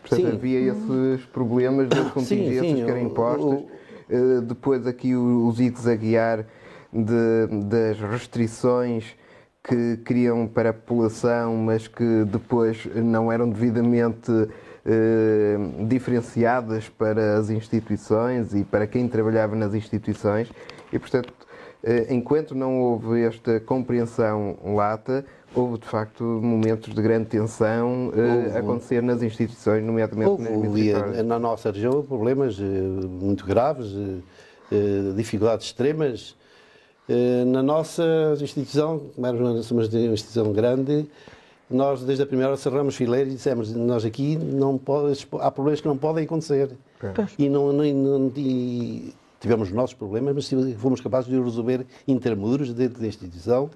Portanto, 0.00 0.20
sim. 0.20 0.32
havia 0.32 0.60
esses 0.60 1.24
problemas 1.26 1.88
das 1.88 2.10
contingências 2.10 2.66
sim, 2.66 2.76
sim. 2.76 2.84
que 2.84 2.90
eram 2.90 3.02
impostas. 3.02 3.60
Uh, 4.08 4.40
depois 4.42 4.86
aqui 4.86 5.14
o, 5.14 5.46
o 5.46 5.52
zigue-zaguear 5.52 6.46
de, 6.92 7.46
das 7.64 8.00
restrições 8.00 9.16
que 9.62 9.98
queriam 9.98 10.46
para 10.46 10.70
a 10.70 10.72
população, 10.72 11.56
mas 11.56 11.86
que 11.86 12.24
depois 12.24 12.86
não 12.94 13.30
eram 13.30 13.48
devidamente 13.48 14.30
uh, 14.30 15.86
diferenciadas 15.86 16.88
para 16.88 17.38
as 17.38 17.50
instituições 17.50 18.54
e 18.54 18.64
para 18.64 18.86
quem 18.86 19.06
trabalhava 19.06 19.54
nas 19.54 19.74
instituições. 19.74 20.50
E, 20.92 20.98
portanto, 20.98 21.30
uh, 21.84 22.12
enquanto 22.12 22.54
não 22.54 22.80
houve 22.80 23.22
esta 23.22 23.60
compreensão 23.60 24.56
lata, 24.64 25.26
houve 25.54 25.78
de 25.78 25.86
facto 25.86 26.24
momentos 26.24 26.94
de 26.94 27.02
grande 27.02 27.26
tensão 27.26 28.08
uh, 28.08 28.58
acontecer 28.58 29.02
nas 29.02 29.22
instituições, 29.22 29.84
nomeadamente 29.84 30.30
houve, 30.30 30.44
nas 30.44 31.24
Na 31.26 31.38
nossa 31.38 31.70
região, 31.70 32.02
problemas 32.02 32.58
uh, 32.58 32.62
muito 32.62 33.44
graves, 33.44 33.94
dificuldades 35.16 35.66
extremas. 35.66 36.36
Na 37.46 37.62
nossa 37.62 38.04
instituição, 38.40 39.00
como 39.16 39.62
somos 39.62 39.88
uma 39.92 40.12
instituição 40.12 40.52
grande, 40.52 41.08
nós 41.68 42.02
desde 42.02 42.22
a 42.22 42.26
primeira 42.26 42.50
hora 42.50 42.56
cerramos 42.56 42.96
fileiras 42.96 43.32
e 43.32 43.36
dissemos 43.36 43.72
nós 43.72 44.04
aqui 44.04 44.36
não 44.36 44.76
pode, 44.76 45.26
há 45.40 45.50
problemas 45.50 45.80
que 45.80 45.88
não 45.88 45.96
podem 45.96 46.24
acontecer. 46.24 46.70
E, 47.38 47.48
não, 47.48 47.72
não, 47.72 47.84
não, 47.84 48.32
e 48.36 49.14
tivemos 49.40 49.68
os 49.68 49.74
nossos 49.74 49.94
problemas, 49.94 50.34
mas 50.34 50.74
fomos 50.78 51.00
capazes 51.00 51.30
de 51.30 51.40
resolver 51.40 51.86
intermúdios 52.06 52.72
dentro 52.74 53.00
da 53.00 53.06
instituição 53.06 53.70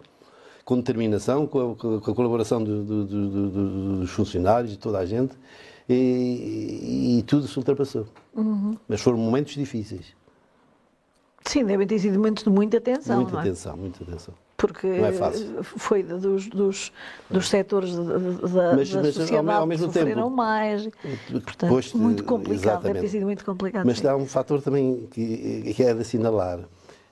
com 0.64 0.76
determinação, 0.76 1.46
com 1.46 1.72
a, 1.72 1.76
com 1.76 2.10
a 2.10 2.14
colaboração 2.14 2.62
do, 2.62 2.82
do, 2.82 3.04
do, 3.04 3.98
dos 4.00 4.10
funcionários 4.10 4.72
e 4.72 4.76
toda 4.76 4.98
a 4.98 5.06
gente, 5.06 5.34
e, 5.88 7.18
e 7.18 7.22
tudo 7.26 7.46
se 7.46 7.56
ultrapassou. 7.58 8.06
Uhum. 8.34 8.76
Mas 8.88 9.00
foram 9.02 9.18
momentos 9.18 9.54
difíceis. 9.54 10.14
Sim, 11.46 11.64
devem 11.64 11.86
ter 11.86 11.98
sido 11.98 12.14
momentos 12.14 12.42
de 12.42 12.50
muita 12.50 12.80
tensão. 12.80 13.22
Muita 13.22 13.38
é? 13.38 13.42
tensão, 13.42 13.76
muita 13.76 14.04
tensão. 14.04 14.34
Porque 14.56 14.86
é 14.86 15.62
foi 15.62 16.02
dos, 16.02 16.48
dos, 16.48 16.92
dos 17.28 17.48
setores 17.48 17.94
da, 17.94 18.18
mas, 18.76 18.90
da 18.90 19.02
mas, 19.02 19.14
sociedade 19.14 19.50
ao 19.50 19.66
mesmo 19.66 19.88
que 19.88 19.94
sofreram 19.94 20.24
tempo, 20.24 20.36
mais. 20.36 20.88
Portanto, 21.30 21.60
depois, 21.60 21.92
muito 21.92 22.24
complicado, 22.24 22.60
exatamente. 22.60 22.94
deve 22.94 23.00
ter 23.00 23.08
sido 23.08 23.26
muito 23.26 23.44
complicado. 23.44 23.84
Mas 23.84 23.98
sim. 23.98 24.06
há 24.06 24.16
um 24.16 24.26
fator 24.26 24.62
também 24.62 25.06
que, 25.10 25.74
que 25.74 25.82
é 25.82 25.92
de 25.92 26.00
assinalar. 26.00 26.60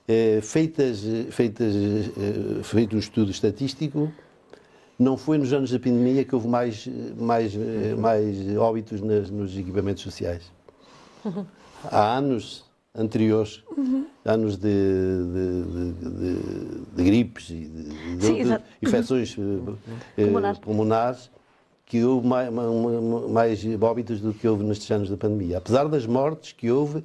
É, 0.07 0.39
feitas, 0.41 1.01
feitas, 1.29 1.75
é, 1.75 2.63
feito 2.63 2.95
um 2.95 2.99
estudo 2.99 3.29
estatístico, 3.29 4.11
não 4.97 5.15
foi 5.15 5.37
nos 5.37 5.53
anos 5.53 5.71
da 5.71 5.79
pandemia 5.79 6.23
que 6.25 6.33
houve 6.33 6.47
mais, 6.47 6.87
mais, 7.17 7.53
mais 7.97 8.57
óbitos 8.57 8.99
nas, 9.01 9.29
nos 9.29 9.55
equipamentos 9.55 10.01
sociais. 10.01 10.51
Há 11.85 12.17
anos 12.17 12.63
anteriores, 12.95 13.63
uhum. 13.75 14.05
anos 14.23 14.57
de, 14.57 14.69
de, 14.69 15.93
de, 15.93 16.75
de, 16.95 17.03
gripes 17.03 17.49
e 17.49 17.65
de, 17.65 18.25
Sim, 18.25 18.57
infecções 18.81 19.35
uhum. 19.37 19.75
eh, 20.17 20.53
pulmonares, 20.61 21.31
que 21.85 22.03
houve 22.03 22.27
mais, 22.27 22.49
mais 23.29 23.65
óbitos 23.81 24.21
do 24.21 24.33
que 24.33 24.47
houve 24.47 24.63
nestes 24.63 24.89
anos 24.91 25.09
da 25.09 25.17
pandemia. 25.17 25.57
Apesar 25.57 25.87
das 25.87 26.05
mortes 26.05 26.51
que 26.51 26.71
houve, 26.71 27.03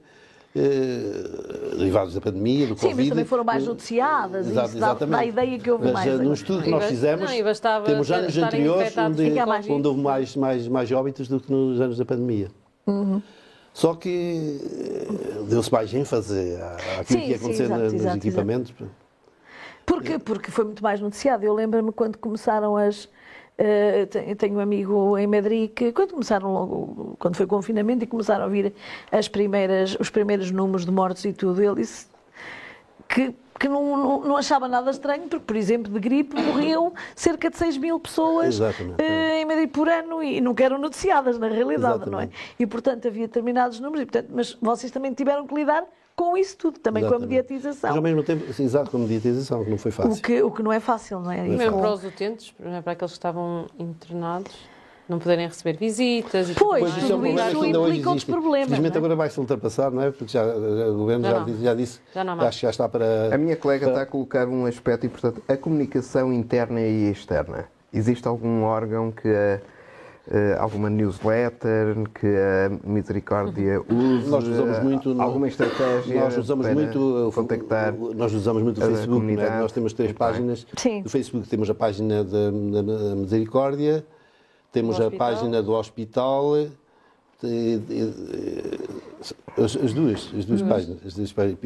eh, 0.54 1.76
derivados 1.76 2.14
da 2.14 2.20
pandemia, 2.20 2.66
do 2.66 2.76
Sim, 2.76 2.88
Covid. 2.88 2.90
Sim, 2.90 2.96
mas 2.96 3.08
também 3.08 3.24
foram 3.24 3.44
mais 3.44 3.66
noticiadas. 3.66 4.46
Exato, 4.46 4.68
isso 4.68 4.78
dá, 4.78 4.94
dá, 4.94 5.18
a 5.18 5.24
ideia 5.24 5.58
que 5.58 5.70
houve 5.70 5.84
mas, 5.84 5.92
mais. 5.94 6.10
Mas 6.10 6.20
eh, 6.20 6.24
no 6.24 6.32
estudo 6.34 6.62
que 6.62 6.70
nós 6.70 6.84
fizemos, 6.84 7.30
não, 7.30 7.82
temos 7.84 8.10
anos 8.10 8.36
anteriores 8.36 8.96
onde, 8.96 9.72
onde 9.72 9.88
houve 9.88 10.00
mais, 10.00 10.36
mais, 10.36 10.68
mais 10.68 10.92
óbitos 10.92 11.28
do 11.28 11.40
que 11.40 11.50
nos 11.50 11.80
anos 11.80 11.96
da 11.96 12.04
pandemia. 12.04 12.48
Uhum. 12.86 13.22
Só 13.78 13.94
que 13.94 14.58
eh, 14.60 15.42
deu-se 15.48 15.72
mais 15.72 15.94
ênfase 15.94 16.56
àquilo 16.98 17.20
sim, 17.20 17.26
que 17.26 17.30
ia 17.30 17.36
acontecer 17.36 17.66
sim, 17.66 17.72
exato, 17.72 17.82
nos 17.84 17.94
exato, 17.94 18.16
equipamentos. 18.16 18.74
Exato. 18.76 18.90
Porque, 19.86 20.18
porque 20.18 20.50
foi 20.50 20.64
muito 20.64 20.82
mais 20.82 21.00
noticiado. 21.00 21.44
Eu 21.44 21.54
lembro-me 21.54 21.92
quando 21.92 22.18
começaram 22.18 22.76
as, 22.76 23.08
Uh, 23.60 24.36
tenho 24.36 24.54
um 24.54 24.60
amigo 24.60 25.18
em 25.18 25.26
Madrid 25.26 25.72
que, 25.72 25.90
quando 25.90 26.12
começaram 26.12 26.52
logo, 26.52 27.16
quando 27.18 27.34
foi 27.34 27.44
o 27.44 27.48
confinamento 27.48 28.04
e 28.04 28.06
começaram 28.06 28.44
a 28.44 28.48
vir 28.48 28.72
as 29.10 29.26
primeiras, 29.26 29.96
os 29.98 30.10
primeiros 30.10 30.52
números 30.52 30.84
de 30.84 30.92
mortes 30.92 31.24
e 31.24 31.32
tudo, 31.32 31.60
ele 31.60 31.74
disse 31.74 32.06
que, 33.08 33.34
que 33.58 33.68
não, 33.68 33.96
não, 33.96 34.20
não, 34.20 34.36
achava 34.36 34.68
nada 34.68 34.90
estranho, 34.90 35.28
porque, 35.28 35.44
por 35.44 35.56
exemplo, 35.56 35.92
de 35.92 35.98
gripe 35.98 36.40
morriam 36.40 36.92
cerca 37.14 37.50
de 37.50 37.56
6 37.56 37.76
mil 37.78 37.98
pessoas 37.98 38.60
uh, 38.60 38.64
em 39.36 39.44
Madrid 39.44 39.70
por 39.70 39.88
ano 39.88 40.22
e 40.22 40.40
nunca 40.40 40.64
eram 40.64 40.78
noticiadas, 40.78 41.38
na 41.38 41.48
realidade, 41.48 41.96
Exatamente. 41.96 42.10
não 42.10 42.20
é? 42.20 42.28
E, 42.58 42.66
portanto, 42.66 43.08
havia 43.08 43.26
determinados 43.26 43.80
números, 43.80 44.02
e, 44.02 44.06
portanto, 44.06 44.30
mas 44.32 44.56
vocês 44.60 44.92
também 44.92 45.12
tiveram 45.12 45.46
que 45.46 45.54
lidar 45.54 45.84
com 46.14 46.36
isso 46.36 46.56
tudo, 46.56 46.80
também 46.80 47.02
Exatamente. 47.02 47.28
com 47.28 47.34
a 47.34 47.36
mediatização. 47.36 47.90
Mas 47.90 47.96
ao 47.96 48.02
mesmo 48.02 48.22
tempo, 48.24 48.52
sim, 48.52 48.64
exato, 48.64 48.90
com 48.90 48.96
a 48.96 49.00
mediatização, 49.00 49.64
que 49.64 49.70
não 49.70 49.78
foi 49.78 49.92
fácil. 49.92 50.12
O 50.12 50.20
que, 50.20 50.42
o 50.42 50.50
que 50.50 50.62
não 50.62 50.72
é 50.72 50.80
fácil, 50.80 51.20
não 51.20 51.30
é? 51.30 51.46
E 51.46 51.50
mesmo 51.50 51.78
para 51.78 51.92
os 51.92 52.04
utentes, 52.04 52.52
para 52.82 52.92
aqueles 52.92 53.12
que 53.12 53.18
estavam 53.18 53.66
internados, 53.78 54.52
não 55.08 55.18
poderem 55.18 55.46
receber 55.46 55.76
visitas 55.78 56.50
e 56.50 56.54
pois, 56.54 56.84
tudo, 56.84 56.98
isso, 56.98 57.12
é 57.12 57.16
um 57.16 57.20
problema 57.20 57.50
isso 57.50 57.64
implica 57.64 58.08
outros 58.10 58.24
problemas. 58.24 58.68
Felizmente 58.68 58.94
é? 58.94 58.98
agora 58.98 59.16
vai-se 59.16 59.40
ultrapassar, 59.40 59.90
não 59.90 60.02
é? 60.02 60.10
Porque 60.10 60.32
já, 60.32 60.44
o 60.44 60.98
governo 60.98 61.24
já, 61.24 61.30
já, 61.30 61.44
disse, 61.44 61.62
já 61.62 61.74
disse, 61.74 62.00
já, 62.14 62.24
não 62.24 62.40
acho 62.40 62.58
que 62.58 62.66
já 62.66 62.70
está 62.70 62.88
para... 62.88 63.34
A 63.34 63.38
minha 63.38 63.56
colega 63.56 63.86
para... 63.86 63.92
está 63.94 64.02
a 64.02 64.06
colocar 64.06 64.46
um 64.46 64.66
aspecto 64.66 65.06
importante, 65.06 65.42
a 65.48 65.56
comunicação 65.56 66.32
interna 66.32 66.80
e 66.80 67.10
externa. 67.10 67.66
Existe 67.92 68.28
algum 68.28 68.62
órgão 68.62 69.10
que... 69.10 69.28
A 69.28 69.78
Uh, 70.28 70.60
alguma 70.60 70.90
newsletter 70.90 71.96
que 72.12 72.26
a 72.26 72.70
Misericórdia 72.86 73.80
use? 73.80 74.28
Nós 74.28 74.46
usamos 74.46 74.78
muito 74.80 75.14
no, 75.14 75.22
alguma 75.22 75.48
estratégia 75.48 76.20
nós 76.20 76.36
usamos 76.36 76.66
para 76.66 76.74
muito, 76.74 77.32
contactar 77.34 77.94
Nós 77.94 78.34
usamos 78.34 78.62
muito 78.62 78.76
o 78.76 78.84
Facebook, 78.84 79.24
né? 79.24 79.58
nós 79.58 79.72
temos 79.72 79.94
três 79.94 80.12
páginas. 80.12 80.66
Sim. 80.76 81.00
No 81.00 81.08
Facebook 81.08 81.48
temos 81.48 81.70
a 81.70 81.74
página 81.74 82.22
da, 82.22 82.50
da 82.50 83.16
Misericórdia, 83.16 84.04
temos 84.78 85.00
a 85.00 85.10
página 85.10 85.62
do 85.62 85.72
hospital, 85.72 86.54
as, 89.56 89.76
as, 89.76 89.92
duas, 89.92 90.30
as 90.36 90.44
duas 90.44 90.62
páginas, 90.62 90.98
as 91.04 91.14
duas 91.14 91.32
páginas, 91.32 91.58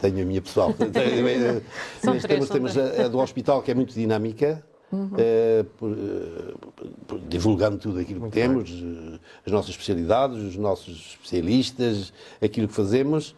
tenho 0.00 0.22
a 0.22 0.24
minha 0.24 0.40
pessoal. 0.40 0.74
São 2.02 2.18
três, 2.18 2.48
temos, 2.48 2.48
temos 2.48 2.78
a, 2.78 3.04
a 3.04 3.08
do 3.08 3.18
hospital 3.18 3.62
que 3.62 3.70
é 3.70 3.74
muito 3.74 3.94
dinâmica, 3.94 4.64
Uhum. 4.92 5.10
É, 5.18 5.64
por, 5.78 5.90
eh, 5.90 6.54
por, 7.08 7.18
divulgando 7.28 7.76
tudo 7.76 7.98
aquilo 7.98 8.20
Muito 8.20 8.32
que 8.32 8.40
temos, 8.40 8.70
bem. 8.70 9.14
Eh, 9.14 9.18
as 9.44 9.52
nossas 9.52 9.70
especialidades, 9.70 10.38
os 10.38 10.56
nossos 10.56 11.16
especialistas, 11.20 12.12
aquilo 12.40 12.68
que 12.68 12.74
fazemos. 12.74 13.34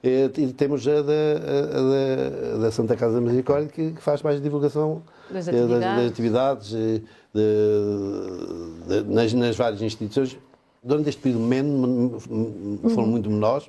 É, 0.00 0.30
e 0.38 0.52
temos 0.52 0.86
a 0.86 1.02
da, 1.02 1.12
a, 1.12 2.52
da, 2.52 2.58
da, 2.62 2.70
Santa 2.70 2.94
Casa 2.94 3.14
da 3.14 3.20
Misericórdia, 3.20 3.68
que, 3.68 3.94
que 3.94 4.00
faz 4.00 4.22
mais 4.22 4.40
divulgação 4.40 5.02
das 5.30 5.48
atividades, 5.48 5.80
das, 5.80 6.10
atividades 6.10 6.68
de, 6.70 7.02
de, 7.34 9.02
nas, 9.08 9.32
nas, 9.32 9.56
várias 9.56 9.82
instituições. 9.82 10.38
Durante 10.82 11.08
este 11.08 11.20
período 11.20 11.42
menos, 11.42 12.24
foram 12.24 13.04
uhum. 13.04 13.06
muito 13.06 13.30
menores, 13.30 13.68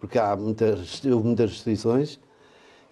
porque 0.00 0.18
há 0.18 0.34
muitas, 0.34 1.04
houve 1.04 1.26
muitas 1.26 1.50
restrições 1.50 2.18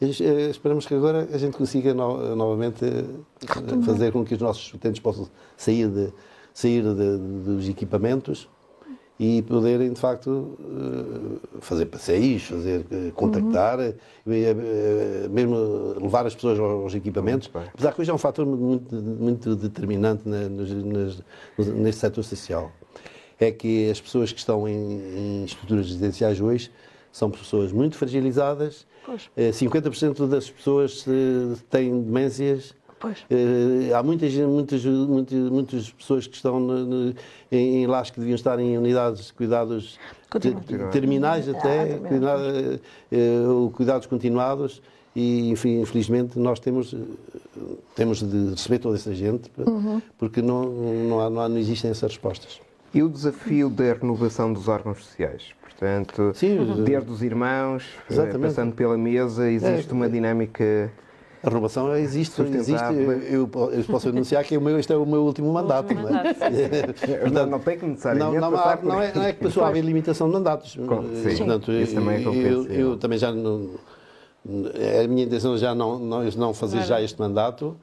eh, 0.00 0.50
esperamos 0.50 0.86
que 0.86 0.94
agora 0.94 1.28
a 1.32 1.38
gente 1.38 1.56
consiga 1.56 1.94
no, 1.94 2.34
novamente 2.34 2.84
eh, 2.84 3.84
fazer 3.84 4.12
com 4.12 4.24
que 4.24 4.34
os 4.34 4.40
nossos 4.40 4.72
utentes 4.74 5.00
possam 5.00 5.28
sair, 5.56 5.88
de, 5.88 6.12
sair 6.52 6.82
de, 6.82 7.16
dos 7.18 7.68
equipamentos 7.68 8.48
e 9.18 9.42
poderem, 9.42 9.92
de 9.92 10.00
facto, 10.00 10.58
eh, 10.60 11.58
fazer 11.60 11.86
passeios, 11.86 12.44
fazer, 12.44 12.84
contactar, 13.14 13.78
uhum. 13.78 13.94
mesmo 15.30 15.94
levar 16.02 16.26
as 16.26 16.34
pessoas 16.34 16.58
aos 16.58 16.94
equipamentos. 16.94 17.48
Apesar 17.54 17.92
que 17.92 18.00
hoje 18.00 18.10
é 18.10 18.14
um 18.14 18.18
fator 18.18 18.44
muito, 18.44 18.94
muito 18.94 19.54
determinante 19.54 20.28
na, 20.28 20.48
neste 21.58 22.00
setor 22.00 22.24
social. 22.24 22.72
é 23.38 23.52
que 23.52 23.88
as 23.88 24.00
pessoas 24.00 24.32
que 24.32 24.38
estão 24.38 24.66
em, 24.68 24.72
em 24.72 25.44
estruturas 25.44 25.86
residenciais 25.86 26.40
hoje 26.40 26.70
são 27.12 27.30
pessoas 27.30 27.70
muito 27.70 27.96
fragilizadas. 27.96 28.84
Pois. 29.06 29.30
Eh, 29.36 29.50
50% 29.50 30.26
das 30.26 30.50
pessoas 30.50 31.04
eh, 31.06 31.56
têm 31.70 32.02
demências. 32.02 32.74
Pois. 33.04 33.18
Eh, 33.30 33.92
há 33.94 34.02
muitas, 34.02 34.32
muitas, 34.34 34.82
muitas, 34.84 35.38
muitas 35.50 35.90
pessoas 35.90 36.26
que 36.26 36.34
estão 36.36 36.58
no- 36.58 36.86
no- 36.86 37.14
em, 37.52 37.82
em 37.82 37.86
lares 37.86 38.10
que 38.10 38.18
deviam 38.18 38.34
estar 38.34 38.58
em 38.58 38.78
unidades 38.78 39.26
de 39.26 39.32
cuidados 39.34 39.98
Continua. 40.30 40.60
te- 40.62 40.78
terminais 40.90 41.46
até, 41.46 41.82
Ah, 41.82 41.86
também. 41.96 42.08
cuida- 42.08 42.80
eh, 43.12 43.46
ou 43.46 43.70
cuidados 43.70 44.06
continuados 44.06 44.80
e 45.14 45.50
enfim, 45.50 45.82
infelizmente 45.82 46.38
nós 46.38 46.58
temos, 46.58 46.94
eh, 46.94 47.60
temos 47.94 48.22
de 48.22 48.50
receber 48.52 48.78
toda 48.78 48.96
essa 48.96 49.14
gente 49.14 49.50
Uhum. 49.58 50.00
porque 50.16 50.40
não, 50.40 50.64
não, 50.64 51.20
há- 51.20 51.28
não, 51.30 51.40
há- 51.42 51.48
não 51.50 51.58
existem 51.58 51.90
essas 51.90 52.10
respostas. 52.12 52.58
E 52.94 53.02
o 53.02 53.08
desafio 53.10 53.68
da 53.68 53.92
renovação 53.92 54.50
dos 54.50 54.66
órgãos 54.66 55.04
sociais? 55.04 55.48
Portanto, 55.60 56.32
Sim, 56.34 56.56
desde 56.84 57.10
os 57.10 57.22
irmãos, 57.22 57.84
eh, 58.08 58.12
Exatamente. 58.14 58.40
passando 58.54 58.74
pela 58.74 58.96
mesa, 58.96 59.50
existe 59.50 59.90
É, 59.90 59.92
uma 59.92 60.08
dinâmica. 60.08 60.90
A 61.44 61.48
renovação 61.48 61.94
existe, 61.96 62.40
existe 62.42 62.82
eu, 63.30 63.48
eu 63.72 63.84
posso 63.88 64.08
anunciar 64.08 64.42
que 64.44 64.56
o 64.56 64.60
meu, 64.60 64.78
este 64.78 64.92
é 64.92 64.96
o 64.96 65.04
meu 65.04 65.22
último 65.22 65.52
mandato. 65.52 65.90
último 65.92 66.08
não 66.08 66.18
é? 66.18 66.34
não, 67.30 67.46
não 67.46 67.58
tem 67.60 67.76
que 67.78 67.82
Não, 67.84 67.90
necessariamente 67.92 68.40
não, 68.40 68.50
passar 68.52 68.72
há- 68.72 68.76
por 68.78 68.86
não 68.86 69.02
é, 69.02 69.12
não 69.14 69.22
é 69.22 69.32
que 69.32 69.44
passou 69.44 69.64
a 69.64 69.68
haver 69.68 69.84
limitação 69.84 70.26
de 70.28 70.32
mandatos. 70.32 70.72
Sim. 70.72 70.86
Portanto, 70.86 71.70
Isso 71.72 71.94
também 71.94 72.16
é 72.24 72.26
eu, 72.26 72.64
eu 72.66 72.96
também 72.96 73.18
já 73.18 73.30
não. 73.32 73.70
A 74.46 75.08
minha 75.08 75.24
intenção 75.24 75.56
já 75.56 75.74
não, 75.74 75.98
não, 75.98 76.22
não 76.36 76.52
fazer 76.54 76.82
já 76.82 77.00
este 77.00 77.18
mandato, 77.18 77.76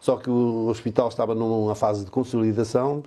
só 0.00 0.16
que 0.16 0.30
o 0.30 0.66
hospital 0.68 1.08
estava 1.08 1.34
numa 1.34 1.74
fase 1.74 2.04
de 2.06 2.10
consolidação 2.10 3.02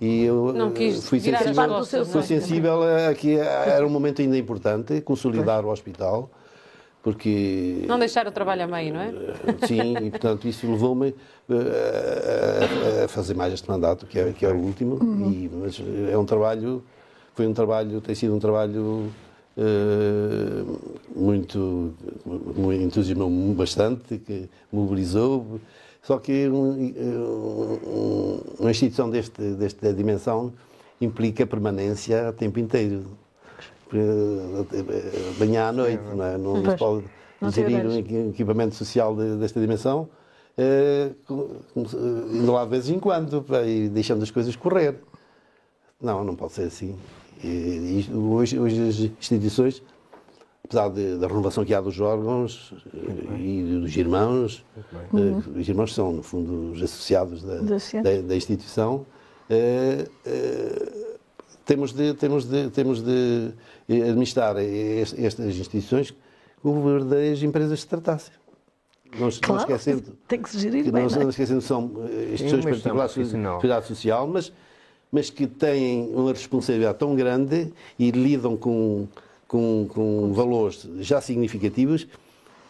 e 0.00 0.24
eu 0.24 0.52
Não 0.52 0.68
eh, 0.68 0.72
quis 0.72 1.04
fui 1.08 1.18
sensível, 1.20 1.68
costas, 1.68 2.08
fui 2.08 2.16
não 2.16 2.20
é? 2.20 2.26
sensível 2.26 2.80
a 3.10 3.14
que 3.14 3.36
era 3.36 3.86
um 3.86 3.90
momento 3.90 4.20
ainda 4.20 4.36
importante 4.36 5.00
consolidar 5.00 5.64
o 5.64 5.70
hospital, 5.70 6.30
porque 7.02 7.84
Não 7.86 7.98
deixar 7.98 8.26
o 8.26 8.32
trabalho 8.32 8.62
a 8.62 8.66
meio, 8.66 8.94
não 8.94 9.00
é? 9.00 9.10
Sim, 9.66 9.96
e 10.06 10.10
portanto 10.10 10.46
isso 10.46 10.70
levou-me 10.70 11.14
eh, 11.50 13.00
a, 13.00 13.04
a 13.04 13.08
fazer 13.08 13.34
mais 13.34 13.52
este 13.52 13.68
mandato, 13.68 14.06
que 14.06 14.18
é, 14.18 14.32
que 14.32 14.46
é 14.46 14.50
o 14.50 14.56
último, 14.56 14.98
e, 15.28 15.50
mas 15.52 15.82
é 16.10 16.16
um 16.16 16.24
trabalho, 16.24 16.82
foi 17.34 17.46
um 17.46 17.52
trabalho, 17.52 18.00
tem 18.00 18.14
sido 18.14 18.34
um 18.34 18.38
trabalho 18.38 19.10
eh, 19.56 20.64
muito, 21.14 21.92
me 22.56 22.82
entusiasmou 22.84 23.28
bastante, 23.54 24.18
que 24.18 24.48
mobilizou, 24.72 25.60
só 26.02 26.18
que 26.18 26.48
um, 26.48 26.70
um, 26.70 28.40
uma 28.60 28.70
instituição 28.70 29.10
deste, 29.10 29.42
desta 29.54 29.92
dimensão 29.92 30.52
implica 31.00 31.44
permanência 31.46 32.28
a 32.28 32.32
tempo 32.32 32.58
inteiro. 32.58 33.04
Eh, 33.94 35.34
Manhã 35.38 35.68
à 35.68 35.72
noite, 35.72 36.02
não 36.14 36.24
é? 36.24 36.38
Não, 36.38 36.54
não 36.54 36.70
se 36.72 36.76
pode 36.78 37.04
gerir 37.50 37.76
um 37.86 38.28
equipamento 38.30 38.74
social 38.74 39.14
de- 39.16 39.36
desta 39.36 39.60
dimensão, 39.60 40.08
eh, 40.56 41.10
eh, 41.30 42.36
indo 42.36 42.52
lá 42.52 42.64
de 42.64 42.70
vez 42.70 42.88
em 42.88 42.98
quando 42.98 43.44
e 43.66 43.88
deixando 43.88 44.22
as 44.22 44.30
coisas 44.30 44.54
correr. 44.56 44.96
Não, 46.00 46.24
não 46.24 46.34
pode 46.34 46.52
ser 46.52 46.64
assim. 46.64 46.96
E, 47.42 47.98
isto- 48.00 48.16
hoje, 48.32 48.58
hoje 48.58 48.88
as 48.88 48.98
instituições, 48.98 49.82
apesar 50.64 50.88
de- 50.90 51.16
da 51.18 51.26
renovação 51.26 51.64
que 51.64 51.74
há 51.74 51.80
dos 51.80 51.98
órgãos 52.00 52.74
eh, 52.94 53.40
e 53.40 53.78
dos 53.80 53.96
irmãos, 53.96 54.64
eh, 55.56 55.58
os 55.60 55.68
irmãos 55.68 55.94
são, 55.94 56.12
no 56.12 56.22
fundo, 56.22 56.72
os 56.72 56.82
associados 56.82 57.42
da, 57.42 57.56
Da 58.02 58.20
da- 58.22 58.36
instituição, 58.36 59.04
eh, 59.50 60.06
eh, 60.24 61.11
temos 61.64 61.92
de, 61.92 62.14
temos 62.14 62.44
de, 62.44 62.70
temos 62.70 63.02
de 63.02 63.50
eh, 63.88 64.02
administrar 64.02 64.56
est- 64.58 65.18
estas 65.18 65.46
instituições 65.56 66.14
como 66.62 66.82
verdadeiras 66.82 67.42
empresas 67.42 67.80
de 67.80 67.86
tratassem. 67.86 68.32
Não, 69.18 69.30
se- 69.30 69.40
não 69.42 69.48
Claro, 69.48 69.60
esquecendo 69.62 70.16
tem 70.26 70.40
que 70.40 70.48
se 70.50 70.58
gerir 70.58 70.84
que 70.84 70.90
bem, 70.90 71.02
não, 71.04 71.10
não 71.10 71.16
é? 71.16 71.22
não 71.24 71.30
esquecendo 71.30 71.60
que 71.60 71.66
são 71.66 71.90
eh, 72.08 72.32
instituições 72.34 72.64
particulares 72.64 73.14
de 73.14 73.20
responsabilidade 73.20 73.86
social, 73.86 74.26
mas, 74.26 74.52
mas 75.10 75.28
que 75.30 75.46
têm 75.46 76.08
uma 76.14 76.32
responsabilidade 76.32 76.98
tão 76.98 77.14
grande 77.14 77.72
e 77.98 78.10
lidam 78.10 78.56
com, 78.56 79.06
com, 79.46 79.86
com 79.88 80.32
valores 80.32 80.88
já 81.00 81.20
significativos 81.20 82.06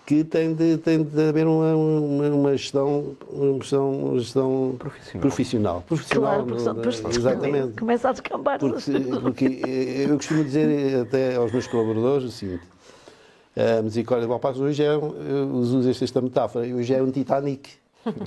que 0.05 0.25
tem 0.25 0.53
de, 0.55 0.79
tem 0.79 1.03
de 1.03 1.29
haver 1.29 1.47
uma, 1.47 1.75
uma, 1.77 2.29
uma 2.29 2.57
gestão, 2.57 3.15
uma 3.31 3.55
gestão, 3.61 4.19
gestão 4.19 4.75
Profissional. 4.79 5.21
profissional. 5.21 5.85
profissional 5.87 6.45
Claro, 6.45 6.61
só 6.61 6.73
depois 6.73 7.03
exatamente. 7.17 7.79
começa 7.79 8.09
a 8.09 8.13
descambar. 8.13 8.59
Porque, 8.59 8.91
porque 9.23 9.45
eh, 9.65 10.07
eu 10.11 10.17
costumo 10.17 10.43
dizer 10.45 11.01
até 11.03 11.37
aos 11.37 11.53
meus 11.53 11.67
colaboradores 11.69 12.25
o 12.27 12.31
seguinte: 12.33 12.65
a 13.57 13.81
misericórdia 13.83 14.27
de 14.27 14.29
Balpaz 14.31 14.59
hoje 14.59 14.83
é, 14.83 14.97
um- 14.97 15.15
eu 15.15 15.47
uso 15.55 15.89
esta 15.89 16.21
metáfora, 16.21 16.67
hoje 16.67 16.93
é 16.93 17.03
um 17.03 17.11
Titanic. 17.11 17.71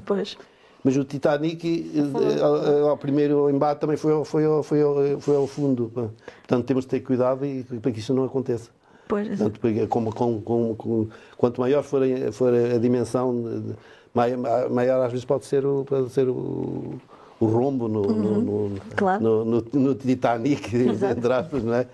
Pois. 0.05 0.37
Mas 0.81 0.95
o 0.95 1.03
Titanic, 1.03 1.91
eh, 1.95 2.41
ao, 2.41 2.89
ao 2.91 2.97
primeiro 2.97 3.49
embate, 3.49 3.81
também 3.81 3.97
foi 3.97 4.13
ao, 4.13 4.23
foi, 4.23 4.45
ao, 4.45 4.63
foi, 4.63 4.81
ao, 4.81 5.19
foi 5.19 5.35
ao 5.35 5.47
fundo. 5.47 5.91
Portanto, 5.93 6.65
temos 6.65 6.85
de 6.85 6.89
ter 6.91 6.99
cuidado 7.01 7.45
e, 7.45 7.63
para 7.63 7.91
que 7.91 7.99
isso 7.99 8.13
não 8.13 8.23
aconteça. 8.23 8.69
Pois, 9.07 9.27
Portanto, 9.27 9.59
porque 9.59 9.87
como- 9.87 10.13
como- 10.13 10.41
como- 10.41 10.75
como- 10.75 11.09
quanto 11.37 11.61
maior 11.61 11.83
for 11.83 12.01
a, 12.03 12.31
for 12.31 12.53
a 12.53 12.77
dimensão, 12.77 13.75
maior, 14.13 14.69
maior 14.69 15.05
às 15.05 15.11
vezes 15.11 15.25
pode 15.25 15.45
ser 15.45 15.65
o, 15.65 15.85
pode 15.85 16.09
ser 16.09 16.27
o, 16.27 16.95
o 17.39 17.45
rombo 17.45 17.87
no, 17.87 18.01
no, 18.01 18.69
no- 18.69 18.81
Claro. 18.95 19.23
no, 19.23 19.45
no- 19.45 19.65
no 19.73 19.95
Titanic, 19.95 20.69
entre 20.75 21.33
aspas, 21.33 21.63
não 21.63 21.73
é? 21.75 21.87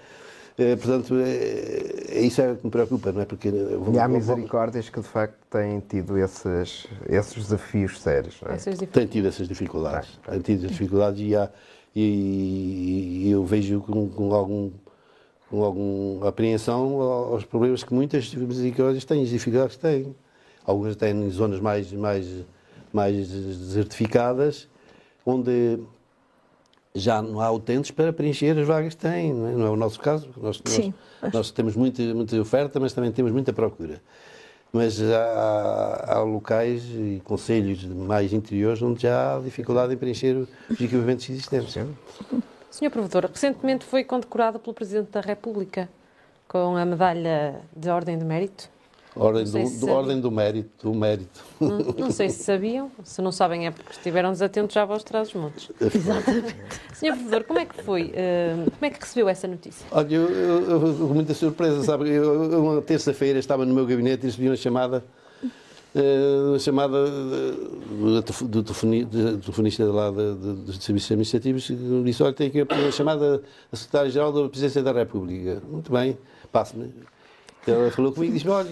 Eh, 0.57 0.75
portanto, 0.75 1.15
é, 1.15 2.17
é 2.17 2.21
isso 2.21 2.41
é 2.41 2.55
que 2.55 2.65
me 2.65 2.69
preocupa, 2.71 3.11
não 3.11 3.21
é? 3.21 3.25
Porque 3.25 3.47
E 3.93 3.99
há 3.99 4.07
misericórdias 4.07 4.89
que 4.89 4.99
de 4.99 5.07
facto 5.07 5.35
têm 5.49 5.79
tido 5.79 6.17
esses, 6.17 6.87
esses 7.09 7.33
desafios 7.35 7.99
sérios. 7.99 8.35
Não 8.41 8.51
é? 8.51 8.57
Tem 8.87 9.07
tido 9.07 9.27
essas 9.29 9.47
dificuldades. 9.47 10.19
Tem 10.29 10.39
tido 10.41 10.59
essas 10.59 10.71
dificuldades 10.71 11.21
e, 11.21 11.35
há, 11.35 11.49
e, 11.95 13.23
e 13.27 13.31
eu 13.31 13.43
vejo 13.45 13.79
com, 13.81 14.07
com 14.09 14.33
algum 14.33 14.69
com 14.69 14.80
alguma 15.51 16.27
apreensão 16.29 17.01
aos 17.01 17.43
problemas 17.43 17.83
que 17.83 17.93
muitas 17.93 18.33
misericórdias 18.33 19.03
têm, 19.05 19.23
as 19.23 19.29
dificuldades 19.29 19.75
que 19.75 19.81
têm. 19.81 20.15
Algumas 20.65 20.95
têm 20.95 21.11
em 21.11 21.29
zonas 21.29 21.59
mais, 21.59 21.91
mais, 21.91 22.27
mais 22.93 23.27
desertificadas, 23.29 24.67
onde 25.25 25.79
já 26.93 27.21
não 27.21 27.39
há 27.41 27.49
utentes 27.51 27.89
para 27.91 28.11
preencher 28.13 28.57
as 28.59 28.67
vagas 28.67 28.93
que 28.95 29.01
têm. 29.01 29.33
Não 29.33 29.47
é, 29.47 29.51
não 29.53 29.65
é 29.65 29.69
o 29.69 29.75
nosso 29.75 29.99
caso. 29.99 30.27
Nós, 30.37 30.61
nós- 30.63 30.73
Sim. 30.75 30.93
nós 31.33 31.51
temos 31.51 31.75
muita, 31.75 32.01
muita 32.13 32.39
oferta, 32.39 32.79
mas 32.79 32.93
também 32.93 33.11
temos 33.11 33.31
muita 33.31 33.51
procura. 33.53 34.01
Mas 34.73 35.01
há, 35.01 36.05
há 36.15 36.23
locais 36.23 36.83
e 36.85 37.21
conselhos 37.25 37.83
mais 37.85 38.31
interiores 38.31 38.81
onde 38.81 39.01
já 39.01 39.35
há 39.35 39.39
dificuldade 39.41 39.93
em 39.93 39.97
preencher 39.97 40.35
os 40.69 40.79
equipamentos 40.79 41.29
existentes. 41.29 41.75
Senhor 42.71 42.89
Provedor, 42.89 43.29
recentemente 43.31 43.85
foi 43.85 44.03
condecorado 44.03 44.57
pelo 44.59 44.73
Presidente 44.73 45.11
da 45.11 45.21
República 45.21 45.89
com 46.47 46.75
a 46.77 46.85
medalha 46.85 47.61
de 47.75 47.89
Ordem 47.89 48.17
de 48.17 48.25
Mérito. 48.25 48.69
Ordem 49.13 49.43
do, 49.43 49.67
se 49.67 49.79
do- 49.85 49.91
ordem 49.91 50.21
do 50.21 50.31
mérito, 50.31 50.89
do 50.89 50.97
mérito. 50.97 51.43
Não, 51.59 51.79
não 51.79 52.11
sei 52.11 52.29
se 52.29 52.43
sabiam, 52.45 52.89
se 53.03 53.21
não 53.21 53.29
sabem 53.29 53.67
é 53.67 53.71
porque 53.71 53.91
estiveram 53.91 54.31
desatentos 54.31 54.73
já 54.73 54.83
aos 54.83 55.03
trás 55.03 55.33
montes. 55.33 55.69
Exatamente. 55.81 56.55
Senhor 56.93 57.17
Provedor, 57.17 57.43
como 57.43 57.59
é 57.59 57.65
que 57.65 57.83
foi? 57.83 58.11
eh, 58.15 58.55
como 58.55 58.85
é 58.85 58.89
que 58.89 59.01
recebeu 59.01 59.27
essa 59.27 59.49
notícia? 59.49 59.85
Olha, 59.91 60.15
eu, 60.15 60.29
eu- 60.31 60.71
eu- 60.87 60.95
com 61.09 61.13
muita 61.13 61.33
surpresa, 61.33 61.83
sabe? 61.83 62.09
Eu, 62.09 62.51
eu, 62.53 62.63
uma 62.63 62.81
terça-feira 62.81 63.37
estava 63.37 63.65
no 63.65 63.73
meu 63.75 63.85
gabinete 63.85 64.23
e 64.23 64.27
recebi 64.27 64.47
uma 64.47 64.55
chamada, 64.55 65.03
eh, 65.95 66.49
uma 66.49 66.59
chamada 66.59 66.97
eh, 66.97 68.21
do, 68.21 68.47
do 68.47 68.63
telefoni- 68.63 69.05
do 69.05 69.37
telefonista 69.37 69.83
lá 69.85 70.09
dos 70.11 70.83
serviços 70.83 71.11
administrativos 71.11 71.67
que 71.67 72.03
disse, 72.03 72.23
olha, 72.23 72.33
tem 72.33 72.47
aqui 72.47 72.61
uma 72.63 72.91
chamada 72.91 73.37
da 73.71 73.77
Secretária-Geral 73.77 74.31
da 74.31 74.49
Presidência 74.49 74.81
da 74.83 74.91
República. 74.91 75.61
Muito 75.69 75.91
bem, 75.91 76.17
passe-me. 76.51 76.93
Ela 77.67 77.91
falou 77.91 78.11
comigo 78.11 78.33
e 78.33 78.37
disse, 78.37 78.49
olha, 78.49 78.67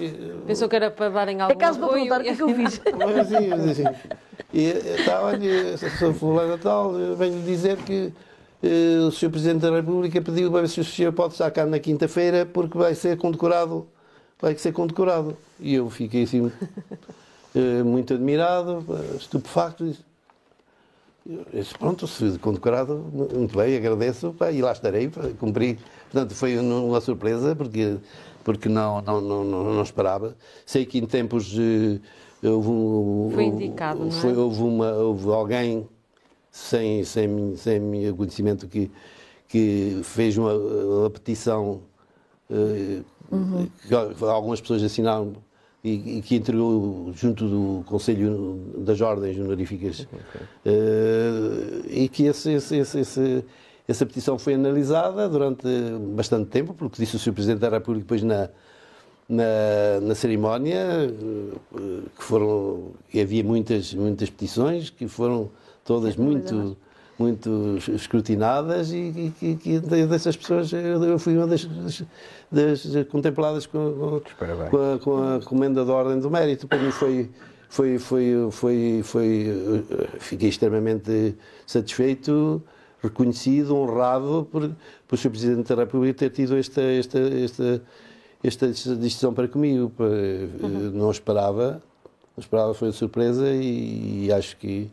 Pensou 0.47 0.67
que 0.67 0.76
era 0.76 0.89
para 0.89 1.09
darem 1.09 1.38
É 1.38 1.41
algum 1.41 1.57
caso 1.59 1.78
para 1.80 1.89
perguntar 1.89 2.22
o 2.22 2.24
que 2.24 2.30
é 2.30 2.36
que 2.36 2.41
eu 2.41 2.55
fiz. 2.55 2.82
Mas 2.97 3.17
assim, 3.20 3.47
mas 3.49 3.70
assim. 3.70 3.84
E 4.51 4.63
está, 4.99 5.22
olha, 5.22 5.78
sou 5.99 6.11
fulano 6.11 6.57
tal, 6.57 6.97
eu 6.99 7.15
venho 7.15 7.39
dizer 7.43 7.78
que 7.78 8.11
eh, 8.63 8.97
o 9.07 9.11
Sr. 9.11 9.30
Presidente 9.30 9.61
da 9.61 9.70
República 9.70 10.20
pediu 10.20 10.49
para 10.51 10.61
ver 10.61 10.70
se 10.70 10.80
o 10.80 10.84
senhor 10.84 11.13
pode 11.13 11.34
estar 11.34 11.51
cá 11.51 11.67
na 11.67 11.78
quinta-feira 11.78 12.47
porque 12.47 12.76
vai 12.80 12.95
ser 12.95 13.15
condecorado, 13.15 13.86
vai 14.41 14.57
ser 14.57 14.71
condecorado. 14.71 15.35
E 15.59 15.75
eu 15.75 15.89
fiquei 15.89 16.23
assim 16.23 16.51
eh, 17.55 17.83
muito 17.83 18.13
admirado, 18.13 18.85
estupefacto. 19.17 19.85
disse, 21.53 21.73
pronto, 21.77 22.07
se 22.07 22.37
condecorado, 22.39 22.95
muito 23.13 23.57
bem, 23.57 23.75
agradeço, 23.75 24.33
pá, 24.33 24.51
e 24.51 24.61
lá 24.61 24.71
estarei, 24.71 25.09
pá, 25.09 25.21
cumpri. 25.39 25.77
Portanto, 26.11 26.33
foi 26.33 26.57
uma 26.57 27.01
surpresa, 27.01 27.55
porque, 27.55 27.97
porque 28.43 28.69
não, 28.69 29.01
não, 29.01 29.21
não, 29.21 29.43
não, 29.43 29.81
esperava. 29.83 30.35
Sei 30.65 30.85
que 30.85 30.97
em 30.97 31.05
tempos 31.05 31.53
houve, 32.43 32.67
Foi 33.33 33.43
houve- 33.43 33.43
indicado, 33.45 34.05
não 34.05 34.29
é? 34.29 34.37
houve, 34.37 34.63
uma, 34.63 34.91
houve 34.93 35.29
alguém 35.29 35.87
sem, 36.51 37.03
sem, 37.03 37.55
sem 37.57 37.79
meu 37.79 38.15
conhecimento 38.15 38.67
que, 38.67 38.89
que 39.47 39.99
fez 40.03 40.37
uma, 40.37 40.53
uma 40.53 41.09
petição 41.09 41.81
uh, 42.49 43.03
uhum. 43.32 43.67
que 43.88 43.93
algumas 43.93 44.61
pessoas 44.61 44.84
assinaram 44.84 45.34
e, 45.84 46.17
e, 46.17 46.21
que 46.21 46.36
entregou 46.36 47.11
junto 47.13 47.47
do 47.47 47.84
Conselho 47.86 48.59
das 48.77 48.99
Ordens 48.99 49.38
Honoríficas 49.38 50.01
okay. 50.01 50.41
uh, 50.65 51.86
e 51.88 52.09
que 52.09 52.23
esse, 52.23 52.51
esse, 52.51 52.77
esse, 52.77 53.45
essa 53.88 54.05
petição 54.05 54.38
foi 54.38 54.55
analisada 54.55 55.30
durante 55.30 55.67
bastante 56.13 56.49
tempo, 56.49 56.73
porque 56.73 57.01
disse 57.01 57.15
o 57.15 57.19
Sr. 57.19 57.34
Presidente 57.34 57.59
da 57.59 57.69
República 57.69 58.03
depois 58.03 58.23
na, 58.23 58.49
na, 59.27 60.01
na 60.01 60.15
cerimónia, 60.15 60.86
uh, 61.09 62.09
que 62.17 62.23
foram, 62.23 62.91
e 63.13 63.21
havia 63.21 63.43
muitas, 63.43 63.93
muitas 63.93 64.30
petições 64.30 64.89
que 64.89 65.07
foram 65.07 65.49
todas 65.86 66.17
muito 66.17 66.75
muito 67.20 67.78
escrutinadas 67.89 68.91
e, 68.91 69.34
e, 69.41 69.59
e 69.65 69.80
dessas 70.07 70.38
pessoas 70.38 70.72
eu 70.72 71.20
fui 71.20 71.36
uma 71.36 71.45
das, 71.45 71.65
das, 71.65 72.86
das 72.86 73.07
contempladas 73.09 73.65
com, 73.65 74.22
com, 74.72 74.93
a, 74.93 74.99
com 74.99 75.36
a 75.36 75.41
comenda 75.41 75.84
da 75.84 75.93
Ordem 75.93 76.20
do 76.20 76.32
Mérito. 76.32 76.65
Para 76.65 76.78
mim 76.78 76.91
foi, 76.91 77.30
foi, 77.67 77.99
foi, 77.99 78.47
foi, 78.51 79.01
foi, 79.03 79.86
fiquei 80.20 80.47
extremamente 80.47 81.36
satisfeito, 81.67 82.63
reconhecido, 83.03 83.76
honrado 83.76 84.47
por, 84.49 84.72
por 85.05 85.15
o 85.15 85.17
Sr. 85.17 85.30
Presidente 85.30 85.76
da 85.76 85.84
República 85.84 86.20
ter 86.20 86.30
tido 86.30 86.55
esta, 86.55 86.82
esta, 86.82 87.20
esta, 87.20 87.82
esta 88.41 88.95
decisão 88.95 89.34
para 89.34 89.49
comigo. 89.49 89.91
Uhum. 89.99 90.91
Não 90.93 91.11
esperava, 91.11 91.84
não 92.38 92.41
esperava, 92.41 92.74
foi 92.74 92.88
uma 92.88 92.93
surpresa 92.93 93.49
e, 93.51 94.28
e 94.28 94.32
acho 94.32 94.55
que 94.55 94.89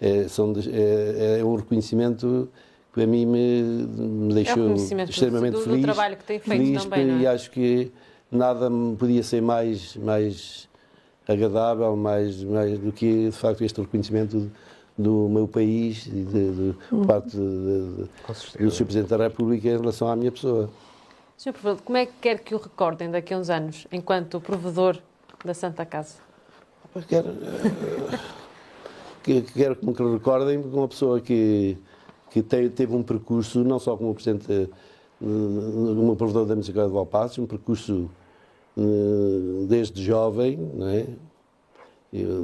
é, 0.00 0.28
são, 0.28 0.52
é, 0.72 1.40
é 1.40 1.44
um 1.44 1.56
reconhecimento 1.56 2.48
que 2.92 3.02
a 3.02 3.06
mim 3.06 3.26
me, 3.26 3.62
me 3.62 4.34
deixou 4.34 4.70
é 4.70 5.04
extremamente 5.04 5.54
do, 5.54 5.60
feliz. 5.60 5.80
Do 5.80 5.84
trabalho 5.84 6.16
que 6.16 6.24
tem 6.24 6.38
feito 6.38 6.64
feliz, 6.64 6.84
também, 6.84 7.10
é? 7.10 7.18
E 7.20 7.26
acho 7.26 7.50
que 7.50 7.92
nada 8.30 8.70
podia 8.98 9.22
ser 9.22 9.40
mais, 9.40 9.96
mais 9.96 10.68
agradável, 11.26 11.96
mais, 11.96 12.42
mais 12.42 12.78
do 12.78 12.92
que 12.92 13.26
de 13.26 13.36
facto 13.36 13.62
este 13.62 13.80
reconhecimento 13.80 14.50
do 14.96 15.28
meu 15.28 15.46
país 15.46 16.06
e 16.06 16.10
de, 16.10 16.24
de, 16.24 16.72
de 16.72 17.06
parte 17.06 17.30
de, 17.36 18.08
do 18.58 18.70
Sr. 18.70 18.84
Presidente 18.84 19.08
da 19.08 19.16
República 19.16 19.68
em 19.68 19.78
relação 19.78 20.08
à 20.08 20.16
minha 20.16 20.32
pessoa. 20.32 20.68
Sr. 21.36 21.52
Provedor, 21.52 21.82
como 21.84 21.98
é 21.98 22.06
que 22.06 22.12
quer 22.20 22.40
que 22.40 22.54
o 22.54 22.58
recordem 22.58 23.10
daqui 23.10 23.32
a 23.32 23.38
uns 23.38 23.48
anos, 23.48 23.86
enquanto 23.92 24.40
provedor 24.40 24.98
da 25.44 25.54
Santa 25.54 25.86
Casa? 25.86 26.16
Quero, 27.08 27.28
eh, 27.28 28.18
que, 29.28 29.42
quero 29.52 29.76
que 29.76 29.84
me 29.84 29.92
recordem 29.92 30.62
como 30.62 30.78
uma 30.78 30.88
pessoa 30.88 31.20
que, 31.20 31.76
que 32.30 32.42
teve 32.42 32.94
um 32.94 33.02
percurso, 33.02 33.62
não 33.62 33.78
só 33.78 33.94
como 33.94 34.14
presidente 34.14 34.50
eh, 34.50 34.68
uma 35.20 36.16
provedor 36.16 36.46
da 36.46 36.54
Municipalidade 36.54 36.88
de 36.88 36.94
Valpassos, 36.94 37.38
um 37.38 37.46
percurso 37.46 38.10
eh, 38.76 39.66
desde 39.68 40.02
jovem, 40.02 40.56
não 40.56 40.88
é? 40.88 41.06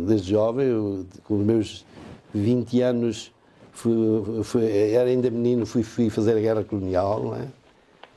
desde 0.07 0.30
jovem, 0.30 0.66
eu, 0.66 1.07
com 1.24 1.39
os 1.39 1.47
meus 1.47 1.87
20 2.35 2.82
anos, 2.82 3.32
fui, 3.72 3.95
fui, 4.43 4.70
era 4.70 5.09
ainda 5.09 5.30
menino, 5.30 5.64
fui, 5.64 5.82
fui, 5.82 6.11
fazer 6.11 6.37
a 6.37 6.41
guerra 6.41 6.64
colonial, 6.64 7.22
não 7.24 7.35
é? 7.35 7.49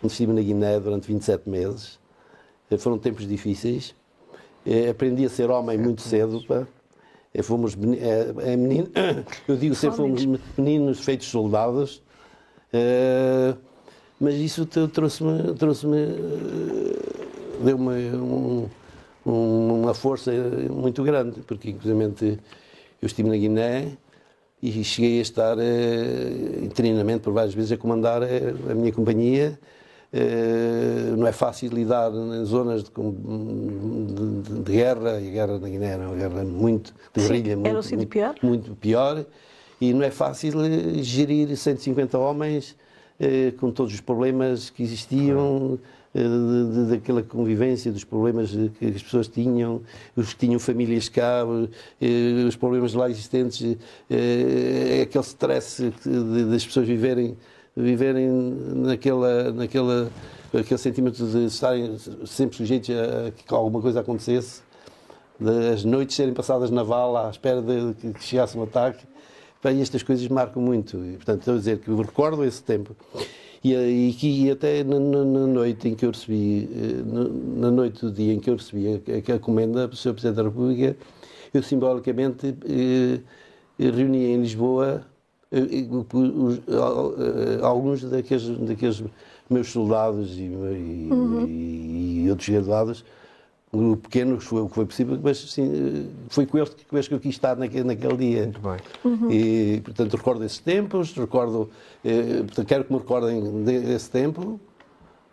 estive 0.03 0.33
na 0.33 0.41
Guiné 0.41 0.77
durante 0.77 1.07
27 1.07 1.49
meses. 1.49 1.97
Eh, 2.69 2.77
foram 2.77 2.97
tempos 2.97 3.25
difíceis. 3.25 3.95
Aprendi 4.91 5.23
a 5.25 5.29
ser 5.29 5.49
homem 5.49 5.77
muito 5.77 6.01
cedo. 6.01 6.43
Pá. 6.45 6.67
É, 7.37 7.43
fomos 7.43 7.77
é, 7.99 8.53
é 8.53 8.57
menino, 8.57 8.89
eu 9.47 9.55
digo 9.55 9.75
sempre 9.75 9.97
fomos 9.97 10.25
meninos. 10.57 10.99
feitos 10.99 11.27
soldados, 11.27 12.01
é, 12.73 13.53
mas 14.19 14.33
isso 14.35 14.65
trouxe-me, 14.65 15.53
trouxe-me 15.53 15.97
deu-me 17.63 17.93
um, 18.15 18.67
uma 19.23 19.93
força 19.93 20.31
muito 20.71 21.03
grande, 21.03 21.41
porque 21.41 21.69
inclusive 21.69 22.39
eu 22.99 23.05
estive 23.05 23.29
na 23.29 23.37
Guiné 23.37 23.97
e 24.61 24.83
cheguei 24.83 25.19
a 25.19 25.21
estar 25.21 25.57
é, 25.59 26.63
interinamente 26.63 27.21
por 27.21 27.33
várias 27.33 27.53
vezes 27.53 27.71
a 27.71 27.77
comandar 27.77 28.23
a 28.23 28.73
minha 28.73 28.91
companhia 28.91 29.59
eh, 29.59 29.76
não 31.17 31.27
é 31.27 31.31
fácil 31.31 31.71
lidar 31.71 32.11
em 32.13 32.45
zonas 32.45 32.83
de, 32.83 32.91
de, 32.91 34.63
de 34.63 34.71
guerra, 34.71 35.19
e 35.19 35.27
a 35.27 35.31
guerra 35.31 35.59
na 35.59 35.67
Guiné 35.67 35.87
era 35.87 36.07
uma 36.07 36.15
guerra 36.15 36.43
muito, 36.43 36.93
de 37.13 37.21
guerrilha, 37.21 37.57
muito, 37.57 37.73
muito, 37.73 38.07
pior. 38.07 38.35
muito 38.41 38.75
pior, 38.75 39.25
e 39.79 39.93
não 39.93 40.03
é 40.03 40.11
fácil 40.11 40.61
eh, 40.63 41.01
gerir 41.03 41.55
150 41.55 42.17
homens 42.17 42.75
eh, 43.19 43.53
com 43.59 43.71
todos 43.71 43.93
os 43.93 44.01
problemas 44.01 44.69
que 44.69 44.83
existiam, 44.83 45.79
daquela 46.89 47.21
convivência, 47.21 47.91
dos 47.91 48.03
problemas 48.03 48.51
que 48.79 48.85
as 48.85 49.03
pessoas 49.03 49.27
tinham, 49.27 49.81
os 50.15 50.33
que 50.33 50.47
tinham 50.47 50.59
famílias 50.59 51.09
cá, 51.09 51.45
os 52.47 52.55
problemas 52.55 52.93
lá 52.93 53.09
existentes, 53.09 53.77
aquele 55.01 55.23
stress 55.23 55.93
das 56.49 56.65
pessoas 56.65 56.87
viverem 56.87 57.37
viverem 57.77 58.27
naquela, 58.75 59.51
naquela, 59.51 60.11
aquele 60.51 60.77
sentimento 60.79 61.23
de 61.25 61.45
estarem 61.45 61.95
sempre 62.25 62.57
sujeitos 62.57 62.89
a 62.89 63.31
que 63.31 63.53
alguma 63.53 63.81
coisa 63.81 63.99
acontecesse, 63.99 64.61
das 65.39 65.83
noites 65.83 66.15
serem 66.15 66.33
passadas 66.33 66.71
na 66.71 66.81
vala 66.81 67.27
à 67.27 67.29
espera 67.29 67.61
de 67.61 67.93
que 68.13 68.23
chegasse 68.23 68.57
um 68.57 68.63
ataque. 68.63 69.05
Bem, 69.63 69.81
estas 69.81 70.01
coisas 70.01 70.27
marcam 70.27 70.61
muito. 70.61 70.97
E, 70.97 71.17
portanto, 71.17 71.39
estou 71.39 71.53
a 71.53 71.57
dizer 71.57 71.79
que 71.79 71.93
recordo 71.93 72.43
esse 72.43 72.63
tempo. 72.63 72.95
E, 73.63 73.73
e 73.73 74.13
que 74.13 74.49
até 74.49 74.83
na, 74.83 74.99
na, 74.99 75.47
noite 75.47 75.89
em 75.89 75.95
que 75.95 76.05
eu 76.05 76.11
recebi, 76.11 76.69
eh, 76.71 77.59
na 77.59 77.69
noite 77.69 78.01
do 78.01 78.11
dia 78.11 78.33
em 78.33 78.39
que 78.39 78.49
eu 78.49 78.55
recebi 78.55 78.87
a, 78.87 79.35
a 79.35 79.39
comenda 79.39 79.87
do 79.87 79.95
Sr. 79.95 80.13
Presidente 80.13 80.35
da 80.37 80.43
República, 80.43 80.95
eu 81.53 81.63
simbolicamente 81.63 82.55
eh, 82.65 83.19
reuni 83.79 84.25
em 84.25 84.41
Lisboa 84.41 85.05
alguns 87.61 88.03
daqueles, 88.03 88.47
daqueles 88.59 89.03
meus 89.49 89.71
soldados 89.71 90.37
e, 90.37 90.43
e, 90.43 91.09
uhum. 91.11 91.45
e 91.47 92.27
outros 92.29 92.49
graduados, 92.49 93.05
grupo 93.71 94.03
pequeno, 94.03 94.39
foi 94.39 94.61
o 94.61 94.69
que 94.69 94.75
foi 94.75 94.85
possível, 94.85 95.19
mas 95.21 95.37
sim, 95.37 96.09
foi 96.29 96.45
com 96.45 96.57
eles 96.57 96.69
que, 96.69 96.85
que 96.85 97.13
eu 97.13 97.19
quis 97.19 97.35
estar 97.35 97.55
naquele, 97.57 97.83
naquele 97.83 98.17
dia. 98.17 98.43
Muito 98.43 98.61
bem. 98.61 98.77
Uhum. 99.03 99.31
E, 99.31 99.81
portanto, 99.81 100.15
recordo 100.15 100.43
esses 100.43 100.59
tempos, 100.59 101.13
recordo, 101.13 101.69
eh, 102.03 102.43
portanto, 102.43 102.67
quero 102.67 102.83
que 102.85 102.93
me 102.93 102.99
recordem 102.99 103.63
desse 103.63 104.09
tempo 104.09 104.59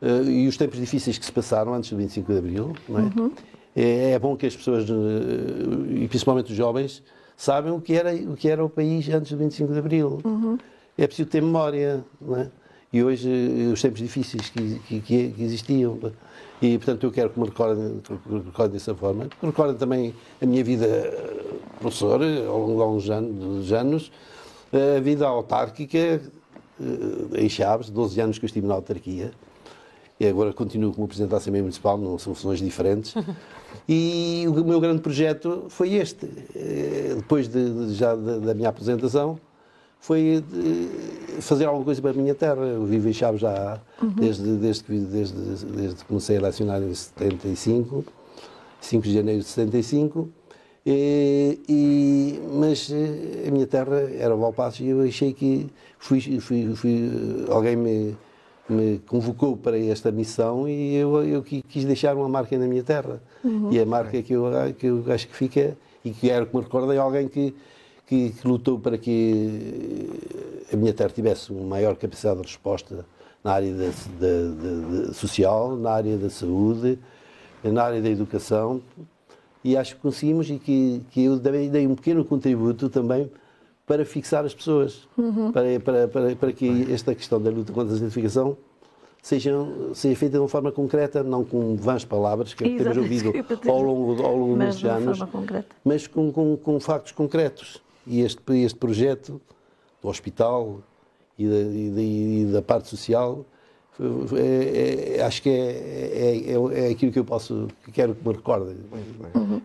eh, 0.03 0.23
e 0.25 0.49
os 0.49 0.57
tempos 0.57 0.79
difíceis 0.79 1.17
que 1.17 1.25
se 1.25 1.33
passaram 1.33 1.75
antes 1.75 1.91
do 1.91 1.97
25 1.97 2.33
de 2.33 2.39
Abril. 2.39 2.73
Não 2.89 2.99
é? 2.99 3.03
Uhum. 3.03 3.33
é, 3.77 4.11
é 4.11 4.19
bom 4.19 4.37
que 4.37 4.47
as 4.47 4.57
pessoas, 4.57 4.89
eh, 4.89 6.03
e 6.03 6.09
principalmente 6.09 6.51
os 6.51 6.57
jovens, 6.57 7.03
sabem 7.37 7.73
o 7.73 7.81
que 7.81 7.95
era 7.95 8.15
o, 8.15 8.37
que 8.37 8.49
era 8.49 8.65
o 8.65 8.69
país 8.69 9.09
antes 9.09 9.33
do 9.33 9.39
25 9.39 9.73
de 9.73 9.79
Abril. 9.79 10.21
Uhum. 10.25 10.59
É 10.97 11.07
preciso 11.07 11.29
ter 11.29 11.43
memória, 11.43 12.05
não 12.21 12.37
é? 12.37 12.51
E 12.93 13.03
hoje, 13.03 13.29
eh, 13.29 13.73
os 13.73 13.83
tempos 13.83 13.99
difíceis 13.99 14.51
que, 14.51 14.79
que, 15.01 15.01
que 15.01 15.43
existiam. 15.43 15.99
E, 16.63 16.79
portanto, 16.79 17.05
eu 17.05 17.11
quero 17.11 17.31
que 17.31 17.41
me 17.41 17.47
recordem, 17.47 18.01
recordem 18.47 18.73
dessa 18.73 18.95
forma. 18.95 19.27
Que 19.27 19.47
recordem 19.47 19.75
também 19.77 20.15
a 20.41 20.47
minha 20.47 20.63
vida 20.63 20.87
eh, 20.87 21.45
professor, 21.81 22.21
ao 22.23 22.59
longo 22.61 22.77
de 22.77 22.83
alguns 22.83 23.11
anos, 23.11 23.73
anos 23.73 24.13
a 24.73 25.01
vida 25.01 25.27
autárquica 25.27 25.99
eh, 25.99 27.43
em 27.43 27.49
Chaves, 27.49 27.91
12 27.91 28.21
anos 28.21 28.39
que 28.39 28.45
eu 28.45 28.47
estive 28.47 28.67
na 28.67 28.75
autarquia. 28.75 29.33
E 30.19 30.27
agora 30.27 30.53
continuo 30.53 30.93
como 30.93 31.09
Presidente 31.09 31.31
da 31.31 31.39
Assembleia 31.39 31.63
Municipal, 31.63 31.99
não 31.99 32.19
são 32.19 32.35
funções 32.35 32.61
diferentes. 32.61 33.15
E 33.89 34.45
o 34.47 34.65
meu 34.65 34.81
grande 34.81 35.03
projeto 35.03 35.65
foi 35.69 35.95
este. 35.95 36.27
Eh, 36.55 37.15
depois 37.17 37.49
de, 37.49 37.89
de 37.89 37.95
já 37.95 38.15
da, 38.15 38.55
minha 38.55 38.69
apresentação, 38.69 39.39
foi 40.01 40.43
eh, 40.43 41.41
fazer 41.41 41.67
alguma 41.67 41.85
coisa 41.85 42.01
para 42.01 42.13
a 42.13 42.15
minha 42.15 42.35
terra. 42.35 42.63
Eu 42.63 42.87
vivo 42.87 43.09
em 43.09 43.13
Chaves 43.13 43.41
já 43.41 43.81
uhum. 44.01 44.11
desde, 44.11 44.57
desde, 44.57 45.01
desde, 45.01 45.67
desde 45.67 45.97
que 45.97 46.05
comecei 46.05 46.39
a 46.39 46.41
lecionar 46.41 46.83
em 46.83 46.95
75, 46.95 48.05
5 48.81 49.03
de 49.03 49.13
janeiro 49.13 49.41
de 49.41 49.47
75. 49.49 50.31
E, 50.87 51.59
e, 51.69 52.41
mas 52.55 52.91
eh, 52.91 53.49
a 53.49 53.51
minha 53.51 53.67
terra 53.67 54.01
era 54.19 54.35
Valpassos 54.37 54.81
e 54.81 54.89
eu 54.89 55.03
achei 55.03 55.33
que 55.33 55.69
fui, 55.99 56.21
fui, 56.41 56.75
fui, 56.75 57.11
alguém 57.51 57.75
me 57.77 58.17
me 58.69 58.99
convocou 59.07 59.57
para 59.57 59.79
esta 59.79 60.11
missão 60.11 60.69
e 60.69 60.95
eu, 60.95 61.23
eu 61.25 61.43
quis 61.43 61.85
deixar 61.85 62.17
uma 62.17 62.29
marca 62.29 62.57
na 62.57 62.67
minha 62.67 62.83
terra. 62.83 63.21
Uhum. 63.43 63.71
E 63.71 63.79
a 63.79 63.85
marca 63.85 64.23
que 64.23 64.33
eu, 64.33 64.45
que 64.79 64.87
eu 64.87 65.05
acho 65.13 65.29
que 65.29 65.37
fica, 65.37 65.77
e 66.05 66.11
que 66.11 66.29
quero 66.29 66.47
que 66.47 66.57
me 66.57 66.63
recordem, 66.63 66.99
alguém 66.99 67.29
que, 67.29 67.55
que, 68.07 68.31
que, 68.31 68.49
lutou 68.49 68.79
para 68.79 68.97
que 68.97 70.09
a 70.73 70.77
minha 70.77 70.93
terra 70.93 71.11
tivesse 71.11 71.53
uma 71.53 71.65
maior 71.65 71.97
capacidade 71.97 72.41
de 72.41 72.47
resposta 72.47 73.05
na 73.43 73.53
área 73.53 73.73
da, 73.73 73.87
da, 74.19 75.07
da, 75.07 75.13
social, 75.13 75.77
na 75.77 75.91
área 75.91 76.17
da 76.17 76.31
saúde, 76.31 76.99
na 77.63 77.83
área 77.83 78.01
da 78.01 78.09
educação. 78.09 78.81
E 79.63 79.77
acho 79.77 79.97
que 79.97 80.01
conseguimos 80.01 80.49
e 80.51 80.59
que, 80.59 81.03
que 81.11 81.25
eu 81.25 81.39
dei 81.39 81.87
um 81.87 81.95
pequeno 81.95 82.25
contributo 82.25 82.89
também 82.89 83.31
para 83.87 84.05
fixar 84.05 84.45
as 84.45 84.55
pessoas, 84.55 85.07
para, 85.53 85.81
para, 85.81 86.09
para, 86.09 86.37
para 86.37 86.53
que 86.53 86.91
esta 86.91 87.15
questão 87.15 87.41
da 87.41 87.51
luta 87.51 87.73
contra 87.73 87.91
a 87.91 87.95
desertificação 87.95 88.57
seja, 89.23 89.53
seja 89.95 90.17
feita 90.17 90.33
de 90.37 90.39
uma 90.39 90.49
forma 90.49 90.73
concreta, 90.73 91.23
não 91.23 91.45
com 91.45 91.77
vãs 91.77 92.05
palavras 92.05 92.55
que 92.55 92.65
Exato, 92.65 92.83
temos 92.83 92.97
ouvido 92.97 93.45
ao 93.69 93.83
longo, 93.83 94.23
ao 94.23 94.37
longo 94.37 94.57
Mas 94.57 94.77
destes 94.81 94.91
anos, 94.91 95.19
mas 95.85 96.07
com, 96.07 96.33
com, 96.33 96.57
com 96.57 96.81
factos 96.81 97.13
concretos. 97.13 97.83
E 98.07 98.21
este, 98.21 98.41
este 98.59 98.79
projeto 98.79 99.41
do 100.03 100.09
hospital 100.09 100.81
e 101.39 101.47
da, 101.47 101.57
e 101.57 101.91
da, 101.91 102.03
e 102.03 102.49
da 102.53 102.63
parte 102.63 102.89
social, 102.89 103.45
é- 104.37 105.17
é- 105.19 105.23
acho 105.23 105.41
que 105.43 105.49
é, 105.49 105.53
é, 105.55 106.53
é, 106.53 106.89
é 106.89 106.91
aquilo 106.91 107.13
que 107.13 107.19
eu 107.19 107.25
posso, 107.25 107.69
que 107.85 107.93
quero 107.93 108.15
que 108.15 108.27
me 108.27 108.35
recordem. 108.35 108.77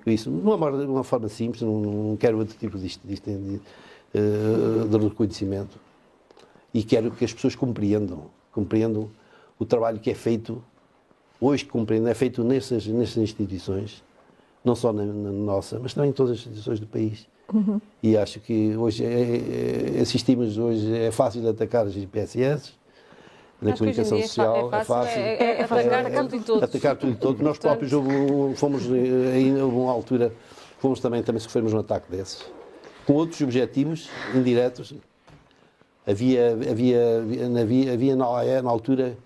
Isso, 0.05 0.29
de 0.29 0.37
uma, 0.41 0.55
uma 0.55 1.03
forma 1.03 1.27
simples, 1.27 1.61
não, 1.61 1.79
não 1.81 2.17
quero 2.17 2.37
outro 2.37 2.55
tipo 2.57 2.77
disto, 2.77 3.01
disto 3.05 3.29
de, 4.13 4.19
eh, 4.19 4.87
de 4.87 4.97
reconhecimento. 5.07 5.77
E 6.73 6.83
quero 6.83 7.11
que 7.11 7.25
as 7.25 7.33
pessoas 7.33 7.55
compreendam, 7.55 8.25
compreendam 8.51 9.09
o 9.57 9.65
trabalho 9.65 9.99
que 9.99 10.09
é 10.11 10.13
feito, 10.15 10.63
hoje 11.41 11.65
que 11.65 11.71
compreendem, 11.71 12.11
é 12.11 12.13
feito 12.13 12.43
nessas, 12.43 12.85
nessas 12.87 13.17
instituições, 13.17 14.03
não 14.63 14.75
só 14.75 14.91
na, 14.93 15.03
na 15.03 15.31
nossa, 15.31 15.79
mas 15.79 15.93
também 15.93 16.11
em 16.11 16.13
todas 16.13 16.33
as 16.33 16.37
instituições 16.39 16.79
do 16.79 16.87
país. 16.87 17.27
E 18.03 18.15
acho 18.15 18.39
que 18.39 18.75
hoje 18.77 19.03
é- 19.03 19.97
é- 19.97 20.01
assistimos, 20.01 20.57
hoje 20.59 20.95
é 20.95 21.09
fácil 21.11 21.47
atacar 21.49 21.87
as 21.87 21.95
IPSS, 21.95 22.73
na 23.59 23.71
Acho 23.71 23.83
que 23.83 23.89
hoje 23.89 23.99
em 23.99 24.03
comunicação 24.05 24.17
dia 24.17 24.25
é 24.25 24.27
fa- 24.27 24.27
social, 24.27 24.73
é 24.73 24.83
fácil, 24.85 25.19
é- 25.19 25.33
é 25.43 25.61
É 25.61 25.67
fácil 25.67 25.91
atacar 25.93 26.23
tudo 26.27 26.35
e 26.35 26.39
todos. 26.41 26.63
atacar 26.63 26.95
tudo 26.95 27.39
e. 27.39 27.43
Nós 27.43 27.57
próprios 27.57 27.91
fomos, 28.55 28.83
eh, 28.85 29.33
ainda 29.35 29.65
houve 29.65 29.77
uma 29.77 29.91
altura, 29.91 30.31
fomos 30.77 30.99
também, 30.99 31.23
também 31.23 31.39
sofremos 31.39 31.73
um 31.73 31.79
ataque 31.79 32.11
desses, 32.11 32.45
com 33.09 33.15
outros 33.15 33.41
objetivos 33.41 34.07
indiretos. 34.35 34.93
Havia, 36.05 36.51
havia, 36.53 36.99
havia, 37.59 37.93
havia 37.93 38.15
na 38.15 38.29
OAE, 38.29 38.61
na 38.61 38.69
altura, 38.69 39.17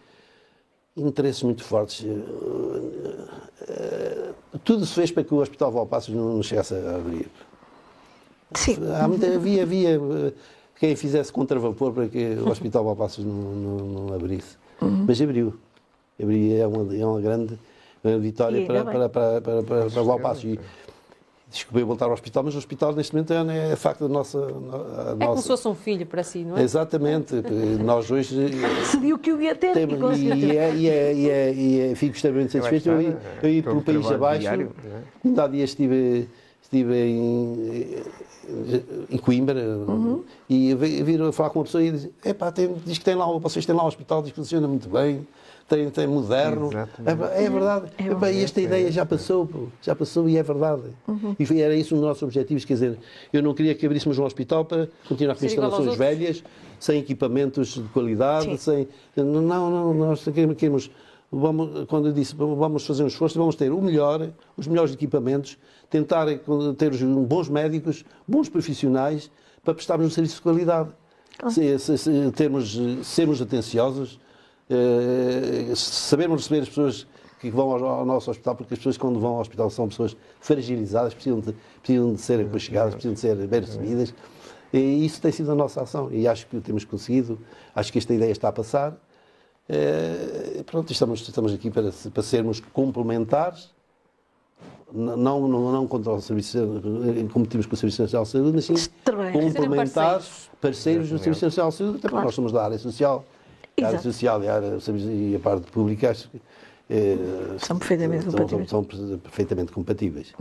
interesses 0.95 1.43
muito 1.43 1.65
fortes. 1.65 2.05
Eh, 2.05 3.25
eh, 3.67 4.29
Tudo 4.63 4.85
se 4.85 4.93
fez 4.93 5.11
para 5.11 5.25
que 5.25 5.33
o 5.33 5.37
Hospital 5.39 5.69
Valpassos 5.69 6.15
não, 6.15 6.35
não 6.35 6.43
chegasse 6.43 6.73
a 6.73 6.95
abrir. 6.95 7.27
Sim. 8.55 8.77
Muita- 9.05 9.35
havia, 9.35 9.63
havia 9.63 9.89
eh, 9.97 10.33
quem 10.79 10.95
fizesse 10.95 11.33
contravapor 11.33 11.91
para 11.91 12.07
que 12.07 12.35
o 12.35 12.49
Hospital 12.49 12.85
Valpassos 12.85 13.25
não, 13.25 13.33
não, 13.33 13.77
não 14.07 14.15
abrisse. 14.15 14.55
Mas 14.79 15.21
abriu. 15.21 15.53
Abriu 16.21 16.55
é 16.57 16.65
uma, 16.65 16.95
é 16.95 17.05
uma 17.05 17.19
grande 17.19 17.59
vitória 18.21 18.59
E 18.59 18.65
para, 18.65 18.85
para, 18.85 19.09
para, 19.09 19.41
para, 19.41 19.63
para, 19.63 19.89
para 19.89 20.03
Valpassos. 20.03 20.57
E 21.53 21.55
desculpei 21.55 21.83
voltar 21.83 22.05
ao 22.07 22.13
hospital, 22.13 22.41
mas 22.43 22.55
o 22.55 22.57
hospital 22.57 22.93
neste 22.95 23.13
momento 23.13 23.31
é, 23.31 23.73
é 23.73 23.75
facto 23.75 24.07
da 24.07 24.11
nossa. 24.11 24.39
A 24.39 25.15
É 25.23 25.25
como 25.27 25.39
se 25.39 25.47
fosse 25.47 25.67
um 25.67 25.75
filho 25.75 26.03
para 26.03 26.23
si, 26.23 26.39
não 26.43 26.57
é? 26.57 26.63
Exatamente. 26.63 27.35
Nós 27.83 28.09
hoje. 28.09 28.35
eh, 28.43 28.79
Decidiu 28.79 29.19
que 29.19 29.31
o 29.31 29.39
ia 29.39 29.53
ter 29.53 29.69
e 29.69 29.73
temos- 29.87 30.17
e, 30.19 30.29
ter. 30.29 30.55
é, 30.57 30.75
e, 30.75 30.89
é, 30.89 31.13
e, 31.13 31.29
é, 31.29 31.53
e 31.53 31.79
é, 31.91 31.95
fico 31.95 32.15
extremamente 32.15 32.57
Eu 32.57 32.63
satisfeito. 32.63 32.89
Eu, 32.89 33.13
que 33.39 33.45
eu 33.45 33.61
pelo 33.61 33.75
é 33.75 33.79
um 33.79 33.81
país 33.83 34.11
abaixo. 34.11 34.39
diário, 34.41 34.71
é? 34.83 35.27
Ainda 35.27 35.43
há 35.43 35.47
dias 35.47 35.69
estive, 35.69 36.27
estive 36.59 36.95
em, 36.95 38.03
em 39.11 39.17
Coimbra 39.19 39.61
e 40.49 40.73
vi- 40.73 41.03
viram 41.03 41.31
falar 41.31 41.51
com 41.51 41.59
uma 41.59 41.65
pessoa 41.65 41.83
e 41.83 41.91
diz, 41.91 42.09
Epá, 42.25 42.51
tem, 42.51 42.73
diz 42.83 42.97
que 42.97 43.05
tem 43.05 43.13
lá, 43.13 43.27
vocês 43.37 43.63
têm 43.63 43.75
lá 43.75 43.83
um 43.83 43.87
hospital, 43.87 44.23
diz 44.23 44.31
que 44.31 44.37
funciona 44.37 44.67
muito 44.67 44.89
bem, 44.89 45.25
tem, 45.67 45.89
tem 45.89 46.07
moderno. 46.07 46.67
Exatamente. 46.67 47.11
Epá, 47.11 47.27
É, 47.33 47.49
verdade. 47.49 47.91
É 47.97 48.33
e 48.33 48.43
esta 48.43 48.61
ideia 48.61 48.91
já 48.91 49.05
passou, 49.05 49.45
pô, 49.47 49.67
já 49.81 49.95
passou 49.95 50.27
e 50.29 50.37
é 50.37 50.43
verdade. 50.43 50.83
E 51.39 51.45
foi- 51.45 51.61
era 51.61 51.75
isso 51.75 51.95
um 51.95 51.99
dos 51.99 52.07
nossos 52.07 52.23
objetivos, 52.23 52.65
quer 52.65 52.73
dizer, 52.73 52.97
eu 53.31 53.41
não 53.41 53.53
queria 53.53 53.73
que 53.75 53.85
abríssemos 53.85 54.17
um 54.19 54.23
hospital 54.23 54.65
para 54.65 54.87
continuar 55.07 55.35
com 55.35 55.45
instalações 55.45 55.95
velhas, 55.95 56.43
sem 56.79 56.99
equipamentos 56.99 57.69
de 57.75 57.83
qualidade, 57.89 58.45
Sim. 58.45 58.57
sem. 58.57 58.87
Não, 59.15 59.69
não, 59.69 59.93
nós 59.93 60.23
queremos. 60.23 60.55
queremos 60.57 60.91
vamos, 61.35 61.85
quando 61.87 62.09
eu 62.09 62.13
disse 62.13 62.35
vamos 62.35 62.85
fazer 62.85 63.03
um 63.03 63.07
esforço, 63.07 63.39
vamos 63.39 63.55
ter 63.55 63.71
o 63.71 63.81
melhor, 63.81 64.29
os 64.55 64.67
melhores 64.67 64.93
equipamentos, 64.93 65.57
tentar 65.89 66.27
ter 66.77 66.91
os 66.91 67.01
bons 67.01 67.49
médicos, 67.49 68.05
bons 68.27 68.49
profissionais, 68.49 69.31
para 69.63 69.73
prestarmos 69.73 70.05
um 70.05 70.09
serviço 70.11 70.35
de 70.35 70.41
qualidade. 70.41 70.89
Se, 71.49 71.79
se, 71.79 71.97
se, 71.97 72.31
termos, 72.35 72.79
sermos 73.03 73.41
atenciosos, 73.41 74.19
eh, 74.69 75.73
sabermos 75.75 76.41
receber 76.43 76.61
as 76.61 76.69
pessoas 76.69 77.07
que 77.39 77.49
vão 77.49 77.71
ao, 77.71 77.85
ao 77.85 78.05
nosso 78.05 78.31
hospital, 78.31 78.55
porque 78.55 78.73
as 78.73 78.79
pessoas 78.79 78.97
quando 78.97 79.19
vão 79.19 79.33
ao 79.35 79.41
hospital 79.41 79.69
são 79.69 79.87
pessoas 79.87 80.15
fragilizadas, 80.39 81.13
precisam 81.13 81.39
de, 81.39 81.53
precisam 81.81 82.13
de 82.13 82.21
ser 82.21 82.39
aconchegadas, 82.39 82.93
precisam 82.93 83.13
de 83.13 83.19
ser 83.19 83.35
bem 83.47 83.59
recebidas. 83.59 84.13
E 84.71 85.05
isso 85.05 85.21
tem 85.21 85.31
sido 85.31 85.51
a 85.51 85.55
nossa 85.55 85.81
ação. 85.81 86.11
E 86.11 86.27
acho 86.27 86.47
que 86.47 86.57
o 86.57 86.61
temos 86.61 86.83
conseguido, 86.83 87.37
acho 87.75 87.91
que 87.91 87.99
esta 87.99 88.13
ideia 88.13 88.31
está 88.31 88.47
a 88.47 88.51
passar. 88.51 88.97
Eh, 89.69 90.63
pronto, 90.65 90.91
estamos, 90.91 91.21
estamos 91.21 91.53
aqui 91.53 91.69
para, 91.69 91.91
para 92.13 92.23
sermos 92.23 92.59
complementares, 92.59 93.71
não, 94.91 95.47
não, 95.47 95.71
não 95.71 95.87
contra 95.87 96.11
o 96.11 96.21
Serviço, 96.21 96.57
eh, 96.57 97.27
competimos 97.31 97.65
com 97.65 97.73
o 97.73 97.77
Serviço 97.77 98.01
Nacional 98.01 98.25
de 98.25 98.29
Saúde, 98.31 98.51
mas 98.53 98.65
sim 98.65 98.89
complementares, 99.31 100.49
parceiros. 100.61 101.09
do 101.09 101.17
Serviço 101.17 101.45
Nacional 101.45 101.71
de 101.71 101.77
Saúde, 101.77 101.97
até 101.97 102.09
porque 102.09 102.25
nós 102.25 102.35
somos 102.35 102.51
da 102.51 102.63
área 102.63 102.77
social. 102.77 103.25
A 103.81 103.87
área 103.87 103.99
social 103.99 104.43
e 104.43 104.47
a, 104.47 104.55
área, 104.55 104.77
e 105.11 105.35
a 105.35 105.39
parte 105.39 105.71
pública 105.71 106.11
acho 106.11 106.29
que, 106.29 106.39
eh, 106.89 107.17
São 107.57 107.77
perfeitamente 107.79 108.23
são- 108.25 108.31
compatíveis. 108.33 108.69
São, 108.69 108.85
são 108.91 109.17
perfeitamente 109.17 109.71
compatíveis. 109.71 110.33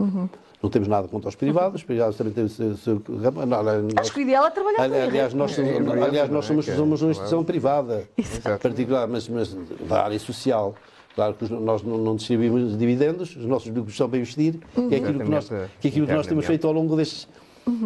Não 0.61 0.69
temos 0.69 0.87
nada 0.87 1.07
contra 1.07 1.29
os 1.29 1.35
privados, 1.35 1.81
os 1.81 1.83
privados 1.85 2.15
também 2.15 2.31
têm 2.31 2.43
o 2.43 2.49
seu. 2.49 2.77
seu 2.77 3.01
ramo. 3.21 3.45
Não, 3.45 3.63
não, 3.63 3.81
nós- 3.83 3.93
Acho 3.97 4.13
que 4.13 4.19
o 4.19 4.21
ideal 4.21 4.45
é 4.45 4.51
trabalhar 4.51 4.81
Aliás, 4.83 5.33
nós, 5.33 5.51
somos- 5.51 5.71
É, 5.71 5.75
é 5.75 5.79
verdade, 5.81 6.03
aliás, 6.09 6.29
nós 6.29 6.45
é? 6.45 6.47
somos, 6.47 6.65
Que 6.65 6.71
é 6.71 6.75
somos 6.75 6.91
uma 7.01 7.07
claro. 7.07 7.11
instituição 7.11 7.43
privada, 7.43 8.07
Exato. 8.17 8.61
particular, 8.61 9.07
mas, 9.07 9.27
mas 9.27 9.57
da 9.89 10.03
área 10.03 10.19
social. 10.19 10.75
Claro 11.15 11.33
que 11.33 11.51
nós 11.51 11.81
não, 11.83 12.15
distribuímos 12.15 12.77
dividendos, 12.77 13.35
os 13.35 13.45
nossos 13.45 13.71
lucros 13.73 13.95
são 13.95 14.07
para 14.09 14.17
investir, 14.19 14.59
que 14.73 14.95
é 14.95 14.97
aquilo 14.99 15.19
que 15.23 15.29
nós, 15.29 15.47
que 15.47 15.87
é 15.87 15.87
aquilo 15.89 16.07
que 16.07 16.13
nós 16.13 16.27
temos 16.27 16.45
feito 16.45 16.65
ao 16.67 16.73
longo 16.73 16.95
destes, 16.95 17.27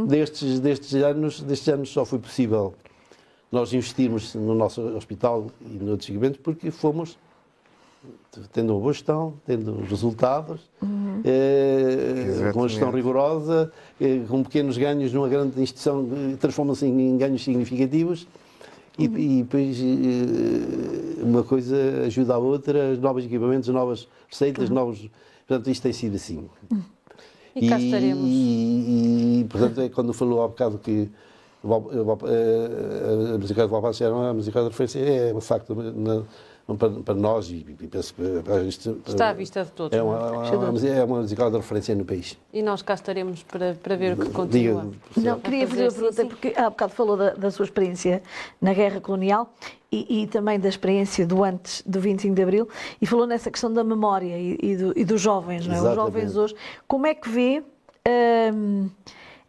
destes, 0.08 0.60
destes, 0.60 0.94
anos, 0.96 1.42
destes 1.42 1.68
anos. 1.70 1.90
Só 1.90 2.06
foi 2.06 2.20
possível 2.20 2.74
nós 3.52 3.74
investirmos 3.74 4.36
no 4.36 4.54
nosso 4.54 4.82
hospital 4.82 5.48
e 5.62 5.84
noutros 5.84 6.06
segmentos 6.06 6.40
porque 6.44 6.72
fomos 6.72 7.18
tendo 8.54 8.74
uma 8.74 8.80
boa 8.80 8.94
gestão, 8.94 9.34
tendo 9.46 9.82
resultados, 9.82 10.62
eh, 11.24 12.52
com 12.54 12.60
uma 12.60 12.70
gestão 12.70 12.92
rigorosa, 12.92 13.72
eh, 14.00 14.22
com 14.28 14.44
pequenos 14.44 14.78
ganhos 14.78 15.12
numa 15.12 15.28
grande 15.28 15.60
instituição, 15.62 16.08
eh, 16.12 16.36
transformam-se 16.38 16.86
em, 16.86 17.10
em 17.10 17.18
ganhos 17.18 17.44
significativos. 17.44 18.28
E, 18.98 19.06
e 19.06 19.44
depois 19.44 19.78
eh, 19.80 21.24
uma 21.24 21.44
coisa 21.44 21.76
ajuda 22.06 22.36
a 22.36 22.38
outra, 22.38 22.96
novos 22.98 23.26
equipamentos, 23.26 23.70
novas 23.70 24.08
receitas, 24.30 24.70
novos. 24.70 25.10
Portanto, 25.48 25.70
isto 25.70 25.84
tem 25.84 25.94
sido 25.94 26.16
assim. 26.16 26.50
E 27.56 27.70
cá 27.70 27.80
estaremos. 27.80 28.24
E, 28.26 29.42
e, 29.42 29.46
portanto, 29.50 29.82
é 29.82 29.90
quando 29.90 30.14
falou 30.14 30.44
há 30.44 30.48
bocado 30.48 30.78
que 30.80 31.10
eh, 31.72 33.36
a 33.36 33.38
musical 33.38 33.66
de 33.66 33.72
Valpassos 33.72 34.02
era 34.02 34.14
uma 34.14 34.34
musical 34.34 34.64
de 34.64 34.70
referência, 34.70 35.00
é 35.00 35.34
um 35.34 35.42
facto 35.42 35.76
na- 35.76 36.24
para, 36.78 36.90
para 36.90 37.14
nós 37.16 37.50
e, 37.50 37.66
e 37.80 37.88
penso 37.88 38.14
que 38.14 38.42
para 38.44 38.62
isto- 38.64 39.00
Está 39.08 39.30
à 39.30 39.34
vista 39.34 39.64
de 39.64 39.72
todos. 39.72 39.98
é 39.98 40.02
não 40.02 40.14
é? 40.14 40.18
uma, 40.18 40.48
é 40.48 40.58
uma, 40.70 40.88
é 40.90 41.04
uma 41.06 41.22
musical 41.22 41.50
de 41.50 41.56
referência 41.56 41.96
no 41.96 42.04
país. 42.04 42.38
E 42.52 42.62
nós 42.62 42.82
cá 42.82 42.94
estaremos 42.94 43.42
para, 43.44 43.74
para 43.82 43.96
ver 43.96 44.14
o 44.14 44.18
que 44.18 44.24
Diga, 44.24 44.34
continua. 44.36 44.82
Professor. 45.06 45.24
Não, 45.24 45.40
queria 45.40 45.64
A 45.64 45.68
fazer 45.68 45.84
uma 45.84 45.92
pergunta, 45.94 46.22
sim, 46.24 46.28
porque 46.28 46.54
há 46.58 46.70
bocado 46.70 46.92
falou 46.92 47.16
da, 47.16 47.30
da 47.36 47.52
sua 47.52 47.64
experiência 47.64 48.22
na 48.62 48.74
guerra 48.74 49.00
colonial 49.00 49.54
e, 49.90 50.24
e 50.24 50.28
também 50.28 50.60
da 50.60 50.68
experiência 50.68 51.26
do 51.26 51.42
antes 51.42 51.82
do 51.86 52.02
25 52.02 52.36
de 52.36 52.42
Abril 52.42 52.68
e 53.02 53.06
falou 53.06 53.26
nessa 53.26 53.50
questão 53.50 53.72
da 53.72 53.82
memória 53.82 54.38
e, 54.38 54.58
e 54.62 54.76
do- 54.76 54.94
e 55.00 55.06
dos 55.06 55.22
jovens, 55.22 55.66
não 55.66 55.74
é? 55.74 55.82
Os 55.82 55.96
jovens 55.96 56.36
hoje. 56.36 56.54
Como 56.86 57.08
é 57.08 57.14
que 57.16 57.30
vê 57.30 57.64
hum, 58.54 58.90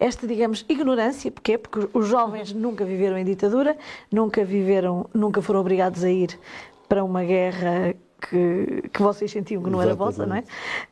esta, 0.01 0.27
digamos, 0.27 0.65
ignorância? 0.69 1.31
Porquê? 1.31 1.59
Porque 1.59 1.89
os 1.93 2.07
jovens 2.07 2.53
nunca 2.53 2.85
viveram 2.85 3.19
em 3.19 3.25
ditadura, 3.25 3.77
nunca 4.11 4.45
viveram, 4.45 5.07
nunca 5.13 5.43
foram 5.43 5.61
obrigados 5.61 6.05
a 6.05 6.11
ir 6.11 6.39
para 6.89 7.03
uma 7.05 7.25
guerra 7.25 7.95
que, 8.21 8.89
que 8.93 9.03
vocês 9.03 9.31
sentiam 9.31 9.63
que 9.63 9.71
não 9.71 9.81
era 9.83 9.95
vossa, 9.95 10.25
não 10.27 10.37
é? 10.37 10.45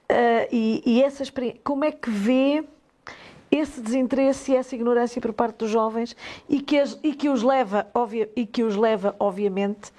Ah, 0.09 0.48
e, 0.50 0.82
e 0.84 1.02
essa 1.02 1.22
experiência, 1.22 1.61
como 1.64 1.84
é 1.84 1.90
que 1.92 2.11
vê 2.11 2.64
esse 3.50 3.80
desinteresse 3.80 4.52
e 4.52 4.57
essa 4.57 4.74
ignorância 4.74 5.20
por 5.22 5.32
parte 5.32 5.59
dos 5.59 5.70
jovens 5.70 6.16
e 6.48 6.61
que, 6.61 6.78
as- 6.78 6.98
e 7.02 7.14
que 7.14 7.28
os 7.28 7.42
leva, 7.42 7.86
e 8.34 8.44
que 8.44 8.62
os 8.64 8.76
leva 8.76 9.14
obviamente, 9.20 9.92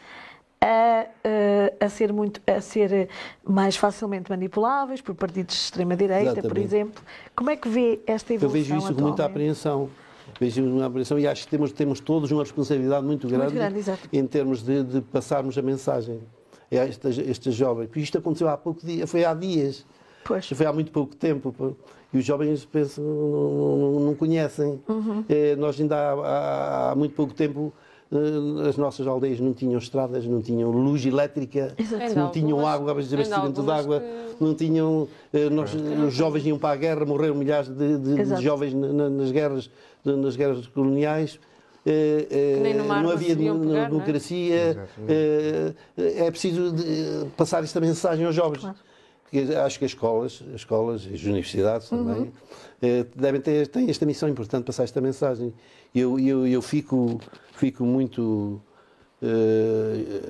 a, 0.62 1.86
a 1.86 1.90
ser 1.90 2.12
muito 2.12 2.42
a 2.48 2.60
ser 2.62 3.10
mais 3.44 3.76
facilmente 3.76 4.30
manipuláveis 4.30 5.02
por 5.02 5.14
partidos 5.16 5.56
de 5.56 5.62
extrema 5.62 5.96
direita, 5.96 6.42
por 6.42 6.58
exemplo. 6.58 7.02
Como 7.36 7.50
é 7.50 7.56
que 7.56 7.70
vê 7.70 8.00
esta 8.08 8.34
Eu 8.34 8.38
evolução 8.38 8.62
vejo 8.64 8.78
isso 8.78 8.94
com 8.96 9.02
muita 9.02 9.26
apreensão. 9.26 9.90
Vejo 10.40 10.64
uma 10.64 10.86
apreensão 10.86 11.18
e 11.18 11.26
acho 11.26 11.46
que 11.46 11.50
temos, 11.50 11.72
temos 11.72 12.00
todos 12.00 12.32
uma 12.32 12.44
responsabilidade 12.44 13.06
muito 13.06 13.28
grande, 13.28 13.54
grande, 13.54 13.80
exato. 13.80 14.10
em 14.12 14.26
termos 14.28 14.62
de, 14.62 14.84
de 14.84 15.02
passarmos 15.02 15.58
a 15.58 15.62
mensagem 15.62 16.20
a 16.70 16.86
estes, 16.86 17.18
estes 17.18 17.56
jovens. 17.56 17.88
Porque 17.88 18.02
isto 18.02 18.18
aconteceu 18.18 18.50
há 18.50 18.58
pouco 18.58 18.86
dia, 18.86 19.08
foi 19.08 19.24
há 19.24 19.34
dias. 19.34 19.86
Pois. 20.26 20.48
Foi 20.50 20.66
há 20.66 20.74
muito 20.74 20.92
pouco 20.92 21.16
tempo. 21.16 21.56
E 22.14 22.18
os 22.18 22.26
jovens 22.26 22.66
pensam, 22.66 23.04
não, 23.04 23.78
não- 23.78 24.00
não 24.08 24.16
conhecem. 24.16 24.82
Uhum. 24.88 25.24
Eh, 25.30 25.56
nós 25.56 25.80
ainda 25.80 25.96
há, 25.96 26.12
há- 26.14 26.92
há 26.92 26.96
muito 26.96 27.16
pouco 27.16 27.34
tempo 27.34 27.72
as 28.68 28.78
nossas 28.78 29.06
aldeias 29.06 29.40
não 29.40 29.54
tinham 29.54 29.78
estradas, 29.78 30.26
não 30.26 30.42
tinham 30.42 30.70
luz 30.72 31.06
elétrica, 31.06 31.74
Exato. 31.78 32.16
Não 32.16 32.32
tinham 32.32 32.66
água, 32.66 32.92
abastecimento 32.92 33.62
de 33.62 33.72
água, 33.72 34.00
que- 34.00 34.44
não 34.44 34.54
tinham. 34.56 35.08
eh, 35.34 35.50
nós, 35.50 35.74
os 35.74 36.14
jovens 36.14 36.46
iam 36.46 36.58
para 36.58 36.74
a 36.74 36.76
guerra, 36.78 37.06
morreram 37.06 37.36
milhares 37.36 37.68
de, 37.70 37.98
de- 37.98 38.16
de 38.24 38.42
jovens 38.42 38.74
na- 38.74 38.94
na- 38.94 39.10
nas 39.10 39.32
guerras, 39.32 39.70
nas 40.06 40.36
guerras 40.36 40.66
coloniais. 40.68 41.40
Eh, 41.86 42.28
eh, 42.30 42.60
não 43.04 43.10
havia 43.12 43.30
se 43.30 43.36
deviam 43.36 43.56
de- 43.60 43.68
pegar, 43.68 43.74
não 43.80 43.86
é? 43.86 43.90
democracia. 43.90 44.88
eh, 45.08 45.74
é 45.98 46.32
preciso 46.32 46.74
passar 47.38 47.64
esta 47.64 47.80
mensagem 47.80 48.26
aos 48.26 48.36
jovens. 48.36 48.64
Porque 49.30 49.54
acho 49.56 49.78
que 49.80 49.86
as 49.86 49.92
escolas, 49.92 50.42
as 50.50 50.56
escolas 50.62 51.06
e 51.10 51.14
as 51.14 51.24
universidades 51.24 51.92
Uhum. 51.92 52.06
também 52.06 52.32
eh, 52.82 53.06
devem 53.16 53.42
ter 53.42 53.68
têm 53.68 53.90
esta 53.90 54.06
missão 54.06 54.30
importante, 54.30 54.64
passar 54.66 54.84
esta 54.84 55.02
mensagem. 55.02 55.54
Eu, 55.94 56.18
eu, 56.20 56.48
eu 56.48 56.62
fico, 56.62 57.20
fico 57.54 57.84
muito 57.84 58.62
eh, 59.22 60.30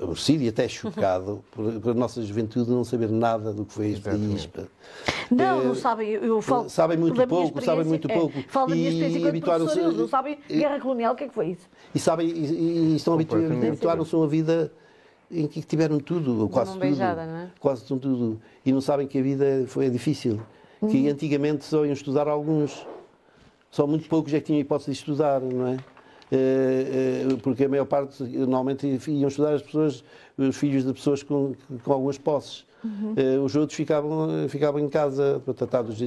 aborrecido 0.00 0.44
e 0.44 0.48
até 0.48 0.68
chocado 0.68 1.42
por, 1.50 1.72
por 1.80 1.90
a 1.90 1.94
nossa 1.94 2.22
juventude 2.22 2.70
não 2.70 2.84
saber 2.84 3.08
nada 3.10 3.52
do 3.52 3.64
que 3.64 3.72
foi 3.72 3.90
este 3.90 4.02
país. 4.02 4.48
Não, 5.30 5.60
Eh, 5.60 5.64
não 5.64 5.74
sabem. 5.74 6.10
Eu, 6.10 6.40
falo 6.40 6.68
sabem 6.68 6.96
muito 6.98 7.26
pouco, 7.26 7.60
sabem 7.62 7.84
muito 7.84 8.06
experiência- 8.08 8.32
pouco. 8.32 8.38
É, 8.48 8.52
falo 8.52 8.68
da 8.68 8.74
minha 8.76 8.90
E 8.90 8.92
experiência 8.94 9.28
habituaram-se- 9.28 9.80
não 9.80 10.08
sabem 10.08 10.38
Guerra 10.48 10.78
Colonial, 10.80 11.14
o 11.14 11.16
que 11.16 11.24
é 11.24 11.28
que 11.28 11.34
foi 11.34 11.48
isso? 11.50 11.68
E 11.94 11.98
sabem, 11.98 12.28
e, 12.28 12.92
e- 12.92 12.96
estão 12.96 13.14
habitu- 13.14 13.34
Completamente. 13.34 13.68
habituaram-se 13.68 14.14
a 14.14 14.18
uma 14.18 14.28
vida 14.28 14.72
em 15.30 15.46
que 15.46 15.62
tiveram 15.62 15.98
tudo, 16.00 16.48
quase 16.48 16.72
tudo. 16.72 16.80
beijada, 16.80 17.24
não 17.26 17.36
é? 17.36 17.50
Quase 17.60 17.84
tudo. 17.84 18.40
E 18.64 18.72
não 18.72 18.80
sabem 18.80 19.06
que 19.06 19.18
a 19.18 19.22
vida 19.22 19.64
foi 19.68 19.88
difícil. 19.88 20.40
Que 20.80 20.96
Uhum. 21.04 21.10
antigamente 21.10 21.64
só 21.64 21.84
iam 21.84 21.92
estudar 21.92 22.26
alguns. 22.26 22.86
Só 23.70 23.86
muito 23.86 24.08
poucos 24.08 24.32
é 24.34 24.40
que 24.40 24.46
tinham 24.46 24.60
hipótese 24.60 24.90
de 24.90 24.96
estudar, 24.98 25.40
não 25.40 25.68
é? 25.68 25.76
Eh, 26.32 27.26
eh, 27.32 27.36
Porque 27.42 27.64
a 27.64 27.68
maior 27.68 27.84
parte, 27.86 28.22
normalmente, 28.22 28.86
iam 29.08 29.28
estudar 29.28 29.54
as 29.54 29.62
pessoas, 29.62 30.02
os 30.36 30.56
filhos 30.56 30.84
de 30.84 30.92
pessoas 30.92 31.22
com, 31.22 31.52
com 31.84 31.92
algumas 31.92 32.18
posses. 32.18 32.64
Uhum. 32.82 33.12
Eh, 33.16 33.38
Os 33.38 33.54
outros 33.54 33.76
ficavam, 33.76 34.48
ficavam 34.48 34.80
em 34.80 34.88
casa 34.88 35.40
para 35.44 35.52
tratar 35.54 35.82
dos, 35.82 35.98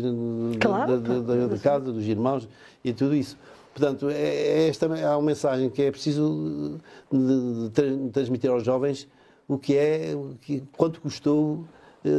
Claro, 0.60 0.98
da, 1.00 1.14
da- 1.20 1.20
da- 1.36 1.48
da 1.48 1.58
casa, 1.60 1.92
dos 1.92 2.08
irmãos 2.08 2.50
e 2.84 2.92
tudo 2.92 3.14
isso. 3.16 3.38
Portanto, 3.74 4.10
é, 4.10 4.14
é 4.14 4.68
esta 4.70 4.86
há 5.08 5.18
uma 5.18 5.26
mensagem 5.28 5.70
que 5.70 5.82
é 5.82 5.90
preciso 5.92 6.80
de, 7.12 7.64
de 7.66 7.70
tra- 7.72 7.86
transmitir 8.14 8.50
aos 8.52 8.64
jovens 8.64 9.08
o 9.48 9.58
que 9.58 9.76
é, 9.76 10.14
o 10.16 10.36
que, 10.42 10.64
quanto 10.78 11.02
custou, 11.02 11.66
eh, 12.06 12.10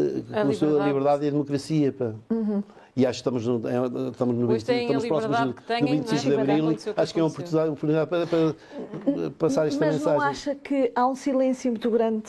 A 0.40 0.44
custou 0.44 0.68
a 0.68 0.70
liberdade. 0.72 0.88
liberdade 0.88 1.24
e 1.24 1.28
a 1.28 1.30
democracia. 1.30 1.92
Pá. 1.92 2.12
E 2.96 3.04
acho 3.06 3.22
que 3.22 3.28
estamos 3.28 3.46
no, 3.46 3.68
é, 3.68 4.10
estamos 4.10 4.36
no 4.36 4.46
Hoje 4.48 4.64
25, 4.64 4.66
têm 4.66 4.78
a 4.78 4.82
estamos 4.98 5.06
próximos 5.06 5.38
liberdade 5.38 5.48
do, 5.48 5.54
que 5.54 5.62
têm, 5.62 5.80
do 5.80 5.86
não 5.86 5.92
é? 5.92 5.96
25 5.96 6.22
de 6.28 6.34
Abril. 6.40 6.76
que 6.94 7.00
Acho 7.00 7.14
que 7.14 7.20
é 7.20 7.22
uma 7.22 7.28
oportunidade, 7.30 7.70
oportunidade 7.70 8.10
para, 8.10 8.26
para 8.26 9.30
passar 9.38 9.66
esta 9.66 9.84
Mas 9.84 9.94
mensagem. 9.96 10.18
não 10.18 10.26
acha 10.26 10.54
que 10.56 10.92
há 10.94 11.06
um 11.06 11.14
silêncio 11.16 11.70
muito 11.70 11.90
grande, 11.90 12.24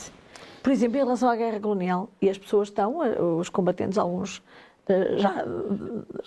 por 0.62 0.72
exemplo, 0.72 0.96
em 0.96 1.00
relação 1.00 1.28
à 1.28 1.36
guerra 1.36 1.60
colonial, 1.60 2.08
e 2.22 2.28
as 2.30 2.38
pessoas 2.38 2.68
estão, 2.68 3.02
eh, 3.04 3.20
os 3.20 3.48
combatentes, 3.48 3.96
alguns 3.98 4.42
já, 5.16 5.44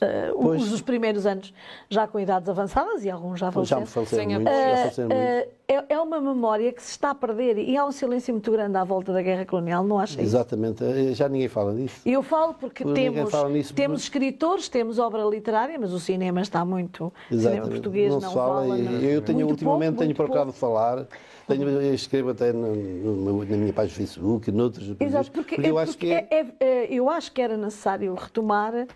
eh, 0.02 0.32
Pois. 0.34 0.64
os 0.64 0.70
dos 0.70 0.82
primeiros 0.82 1.26
anos, 1.26 1.54
já 1.90 2.06
com 2.08 2.20
idades 2.20 2.50
avançadas 2.50 3.04
e 3.06 3.10
alguns 3.10 3.40
já 3.40 3.48
Já 3.48 3.52
faleceram. 3.52 3.82
me 3.82 3.88
faleceram 3.88 4.24
Sem 4.24 4.36
muito. 4.36 4.50
Já 4.50 4.76
faleceram 4.78 5.08
muito. 5.10 5.22
Eh, 5.22 5.50
é, 5.68 5.86
é 5.94 6.00
uma 6.02 6.20
memória 6.20 6.72
que 6.74 6.82
se 6.82 6.92
está 6.92 7.12
a 7.12 7.16
perder 7.16 7.58
e 7.58 7.78
há 7.78 7.86
um 7.86 7.92
silêncio 7.92 8.34
muito 8.34 8.52
grande 8.52 8.76
à 8.78 8.84
volta 8.84 9.14
da 9.14 9.22
guerra 9.22 9.46
colonial, 9.46 9.84
não 9.84 10.00
acha 10.00 10.14
isso? 10.14 10.22
Exatamente. 10.22 10.84
Eh, 10.84 11.14
Já 11.14 11.30
ninguém 11.30 11.48
fala 11.48 11.74
disso. 11.74 12.02
Eu 12.06 12.22
falo 12.22 12.54
porque 12.54 12.84
Ninguém 12.84 13.14
temos, 13.14 13.32
fala 13.32 13.50
nisso, 13.50 13.74
temos 13.74 14.02
porque- 14.04 14.18
escritores, 14.18 14.68
temos 14.68 15.00
obra 15.00 15.24
literária, 15.24 15.78
mas 15.80 15.94
o 15.94 16.00
cinema 16.00 16.42
está 16.42 16.66
muito. 16.66 17.06
O 17.06 17.12
cinema 17.30 17.42
Exatamente. 17.52 17.70
português 17.72 18.12
não, 18.14 18.22
se 18.22 18.34
fala. 18.34 18.62
fala. 18.62 18.78
e 18.78 18.82
não- 18.82 18.92
eu 19.00 19.22
tenho, 19.22 19.38
muito 19.40 19.52
ultimamente, 19.52 19.88
pouco, 19.90 20.02
tenho 20.04 20.16
procurado 20.16 20.46
pouco. 20.54 20.60
falar. 20.60 21.08
Tenho, 21.50 21.68
eu 21.68 21.94
escrevo 21.96 22.30
até 22.30 22.54
no- 22.54 22.76
no 22.76 23.44
na 23.46 23.58
minha 23.58 23.74
página 23.74 23.94
do 23.94 23.98
Facebook, 23.98 24.52
noutros. 24.52 24.96
Exato, 25.00 25.32
porque, 25.32 25.56
eu 25.60 25.80
é- 25.80 25.84
acho 25.84 25.92
porque 25.94 26.06
que 26.08 26.14
é, 26.14 26.28
é- 26.30 26.40
é- 26.40 26.56
é- 26.60 26.88
eu 26.94 27.10
acho 27.10 27.32
que 27.32 27.42
era 27.42 27.58
necessário 27.58 28.14
retomar 28.14 28.88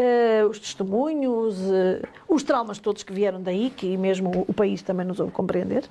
eh, 0.00 0.44
os 0.48 0.60
testemunhos, 0.60 1.56
eh, 1.70 2.00
os 2.28 2.42
traumas 2.44 2.78
todos 2.78 3.02
que 3.02 3.12
vieram 3.12 3.42
daí, 3.42 3.68
que 3.68 3.96
mesmo 3.96 4.30
o, 4.30 4.44
o 4.48 4.54
país 4.54 4.80
também 4.80 5.04
nos 5.04 5.18
ouve 5.18 5.32
compreender, 5.32 5.84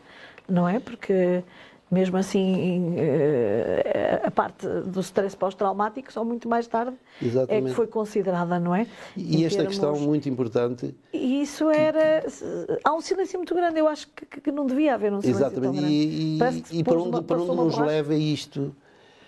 não 0.47 0.67
é? 0.67 0.79
Porque 0.79 1.43
mesmo 1.89 2.17
assim 2.17 2.93
eh, 2.97 4.21
a 4.23 4.29
parte 4.31 4.67
do 4.67 4.99
stress 4.99 5.35
pós-traumático 5.37 6.11
só 6.11 6.23
muito 6.23 6.49
mais 6.49 6.67
tarde 6.67 6.95
é 7.21 7.25
Exatamente. 7.25 7.69
que 7.69 7.73
foi 7.75 7.87
considerada, 7.87 8.59
não 8.59 8.75
é? 8.75 8.85
E 9.15 9.37
Em 9.37 9.45
esta 9.45 9.59
termos- 9.59 9.77
questão 9.79 9.97
muito 9.99 10.27
importante, 10.27 10.93
E 11.13 11.41
isso 11.41 11.69
era. 11.69 12.25
Há 12.83 12.93
um 12.93 13.01
silêncio 13.01 13.39
muito 13.39 13.55
grande. 13.55 13.79
Eu 13.79 13.87
acho 13.87 14.07
que, 14.09 14.41
que 14.41 14.51
não 14.51 14.65
devia 14.65 14.93
haver 14.95 15.13
um 15.13 15.21
silêncio 15.21 15.39
tão 15.49 15.51
exatamente, 15.51 15.79
grande. 15.79 15.93
e, 15.93 16.37
e- 16.75 16.79
e 16.79 16.83
para 16.83 16.97
onde, 16.99 17.09
uma- 17.09 17.23
para 17.23 17.37
passou 17.37 17.53
onde 17.53 17.63
nos 17.63 17.77
leva 17.77 18.15
isto? 18.15 18.75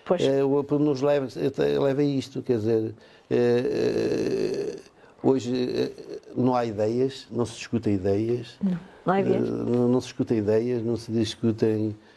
Pois. 0.04 0.22
É, 0.22 0.40
para 0.66 0.76
onde 0.76 0.84
nos 0.84 1.00
leva, 1.00 1.28
leva 1.80 2.02
isto? 2.02 2.42
Quer 2.42 2.58
dizer, 2.58 2.94
é, 3.30 3.36
é, 3.36 4.76
hoje 5.22 5.52
é, 5.54 5.92
não 6.36 6.54
há 6.54 6.64
ideias, 6.66 7.26
não 7.30 7.46
se 7.46 7.54
discutem 7.56 7.94
ideias. 7.94 8.58
Não 9.06 9.14
há 9.14 9.20
ideias. 9.20 9.48
Eh, 9.48 9.50
Não, 9.50 9.88
não 9.88 10.00
se 10.00 10.08
discutem 10.08 10.38
ideias, 10.38 10.82
não 10.82 10.96
se 10.96 11.10
discutem 11.12 11.94
eh, 11.96 12.09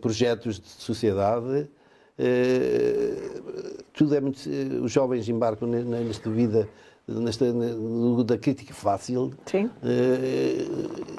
projetos 0.00 0.60
de 0.60 0.68
sociedade. 0.68 1.68
Eh, 2.18 3.40
tudo 3.92 4.14
é 4.14 4.20
muito. 4.20 4.38
eh, 4.48 4.80
Os 4.82 4.92
jovens 4.92 5.28
embarcam 5.28 5.66
ne- 5.68 5.82
ne- 5.82 6.00
nesta 6.04 6.30
vida 6.30 6.68
nesta, 7.06 7.52
ne- 7.52 8.24
da 8.24 8.38
crítica 8.38 8.72
fácil. 8.72 9.32
Sim. 9.46 9.68
Eh, 9.82 10.64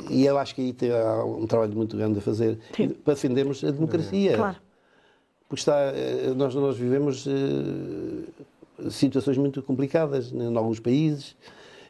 e 0.10 0.26
eu 0.26 0.38
acho 0.38 0.56
que 0.56 0.62
aí 0.62 0.74
tem, 0.74 0.92
há 0.92 1.24
um 1.24 1.46
trabalho 1.46 1.76
muito 1.76 1.96
grande 1.98 2.18
a 2.20 2.22
fazer 2.22 2.58
Sim. 2.76 2.90
para 2.90 3.14
defendermos 3.14 3.64
a 3.64 3.72
democracia. 3.72 4.36
Claro. 4.38 4.58
Porque 5.48 5.60
está, 5.62 5.76
nós, 6.36 6.56
nós 6.56 6.76
vivemos 6.78 7.28
situações 8.90 9.38
muito 9.38 9.62
complicadas 9.62 10.32
né, 10.32 10.46
em 10.46 10.58
alguns 10.58 10.80
países 10.80 11.36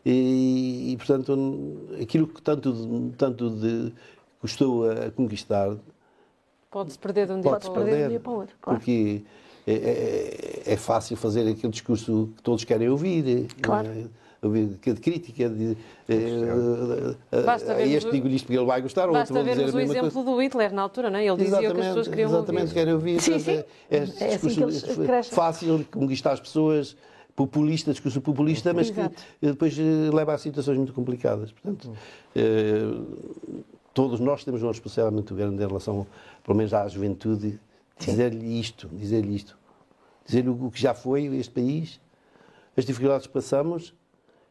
e, 0.06 0.92
e, 0.92 0.98
portanto, 0.98 1.78
aquilo 2.02 2.28
que 2.28 2.42
tanto, 2.42 3.12
tanto 3.18 3.50
de 3.50 3.94
custou 4.42 4.90
a 4.92 5.10
conquistar 5.12 5.76
Pode-se 6.76 7.00
perder 7.00 7.26
de 7.28 7.32
um 7.32 7.40
dia 7.40 7.52
pode-se 7.52 7.72
para 7.72 7.80
o 7.80 7.84
outro. 7.84 7.90
perder 7.96 8.02
de 8.02 8.06
um 8.06 8.10
dia 8.10 8.20
para 8.20 8.32
o 8.34 8.36
outro, 8.36 8.56
claro. 8.60 8.80
Porque 8.80 9.22
é, 9.66 9.74
é- 9.74 10.74
é 10.74 10.76
fácil 10.76 11.16
fazer 11.16 11.48
aquele 11.50 11.72
discurso 11.72 12.30
que 12.36 12.44
todos 12.44 12.66
querem 12.66 12.90
ouvir. 12.90 13.48
Claro. 13.62 13.88
é? 13.88 14.04
Que- 14.82 14.92
de 14.94 15.00
crítica, 15.00 15.48
de, 15.50 15.78
eh, 16.10 17.42
Basta 17.46 17.72
a 17.72 17.76
vermos 17.76 17.96
este 17.96 18.10
o- 18.10 18.12
digo 18.12 18.28
isto 18.28 18.46
porque 18.46 18.60
ele 18.60 18.66
vai 18.68 18.82
gostar, 18.82 19.04
outro 19.04 19.14
Basta 19.20 19.34
dizer 19.40 19.56
vermos 19.56 19.74
a 19.74 19.78
o 19.78 19.80
exemplo 19.80 20.12
coisa. 20.12 20.30
do 20.32 20.42
Hitler 20.44 20.74
na 20.74 20.82
altura, 20.82 21.10
não 21.10 21.18
é? 21.18 21.26
Ele 21.26 21.38
dizia 21.38 21.58
o 21.58 21.62
que 21.62 21.82
as 21.82 21.88
pessoas 21.88 22.08
queriam 22.10 22.30
exatamente, 22.30 22.62
ouvir. 22.64 22.74
querem 22.74 22.94
ouvir. 22.94 23.22
Sim, 23.22 23.40
sim. 23.40 23.64
É, 23.90 23.98
É 23.98 24.36
assim 24.36 24.50
que 24.50 24.62
eles 24.64 24.84
crescem. 24.84 25.34
fácil 25.34 25.78
de 25.78 25.84
conquistar 25.86 26.34
as 26.34 26.42
pessoas, 26.42 26.96
populista, 27.36 27.92
discurso 27.92 28.20
populista, 28.22 28.74
mas 28.74 28.90
que 28.92 29.00
Exato. 29.00 29.16
depois 29.42 29.80
eh, 29.80 29.82
leva 30.14 30.34
a 30.34 30.38
situações 30.38 30.78
muito 30.78 30.92
complicadas. 30.94 31.52
Portanto, 31.54 31.92
eh, 32.36 32.84
todos 33.96 34.20
nós 34.20 34.44
temos 34.44 34.62
uma 34.62 34.72
responsabilidade 34.72 35.16
muito 35.16 35.34
grande 35.34 35.64
em 35.64 35.68
relação, 35.68 36.06
pelo 36.44 36.56
menos 36.58 36.72
à 36.74 36.88
juventude, 36.88 37.60
dizer-lhe 37.98 38.60
isto, 38.60 38.88
dizer-lhe 38.92 39.36
isto. 39.36 39.58
Dizer-lhe 40.26 40.50
o 40.50 40.70
que 40.70 40.80
já 40.82 40.94
foi 40.94 41.26
este 41.38 41.52
país, 41.54 42.00
as 42.78 42.86
dificuldades 42.86 43.26
que 43.26 43.34
passamos. 43.34 43.94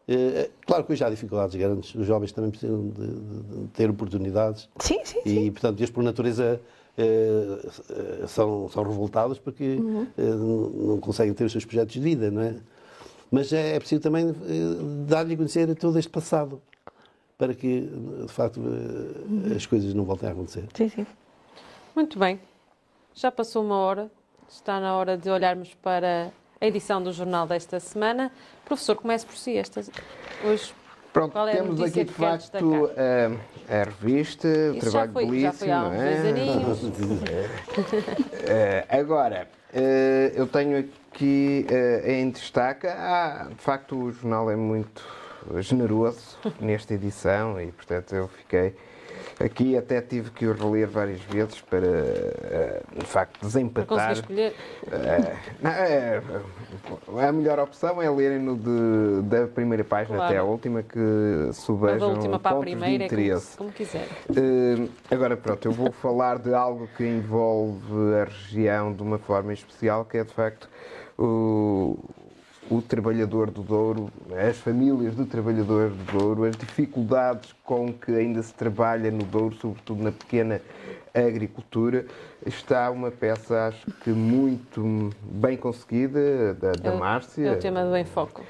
Eh, 0.08 0.50
Claro 0.66 0.84
que 0.84 0.92
hoje 0.92 1.04
há 1.04 1.10
dificuldades 1.10 1.54
grandes, 1.54 1.94
os 1.94 2.06
jovens 2.06 2.32
também 2.32 2.50
precisam 2.50 2.88
de, 2.88 3.06
de- 3.06 3.60
de 3.62 3.68
ter 3.74 3.90
oportunidades. 3.90 4.68
Sim, 4.80 4.98
sim, 5.04 5.20
sim. 5.22 5.46
E, 5.46 5.50
portanto, 5.50 5.78
eles, 5.78 5.90
por 5.90 6.02
natureza, 6.02 6.60
eh, 6.96 7.58
eh, 8.22 8.26
são, 8.26 8.68
são 8.70 8.82
revoltados 8.82 9.38
porque 9.38 9.74
Uhum. 9.76 10.06
eh, 10.16 10.22
não 10.22 10.98
conseguem 11.00 11.34
ter 11.34 11.44
os 11.44 11.52
seus 11.52 11.64
projetos 11.66 11.92
de 11.92 12.00
vida, 12.00 12.30
não 12.30 12.40
é? 12.40 12.54
Mas 13.30 13.52
é, 13.52 13.76
é 13.76 13.78
preciso 13.80 14.00
também 14.00 14.28
eh, 14.28 14.34
dar-lhe 15.06 15.34
a 15.34 15.36
conhecer 15.36 15.74
todo 15.76 15.98
este 15.98 16.10
passado 16.10 16.62
para 17.36 17.54
que, 17.54 17.80
de 17.80 18.32
facto, 18.32 18.60
eh, 18.60 19.54
as 19.56 19.66
coisas 19.66 19.92
não 19.94 20.04
voltem 20.04 20.28
a 20.28 20.32
acontecer. 20.32 20.66
Sim, 20.74 20.88
sim. 20.88 21.06
Muito 21.94 22.18
bem. 22.18 22.40
Já 23.14 23.30
passou 23.30 23.64
uma 23.64 23.76
hora. 23.76 24.10
Está 24.48 24.78
na 24.80 24.96
hora 24.96 25.16
de 25.16 25.28
olharmos 25.30 25.74
para 25.74 26.32
a 26.60 26.66
edição 26.66 27.02
do 27.02 27.12
jornal 27.12 27.46
desta 27.46 27.80
semana. 27.80 28.30
Professor, 28.64 28.96
comece 28.96 29.26
por 29.26 29.36
si. 29.36 29.56
Esta... 29.56 29.80
Hoje, 30.44 30.72
Pronto, 31.14 31.30
Qual 31.30 31.46
é 31.46 31.54
temos 31.54 31.80
aqui 31.80 32.02
de 32.02 32.12
facto 32.12 32.90
a, 32.96 33.72
a 33.72 33.84
revista, 33.84 34.48
o 34.48 34.74
isso 34.74 34.90
já 34.90 35.06
trabalho 35.06 35.12
foi, 35.12 35.40
já 35.40 35.52
foi 35.52 35.68
belíssimo, 35.68 35.72
há 35.72 35.82
não 35.82 35.90
uns 35.90 36.82
é? 37.22 37.50
Eh, 38.48 38.86
agora, 38.98 39.48
eh, 39.72 40.32
eu 40.34 40.48
tenho 40.48 40.76
aqui 40.76 41.66
eh, 41.70 42.18
em 42.18 42.30
destaque, 42.30 42.88
ah, 42.88 43.46
de 43.48 43.62
facto 43.62 43.96
o 43.96 44.10
jornal 44.10 44.50
é 44.50 44.56
muito 44.56 45.04
generoso 45.60 46.38
nesta 46.60 46.94
edição 46.94 47.60
e, 47.60 47.70
portanto, 47.72 48.14
eu 48.14 48.28
fiquei 48.28 48.74
aqui 49.40 49.76
até 49.76 50.00
tive 50.00 50.30
que 50.30 50.46
o 50.46 50.52
reler 50.52 50.88
várias 50.88 51.20
vezes 51.22 51.60
para, 51.60 51.86
eh, 51.86 52.82
de 52.98 53.04
facto, 53.06 53.40
desempatar. 53.40 54.12
Escolher. 54.12 54.54
Eh, 54.90 55.36
não, 55.60 55.70
é, 55.70 56.22
a 57.28 57.32
melhor 57.32 57.58
opção 57.58 58.00
é 58.02 58.08
lerem-no 58.10 58.56
de- 58.56 59.22
da 59.28 59.46
primeira 59.46 59.82
página 59.84 60.16
Claro. 60.16 60.30
até 60.32 60.38
à 60.38 60.44
última, 60.44 60.82
que 60.82 61.50
subejam 61.52 62.10
última 62.12 62.36
a 62.36 62.38
pontos 62.38 62.58
de 62.66 62.70
primeira 62.76 63.04
é 63.04 63.08
como, 63.08 63.20
interesse. 63.20 63.56
como 63.56 63.72
quiser. 63.72 64.08
Eh, 64.36 64.88
agora 65.10 65.36
pronto, 65.36 65.66
eu 65.66 65.72
vou 65.72 65.90
falar 65.92 66.38
de 66.38 66.52
algo 66.54 66.88
que 66.96 67.04
envolve 67.04 68.14
a 68.20 68.24
região 68.24 68.92
de 68.92 69.02
uma 69.02 69.18
forma 69.18 69.52
especial, 69.52 70.04
que 70.04 70.18
é 70.18 70.24
de 70.24 70.32
facto 70.32 70.68
o, 71.18 71.98
o 72.70 72.80
trabalhador 72.80 73.50
do 73.50 73.62
Douro, 73.62 74.10
as 74.48 74.56
famílias 74.56 75.14
do 75.14 75.26
trabalhador 75.26 75.90
do 75.90 76.18
Douro, 76.18 76.44
as 76.44 76.56
dificuldades 76.56 77.54
com 77.62 77.92
que 77.92 78.12
ainda 78.12 78.42
se 78.42 78.54
trabalha 78.54 79.10
no 79.10 79.24
Douro, 79.24 79.54
sobretudo 79.56 80.02
na 80.02 80.12
pequena 80.12 80.60
agricultura. 81.12 82.06
Está 82.44 82.90
uma 82.90 83.10
peça, 83.10 83.68
acho 83.68 83.86
que 84.02 84.10
muito 84.10 85.10
bem 85.22 85.56
conseguida, 85.56 86.54
da, 86.54 86.72
da 86.72 86.92
É 86.92 86.96
Márcia. 86.96 87.48
É 87.48 87.52
o 87.52 87.58
tema 87.58 87.84
do 87.84 87.96
Enfoco. 87.96 88.42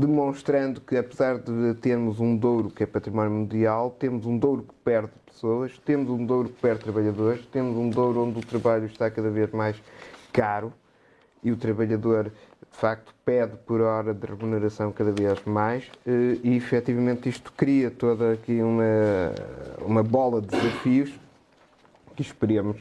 Demonstrando 0.00 0.80
que 0.80 0.96
apesar 0.96 1.38
de 1.38 1.74
termos 1.74 2.18
um 2.18 2.36
Douro 2.36 2.70
que 2.70 2.82
é 2.82 2.86
património 2.86 3.32
mundial, 3.32 3.94
temos 3.98 4.24
um 4.24 4.38
Douro 4.38 4.62
que 4.62 4.74
perde 4.82 5.12
pessoas, 5.26 5.78
temos 5.84 6.10
um 6.10 6.24
Douro 6.24 6.48
que 6.48 6.60
perde 6.60 6.84
trabalhadores, 6.84 7.44
temos 7.46 7.76
um 7.76 7.90
Douro 7.90 8.24
onde 8.24 8.38
o 8.38 8.42
trabalho 8.42 8.86
está 8.86 9.10
cada 9.10 9.30
vez 9.30 9.50
mais 9.52 9.76
caro 10.32 10.72
e 11.44 11.52
o 11.52 11.56
trabalhador 11.56 12.32
de 12.74 12.80
facto 12.80 13.14
pede 13.24 13.56
por 13.64 13.80
hora 13.80 14.12
de 14.12 14.26
remuneração 14.26 14.90
cada 14.90 15.12
vez 15.12 15.40
mais 15.44 15.84
eh, 16.04 16.38
e 16.42 16.56
efetivamente 16.56 17.28
isto 17.28 17.52
cria 17.56 17.88
toda 17.88 18.32
aqui 18.32 18.60
uma, 18.60 19.32
uma 19.80 20.02
bola 20.02 20.40
de 20.40 20.48
desafios 20.48 21.12
que 22.16 22.22
esperemos 22.22 22.76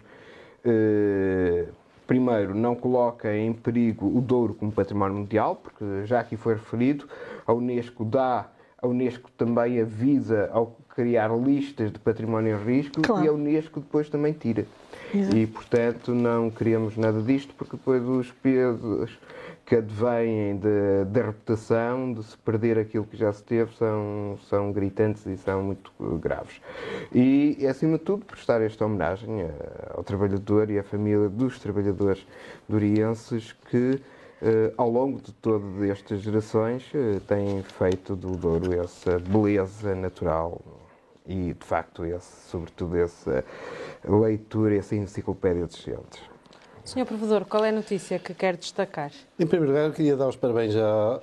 eh, 0.65 1.65
primeiro 2.07 2.55
não 2.55 2.75
coloca 2.75 3.35
em 3.35 3.53
perigo 3.53 4.07
o 4.07 4.19
Douro 4.19 4.55
como 4.55 4.71
património 4.71 5.17
mundial, 5.17 5.55
porque 5.55 6.05
já 6.05 6.19
aqui 6.19 6.35
foi 6.35 6.55
referido, 6.55 7.07
a 7.45 7.53
Unesco 7.53 8.03
dá, 8.03 8.47
a 8.81 8.87
Unesco 8.87 9.29
também 9.37 9.79
avisa 9.79 10.49
ao 10.51 10.75
criar 10.89 11.29
listas 11.35 11.91
de 11.91 11.99
património 11.99 12.55
em 12.57 12.63
risco 12.63 13.01
Claro. 13.01 13.25
e 13.25 13.27
a 13.27 13.33
Unesco 13.33 13.79
depois 13.79 14.09
também 14.09 14.33
tira. 14.33 14.65
E 15.13 15.45
portanto 15.47 16.13
não 16.13 16.49
queremos 16.49 16.97
nada 16.97 17.21
disto, 17.21 17.53
porque 17.55 17.77
depois 17.77 18.03
os 18.03 18.31
pesos 18.31 19.17
que 19.74 19.78
advêm 19.78 20.59
da 21.09 21.24
reputação, 21.24 22.13
de 22.13 22.24
se 22.24 22.38
perder 22.38 22.78
aquilo 22.78 23.05
que 23.05 23.17
já 23.17 23.34
se 23.34 23.43
teve, 23.43 23.76
são, 23.76 24.38
são 24.47 24.71
gritantes 24.71 25.26
e 25.26 25.36
são 25.36 25.63
muito 25.63 25.91
eh, 25.99 26.17
graves. 26.19 26.61
E, 27.11 27.65
acima 27.67 27.97
de 27.97 28.03
tudo, 28.03 28.24
prestar 28.24 28.61
esta 28.61 28.86
homenagem 28.86 29.49
ao 29.95 30.03
trabalhador 30.03 30.69
e 30.69 30.78
à 30.78 30.84
família 30.84 31.28
dos 31.28 31.57
trabalhadores 31.57 32.24
durienses 32.69 33.53
que, 33.71 33.99
eh, 34.43 34.71
ao 34.78 34.91
longo 34.91 35.19
de 35.19 35.34
todas 35.34 35.82
estas 35.89 36.21
gerações, 36.21 36.91
eh, 36.93 37.19
têm 37.28 37.63
feito 37.63 38.15
do 38.15 38.38
Douro 38.38 38.80
essa 38.80 39.17
beleza 39.17 39.95
natural 39.95 40.61
e, 41.26 41.51
de 41.51 41.65
facto, 41.65 42.05
esse, 42.05 42.47
sobretudo 42.47 42.95
essa 42.95 43.43
leitura, 44.07 44.76
essa 44.76 44.95
enciclopédia 44.95 45.65
de 45.65 45.78
Gentes. 45.82 46.32
Senhor 46.86 47.05
Provedor, 47.05 47.45
qual 47.45 47.63
é 47.63 47.69
a 47.69 47.71
notícia 47.71 48.19
que 48.19 48.34
quer 48.34 48.57
destacar? 48.57 49.11
Em 49.39 49.47
primeiro 49.47 49.71
lugar, 49.71 49.88
eu 49.88 49.93
queria 49.93 50.17
dar 50.17 50.27
os 50.27 50.36
parabéns 50.36 50.75
à, 50.75 51.21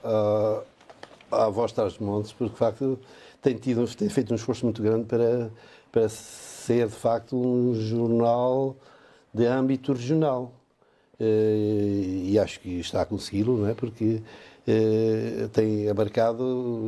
à, 1.30 1.44
à 1.44 1.48
Voz 1.50 1.70
Traz 1.72 1.98
Montes, 1.98 2.32
porque 2.32 2.52
de 2.52 2.58
facto 2.58 2.98
tem, 3.42 3.54
tido, 3.56 3.86
tem 3.94 4.08
feito 4.08 4.32
um 4.32 4.36
esforço 4.36 4.64
muito 4.64 4.82
grande 4.82 5.04
para, 5.04 5.50
para 5.92 6.08
ser 6.08 6.86
de 6.88 6.94
facto 6.94 7.36
um 7.36 7.74
jornal 7.74 8.74
de 9.34 9.44
âmbito 9.44 9.92
regional. 9.92 10.52
Eh, 11.18 12.30
E 12.30 12.38
acho 12.38 12.58
que 12.60 12.80
está 12.80 13.02
a 13.02 13.04
consegui-lo, 13.04 13.58
não 13.58 13.68
é? 13.68 13.74
Porque 13.74 14.22
eh, 14.66 15.48
tem 15.52 15.90
abarcado 15.90 16.42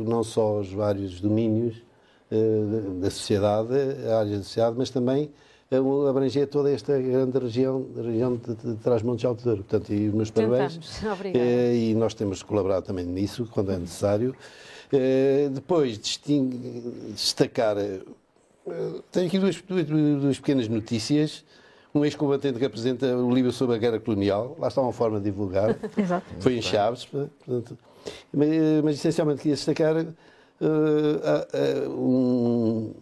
não 0.07 0.23
só 0.23 0.59
os 0.59 0.71
vários 0.73 1.21
domínios 1.21 1.75
eh, 2.31 2.99
da 2.99 3.11
sociedade, 3.11 3.73
áreas 4.11 4.37
da 4.39 4.43
sociedade, 4.43 4.75
mas 4.79 4.89
também 4.89 5.31
abranger 6.09 6.47
toda 6.47 6.71
esta 6.71 6.99
grande 6.99 7.37
região, 7.39 7.85
região 7.95 8.35
de, 8.35 8.55
de 8.55 8.75
Trás-Montes 8.83 9.21
de 9.21 9.27
Alto 9.27 9.43
Douro. 9.43 9.63
Portanto, 9.63 9.93
e 9.93 10.07
os 10.09 10.13
meus 10.13 10.29
parabéns. 10.31 10.79
Obrigada. 11.03 11.45
Eh, 11.45 11.75
e 11.91 11.95
nós 11.95 12.13
temos 12.13 12.43
colaborado 12.43 12.85
também 12.85 13.05
nisso, 13.05 13.47
quando 13.51 13.71
é 13.71 13.77
necessário. 13.77 14.35
Eh, 14.91 15.49
depois, 15.51 15.97
destacar. 15.97 17.77
eh, 17.77 18.01
tenho 19.11 19.27
aqui 19.27 19.39
duas, 19.39 19.61
duas, 19.61 19.85
duas 19.85 20.39
pequenas 20.39 20.67
notícias. 20.67 21.43
Um 21.95 22.03
ex-combatente 22.03 22.57
que 22.57 22.65
apresenta 22.65 23.15
o 23.15 23.31
livro 23.31 23.51
sobre 23.51 23.75
a 23.75 23.77
guerra 23.77 23.99
colonial. 23.99 24.55
Lá 24.59 24.67
está 24.67 24.81
uma 24.81 24.91
forma 24.93 25.19
de 25.19 25.25
divulgar. 25.25 25.77
Foi 26.39 26.55
em 26.57 26.61
Chaves. 26.61 27.05
Portanto, 27.05 27.77
mas, 28.33 28.49
mas 28.83 28.95
essencialmente 28.95 29.41
queria 29.41 29.55
destacar 29.55 29.95
a- 29.97 30.03
a- 30.63 31.89
um, 31.89 32.93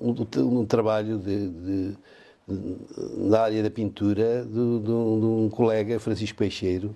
um, 0.00 0.14
um 0.60 0.64
trabalho 0.64 1.18
de- 1.18 1.48
de- 1.48 1.96
na 3.16 3.40
área 3.40 3.62
da 3.62 3.70
pintura 3.70 4.44
de, 4.44 4.58
um, 4.58 4.80
de 5.20 5.26
um 5.26 5.48
colega, 5.50 6.00
Francisco 6.00 6.38
Peixeiro, 6.38 6.94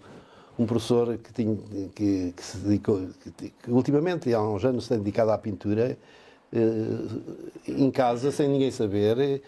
um 0.58 0.66
professor 0.66 1.18
que, 1.18 1.32
tinha, 1.32 1.56
que, 1.94 2.32
que 2.36 2.42
se 2.42 2.58
dedicou, 2.58 3.08
que, 3.36 3.50
que 3.50 3.70
ultimamente, 3.70 4.32
há 4.32 4.42
uns 4.42 4.64
anos, 4.64 4.84
se 4.84 4.96
dedicado 4.96 5.30
à 5.30 5.38
pintura, 5.38 5.98
eh, 6.54 7.72
em 7.72 7.90
casa, 7.90 8.30
sem 8.30 8.46
ninguém 8.46 8.70
saber, 8.70 9.18
eh, 9.18 9.40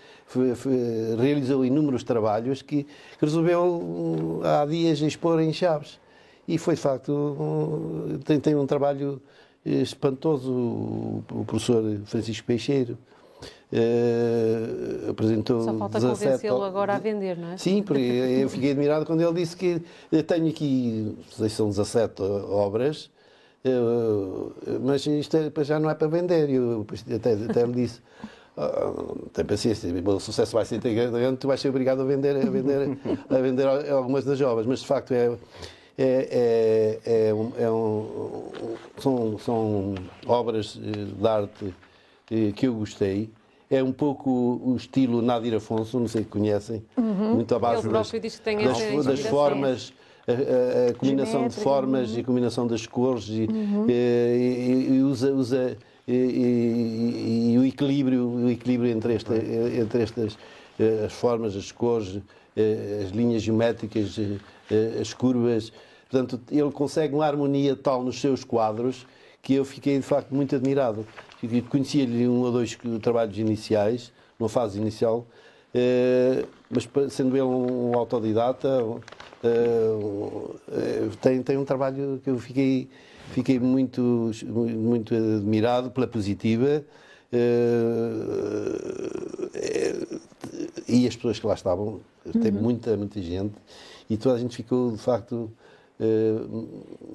realizou 1.18 1.62
inúmeros 1.64 2.02
trabalhos 2.02 2.62
que, 2.62 2.86
resolveu 3.20 4.40
eh, 4.42 4.48
há 4.48 4.64
dias 4.64 5.00
expor 5.00 5.38
em 5.40 5.52
Chaves. 5.52 6.00
E 6.48 6.56
foi, 6.56 6.74
de 6.74 6.80
facto, 6.80 8.18
tem, 8.24 8.40
tem 8.40 8.54
um 8.54 8.66
trabalho 8.66 9.20
espantoso 9.64 10.52
o 11.30 11.44
professor 11.46 11.82
Francisco 12.04 12.46
Peixeiro. 12.46 12.98
Eh, 13.72 15.10
apresentou 15.10 15.60
Só 15.62 15.74
falta 15.74 15.98
17 15.98 16.24
convencê-lo 16.24 16.62
agora 16.62 16.94
a 16.94 16.98
vender, 16.98 17.36
não 17.36 17.48
é? 17.52 17.56
Sim, 17.56 17.82
porque 17.82 18.00
eu 18.00 18.48
fiquei 18.48 18.70
admirado 18.70 19.04
quando 19.04 19.20
ele 19.20 19.32
disse 19.32 19.56
que 19.56 19.82
tenho 20.22 20.48
aqui, 20.48 21.16
sei 21.30 21.48
se 21.48 21.56
são 21.56 21.68
17 21.68 22.22
obras, 22.22 23.10
eh, 23.64 23.70
mas 24.82 25.04
isto 25.06 25.36
é- 25.36 25.64
já 25.64 25.80
não 25.80 25.90
é 25.90 25.94
para 25.94 26.06
vender. 26.08 26.48
Eu 26.50 26.86
até, 27.16 27.32
até 27.32 27.66
lhe 27.66 27.72
disse, 27.72 28.00
"Ah, 28.56 28.92
tem 29.32 29.44
paciência, 29.44 29.90
o 30.06 30.20
sucesso 30.20 30.52
vai 30.52 30.64
ser 30.64 30.78
grande, 30.78 31.36
tu 31.38 31.48
vais 31.48 31.60
ser 31.60 31.68
obrigado 31.70 32.00
a 32.02 32.04
vender, 32.04 32.36
a 32.36 32.48
vender, 32.50 32.96
a 33.28 33.38
vender 33.38 33.66
algumas 33.90 34.24
das 34.24 34.40
obras, 34.40 34.66
mas 34.66 34.80
de 34.80 34.86
facto 34.86 35.12
é. 35.12 35.32
É, 35.96 36.98
é, 37.04 37.28
é 37.28 37.34
um- 37.34 37.52
é 37.56 37.70
um- 37.70 38.50
são, 38.98 39.38
são 39.38 39.94
obras 40.26 40.76
eh, 40.82 41.20
de 41.20 41.28
arte 41.28 41.72
que 42.26 42.66
eu 42.66 42.74
gostei. 42.74 43.30
É 43.70 43.82
um 43.82 43.92
pouco 43.92 44.30
o 44.30 44.76
estilo 44.76 45.20
Nadir 45.22 45.54
Afonso, 45.54 45.98
não 45.98 46.06
sei 46.08 46.22
se 46.22 46.28
conhecem, 46.28 46.82
muito 47.34 47.54
à 47.54 47.58
base 47.58 47.82
das, 47.98 48.08
das, 48.68 48.78
das 49.12 49.20
formas, 49.30 49.92
a, 50.26 50.32
a- 50.32 50.90
a 50.90 50.94
combinação 50.94 51.40
de 51.48 51.54
formas 51.62 52.10
e 52.16 52.20
a 52.20 52.24
combinação 52.24 52.66
das 52.66 52.86
cores 52.86 53.28
e, 53.28 53.48
eh, 53.88 54.36
e- 54.38 54.94
e 54.96 55.02
usa, 55.02 55.32
usa 55.32 55.76
e, 56.06 56.12
e- 56.14 57.52
e 57.54 57.58
o 57.58 57.64
equilíbrio, 57.64 58.26
o 58.28 58.50
equilíbrio 58.50 58.90
entre, 58.90 59.14
esta, 59.14 59.34
entre 59.36 60.02
estas 60.02 60.38
eh, 60.78 61.04
as 61.06 61.12
formas, 61.12 61.56
as 61.56 61.72
cores, 61.72 62.18
eh, 62.56 63.02
as 63.06 63.10
linhas 63.12 63.42
geométricas, 63.42 64.18
eh, 64.70 64.98
as 65.00 65.12
curvas. 65.14 65.72
Portanto, 66.10 66.40
ele 66.50 66.70
consegue 66.70 67.14
uma 67.14 67.26
harmonia 67.26 67.74
tal 67.74 68.02
nos 68.04 68.20
seus 68.20 68.44
quadros 68.44 69.06
que 69.44 69.54
eu 69.54 69.64
fiquei 69.64 69.96
de 69.96 70.02
facto 70.02 70.34
muito 70.34 70.56
admirado. 70.56 71.06
Conhecia-lhe 71.68 72.26
um 72.26 72.40
ou 72.40 72.50
dois 72.50 72.76
trabalhos 73.02 73.38
iniciais, 73.38 74.10
numa 74.38 74.48
fase 74.48 74.80
inicial, 74.80 75.26
eh, 75.74 76.46
mas 76.70 76.88
sendo 77.10 77.36
ele 77.36 77.42
um 77.42 77.94
autodidata, 77.94 78.68
eh, 79.42 79.98
eh, 80.72 81.08
tem, 81.20 81.42
tem 81.42 81.58
um 81.58 81.64
trabalho 81.64 82.20
que 82.24 82.30
eu 82.30 82.38
fiquei, 82.38 82.88
fiquei 83.32 83.58
muito, 83.60 84.30
muito 84.46 85.14
admirado 85.14 85.90
pela 85.90 86.06
positiva. 86.06 86.82
e 90.88 91.06
as 91.06 91.16
pessoas 91.16 91.38
que 91.38 91.46
lá 91.46 91.54
estavam, 91.54 92.00
tem 92.40 92.50
muita, 92.50 92.96
muita 92.96 93.20
gente, 93.20 93.54
e 94.08 94.16
toda 94.16 94.36
a 94.36 94.38
gente 94.38 94.56
ficou, 94.56 94.92
de 94.92 94.98
facto, 94.98 95.50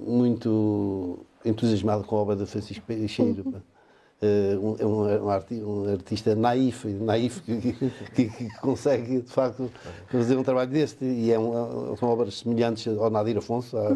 muito 0.06 1.26
entusiasmado 1.45 2.03
com 2.03 2.16
a 2.18 2.20
obra 2.20 2.36
de 2.36 2.45
Francisco 2.45 2.86
Peixeiro. 2.86 3.53
Eh, 4.22 4.57
um, 4.61 4.76
é 4.78 4.86
um, 4.86 5.10
é 5.10 5.22
um 5.22 5.30
arti- 5.30 5.64
um 5.64 5.90
artista 5.94 6.36
naif, 6.36 6.86
naif 6.88 7.40
que, 7.41 7.56
que- 8.14 8.30
que- 8.30 8.49
consegue, 8.60 9.22
de 9.22 9.30
facto, 9.32 9.72
fazer 10.10 10.36
um 10.38 10.44
trabalho 10.44 10.70
deste. 10.70 11.06
E 11.06 11.32
é 11.32 11.40
um- 11.40 11.95
são 11.95 12.10
obras 12.10 12.40
semelhantes 12.40 12.86
ao 12.98 13.10
Nadir 13.10 13.38
Afonso, 13.38 13.78
à- 13.78 13.95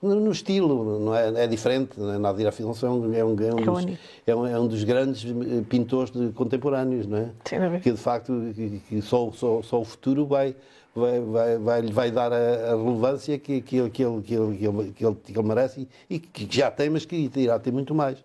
no, 0.00 0.14
no 0.14 0.30
estilo, 0.32 0.98
não 1.00 1.14
é, 1.14 1.44
é 1.44 1.46
diferente, 1.46 1.90
é 2.00 2.16
nada 2.18 2.36
de 2.38 2.44
ir 2.44 2.46
à 2.46 2.48
Afonso 2.48 2.86
é 2.86 2.88
um, 2.90 3.12
é 3.12 3.22
um, 3.24 3.36
é 3.38 3.48
É 3.48 3.50
dos, 3.50 3.84
é 4.28 4.34
um, 4.36 4.46
é 4.46 4.58
um 4.60 4.66
dos 4.68 4.84
grandes 4.84 5.24
eh, 5.28 5.62
pintores 5.68 6.10
de- 6.12 6.30
contemporâneos, 6.32 7.06
não 7.06 7.18
é? 7.18 7.28
Dúvida. 7.50 7.80
Que 7.80 7.90
de 7.92 7.98
facto 7.98 8.32
que, 8.54 8.80
que 8.88 9.02
só, 9.02 9.30
só, 9.32 9.60
só 9.60 9.80
o 9.80 9.84
futuro 9.84 10.24
vai, 10.24 10.54
vai, 10.94 11.20
vai, 11.20 11.58
vai, 11.58 11.82
vai 11.82 12.10
dar 12.10 12.32
a, 12.32 12.74
relevância 12.76 13.38
que, 13.38 13.60
que, 13.60 13.76
ele, 13.76 13.90
que, 13.90 14.02
ele, 14.02 14.22
que, 14.22 14.34
ele, 14.34 14.56
que, 14.56 14.64
ele, 14.66 14.92
que, 14.92 15.04
ele, 15.06 15.16
que 15.24 15.38
ele 15.38 15.48
merece 15.48 15.88
e 16.08 16.18
que, 16.18 16.46
já 16.50 16.70
tem, 16.70 16.90
mas 16.90 17.04
que 17.04 17.30
irá 17.36 17.58
ter 17.58 17.72
muito 17.72 17.94
mais. 17.94 18.18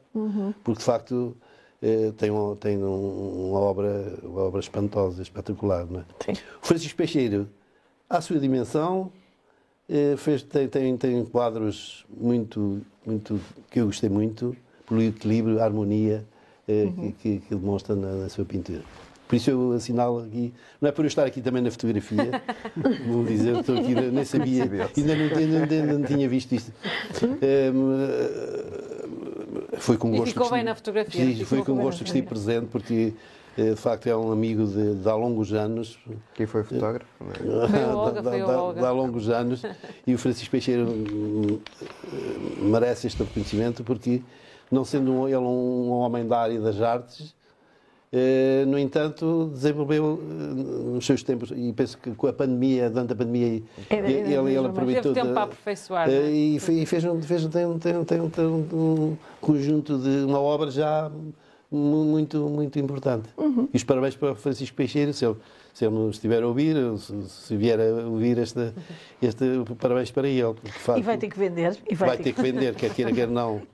Porque 0.64 0.80
de 0.80 0.86
facto 0.86 1.36
eh, 1.82 2.12
tem, 2.18 2.32
um, 2.32 2.56
tem 2.56 2.78
um- 2.78 3.50
uma, 3.52 3.60
obra, 3.60 4.14
uma 4.24 4.42
obra 4.42 4.60
espantosa, 4.60 5.22
espetacular. 5.22 5.86
Não 5.90 6.00
é? 6.02 6.04
Sim. 6.26 6.32
O 6.62 6.66
Francisco 6.66 6.98
Peixeiro, 6.98 7.48
à 8.10 8.22
sua 8.22 8.40
dimensão, 8.40 9.12
eh, 9.90 10.16
fez, 10.18 10.44
tem, 10.44 10.68
tem, 10.68 10.98
tem 10.98 11.26
quadros 11.26 12.06
muito, 12.10 12.82
muito, 13.06 13.40
que 13.70 13.80
eu 13.82 13.88
gostei 13.88 14.10
muito, 14.10 14.56
pelo 14.88 15.02
equilíbrio, 15.02 15.60
a 15.62 15.66
harmonia 15.66 16.26
eh, 16.68 16.88
que, 16.96 17.12
que, 17.12 17.40
que 17.48 17.56
demonstra 17.56 17.96
na, 17.96 18.14
na 18.14 18.30
sua 18.30 18.46
pintura. 18.46 18.82
Por 19.28 19.36
isso 19.38 19.50
eu 19.50 19.72
assinalo 19.72 20.20
aqui, 20.20 20.54
não 20.82 20.90
é 20.90 20.92
por 20.92 21.06
eu 21.06 21.08
estar 21.08 21.26
aqui 21.26 21.42
também 21.42 21.62
na 21.62 21.72
fotografia, 21.72 22.42
vou 23.08 23.24
dizer, 23.24 23.56
estou 23.58 23.78
aqui, 23.78 23.96
nem 23.96 24.24
sabia, 24.26 24.64
ainda 24.64 25.16
não, 25.16 25.30
tinha- 25.30 25.60
ainda 25.64 25.94
não 25.98 26.04
tinha 26.06 26.30
visto 26.30 26.52
isto. 26.54 26.72
Eh, 27.42 27.72
foi 29.80 29.98
com 29.98 30.10
E 30.14 30.18
gosto 30.18 30.28
ficou 30.34 30.46
que 30.46 30.52
bem 30.52 30.60
estive- 30.60 30.70
na 30.70 30.76
fotografia, 30.76 31.26
Sim, 31.36 31.46
foi 31.46 31.64
com 31.64 31.76
gosto 31.78 32.00
que 32.00 32.06
estive 32.10 32.28
presente, 32.28 32.68
porque 32.68 33.14
eh, 33.58 33.70
de 33.72 33.76
facto 33.76 34.08
é 34.08 34.16
um 34.16 34.32
amigo 34.32 34.66
de, 34.68 34.96
de 34.96 35.10
há 35.10 35.16
longos 35.16 35.54
anos, 35.54 35.98
Quem 36.34 36.46
foi 36.46 36.64
fotógrafo? 36.64 37.06
é? 37.22 37.68
Foi 37.70 37.84
o 37.84 37.98
Olga, 37.98 38.22
de- 38.22 38.30
foi 38.30 38.42
o 38.42 38.46
de- 38.46 38.52
Olga. 38.52 38.80
de 38.82 38.86
há 38.86 38.92
longos 38.92 39.30
anos 39.30 39.62
e 40.06 40.14
o 40.14 40.18
Francisco 40.18 40.52
Peixeira 40.52 40.84
hum, 40.84 41.60
eh, 41.82 42.62
merece 42.62 43.08
este 43.08 43.20
reconhecimento 43.24 43.84
porque, 43.84 44.22
não 44.72 44.84
sendo 44.84 45.12
um- 45.12 45.28
ele 45.28 45.38
um 45.38 45.90
homem 45.92 46.28
da 46.28 46.40
área 46.40 46.60
das 46.60 46.82
artes, 46.82 47.34
no 48.68 48.78
entanto, 48.78 49.50
desenvolveu 49.54 50.20
eh, 50.22 50.94
nos 50.94 51.04
seus 51.06 51.24
tempos, 51.24 51.52
e 51.56 51.74
penso 51.74 51.98
que 51.98 52.12
com 52.12 52.28
a 52.28 52.34
pandemia, 52.34 52.88
durante 52.90 53.14
a 53.14 53.16
pandemia, 53.16 53.64
É, 53.90 53.96
é, 53.96 53.98
é, 53.98 54.12
ele, 54.12 54.34
ele 54.34 54.42
mesmo, 54.42 54.68
aproveitou. 54.68 55.14
Teve 55.14 55.22
tempo 55.22 55.34
para 55.34 55.44
aperfeiçoar. 55.44 56.08
eh, 56.10 56.30
e 56.32 56.60
fe- 56.60 56.86
fez, 56.86 57.04
um- 57.06 57.20
fez 57.22 57.46
tem, 57.48 57.66
um- 57.66 59.18
conjunto 59.42 59.98
de 59.98 60.26
uma 60.26 60.40
obra 60.40 60.70
já 60.70 61.12
mu- 61.72 62.04
muito, 62.06 62.38
muito 62.50 62.78
importante. 62.78 63.30
Uhum. 63.36 63.68
E 63.74 63.78
os 63.78 63.84
parabéns 63.84 64.16
para 64.16 64.34
o 64.34 64.36
Francisco 64.36 64.76
Peixeira, 64.78 65.12
se 65.12 65.26
ele, 65.26 65.36
se 65.74 65.84
ele 65.84 65.96
nos 65.96 66.18
estiver 66.18 66.44
a 66.44 66.48
ouvir, 66.48 66.78
ou 66.78 67.00
se, 67.00 67.16
vier 67.58 67.80
a 67.80 68.08
ouvir 68.08 68.38
este, 68.38 68.72
este 69.20 69.44
parabéns 69.80 70.12
para 70.12 70.28
ele. 70.28 70.54
E 70.98 71.02
vai 71.02 71.18
ter 71.18 71.30
que 71.30 71.40
vender. 71.40 71.76
Vai, 71.96 72.10
vai 72.10 72.18
ter 72.20 72.32
que 72.34 72.42
vender, 72.44 72.76
quer 72.76 72.94
queira, 72.94 73.12
quer 73.12 73.28
não. 73.28 73.60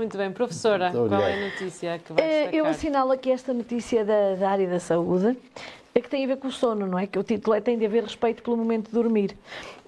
Muito 0.00 0.16
bem, 0.16 0.32
professora, 0.32 0.90
Muito 0.92 1.10
qual 1.10 1.20
é 1.20 1.34
a 1.34 1.50
notícia 1.50 1.98
que 1.98 2.10
vai 2.14 2.24
Eh, 2.24 2.40
Eu 2.44 2.50
destacar? 2.64 2.70
assinalo 2.70 3.12
aqui 3.12 3.30
esta 3.30 3.52
notícia 3.52 4.02
da, 4.02 4.34
da 4.34 4.48
área 4.50 4.66
da 4.66 4.80
saúde, 4.80 5.36
eh, 5.94 6.00
que 6.00 6.08
tem 6.08 6.24
a 6.24 6.26
ver 6.26 6.36
com 6.36 6.48
o 6.48 6.52
sono, 6.52 6.86
não 6.86 6.98
é? 6.98 7.06
Que 7.06 7.18
o 7.18 7.22
título 7.22 7.54
é 7.54 7.60
Tem 7.60 7.78
de 7.78 7.86
haver 7.86 8.04
respeito 8.04 8.42
pelo 8.42 8.56
momento 8.56 8.88
de 8.88 8.92
dormir. 8.92 9.36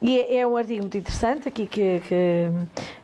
E 0.00 0.18
é, 0.18 0.38
é 0.38 0.46
um 0.46 0.56
artigo 0.56 0.80
muito 0.80 0.98
interessante, 0.98 1.48
aqui 1.48 1.66
que, 1.66 2.00
que, 2.00 2.14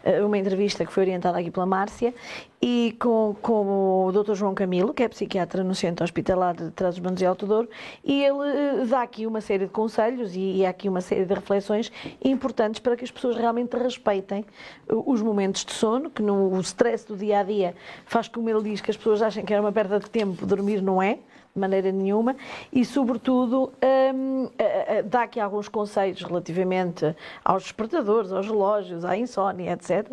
eh, 0.04 0.22
uma 0.24 0.36
entrevista 0.36 0.84
que 0.84 0.92
foi 0.92 1.04
orientada 1.04 1.38
aqui 1.38 1.50
pela 1.50 1.66
Márcia, 1.66 2.12
e 2.60 2.96
com, 2.98 3.36
com 3.40 4.06
o 4.06 4.12
Dr. 4.12 4.34
João 4.34 4.52
Camilo, 4.52 4.92
que 4.92 5.02
é 5.04 5.08
psiquiatra 5.08 5.62
no 5.62 5.74
Centro 5.74 6.02
Hospitalar 6.02 6.56
de 6.56 6.70
Trás-os-Montes 6.72 7.22
e 7.22 7.26
Alto 7.26 7.46
Douro, 7.46 7.68
e 8.02 8.24
ele 8.24 8.82
eh, 8.82 8.84
dá 8.86 9.02
aqui 9.02 9.26
uma 9.26 9.40
série 9.40 9.66
de 9.66 9.72
conselhos 9.72 10.34
e, 10.34 10.56
e 10.56 10.66
há 10.66 10.70
aqui 10.70 10.88
uma 10.88 11.00
série 11.00 11.24
de 11.24 11.32
reflexões 11.32 11.92
importantes 12.24 12.80
para 12.80 12.96
que 12.96 13.04
as 13.04 13.10
pessoas 13.10 13.36
realmente 13.36 13.76
respeitem 13.76 14.44
eh, 14.88 14.92
os 15.06 15.22
momentos 15.22 15.64
de 15.64 15.72
sono, 15.72 16.10
que 16.10 16.22
no, 16.22 16.60
stress 16.60 17.06
do 17.06 17.16
dia 17.16 17.40
a 17.40 17.42
dia 17.44 17.76
faz 18.06 18.26
como 18.26 18.50
ele 18.50 18.62
diz 18.62 18.80
que 18.80 18.90
as 18.90 18.96
pessoas 18.96 19.22
achem 19.22 19.44
que 19.44 19.54
é 19.54 19.60
uma 19.60 19.72
perda 19.72 20.00
de 20.00 20.10
tempo, 20.10 20.44
dormir 20.44 20.82
não 20.82 21.00
é, 21.00 21.20
maneira 21.58 21.90
nenhuma, 21.92 22.36
e 22.72 22.84
sobretudo 22.84 23.72
eh, 23.80 25.02
dá 25.04 25.22
aqui 25.22 25.40
alguns 25.40 25.68
conselhos 25.68 26.22
relativamente 26.22 27.14
aos 27.44 27.64
despertadores, 27.64 28.32
aos 28.32 28.46
relógios, 28.46 29.04
à 29.04 29.16
insónia, 29.16 29.72
etc. 29.72 30.10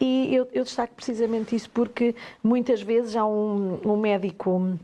E 0.00 0.34
eu, 0.34 0.48
eu 0.52 0.64
destaco 0.64 0.94
precisamente 0.94 1.54
isso 1.54 1.70
porque 1.70 2.14
muitas 2.42 2.82
vezes 2.82 3.14
há 3.16 3.24
um, 3.26 3.78
um 3.84 3.96
médico 3.96 4.78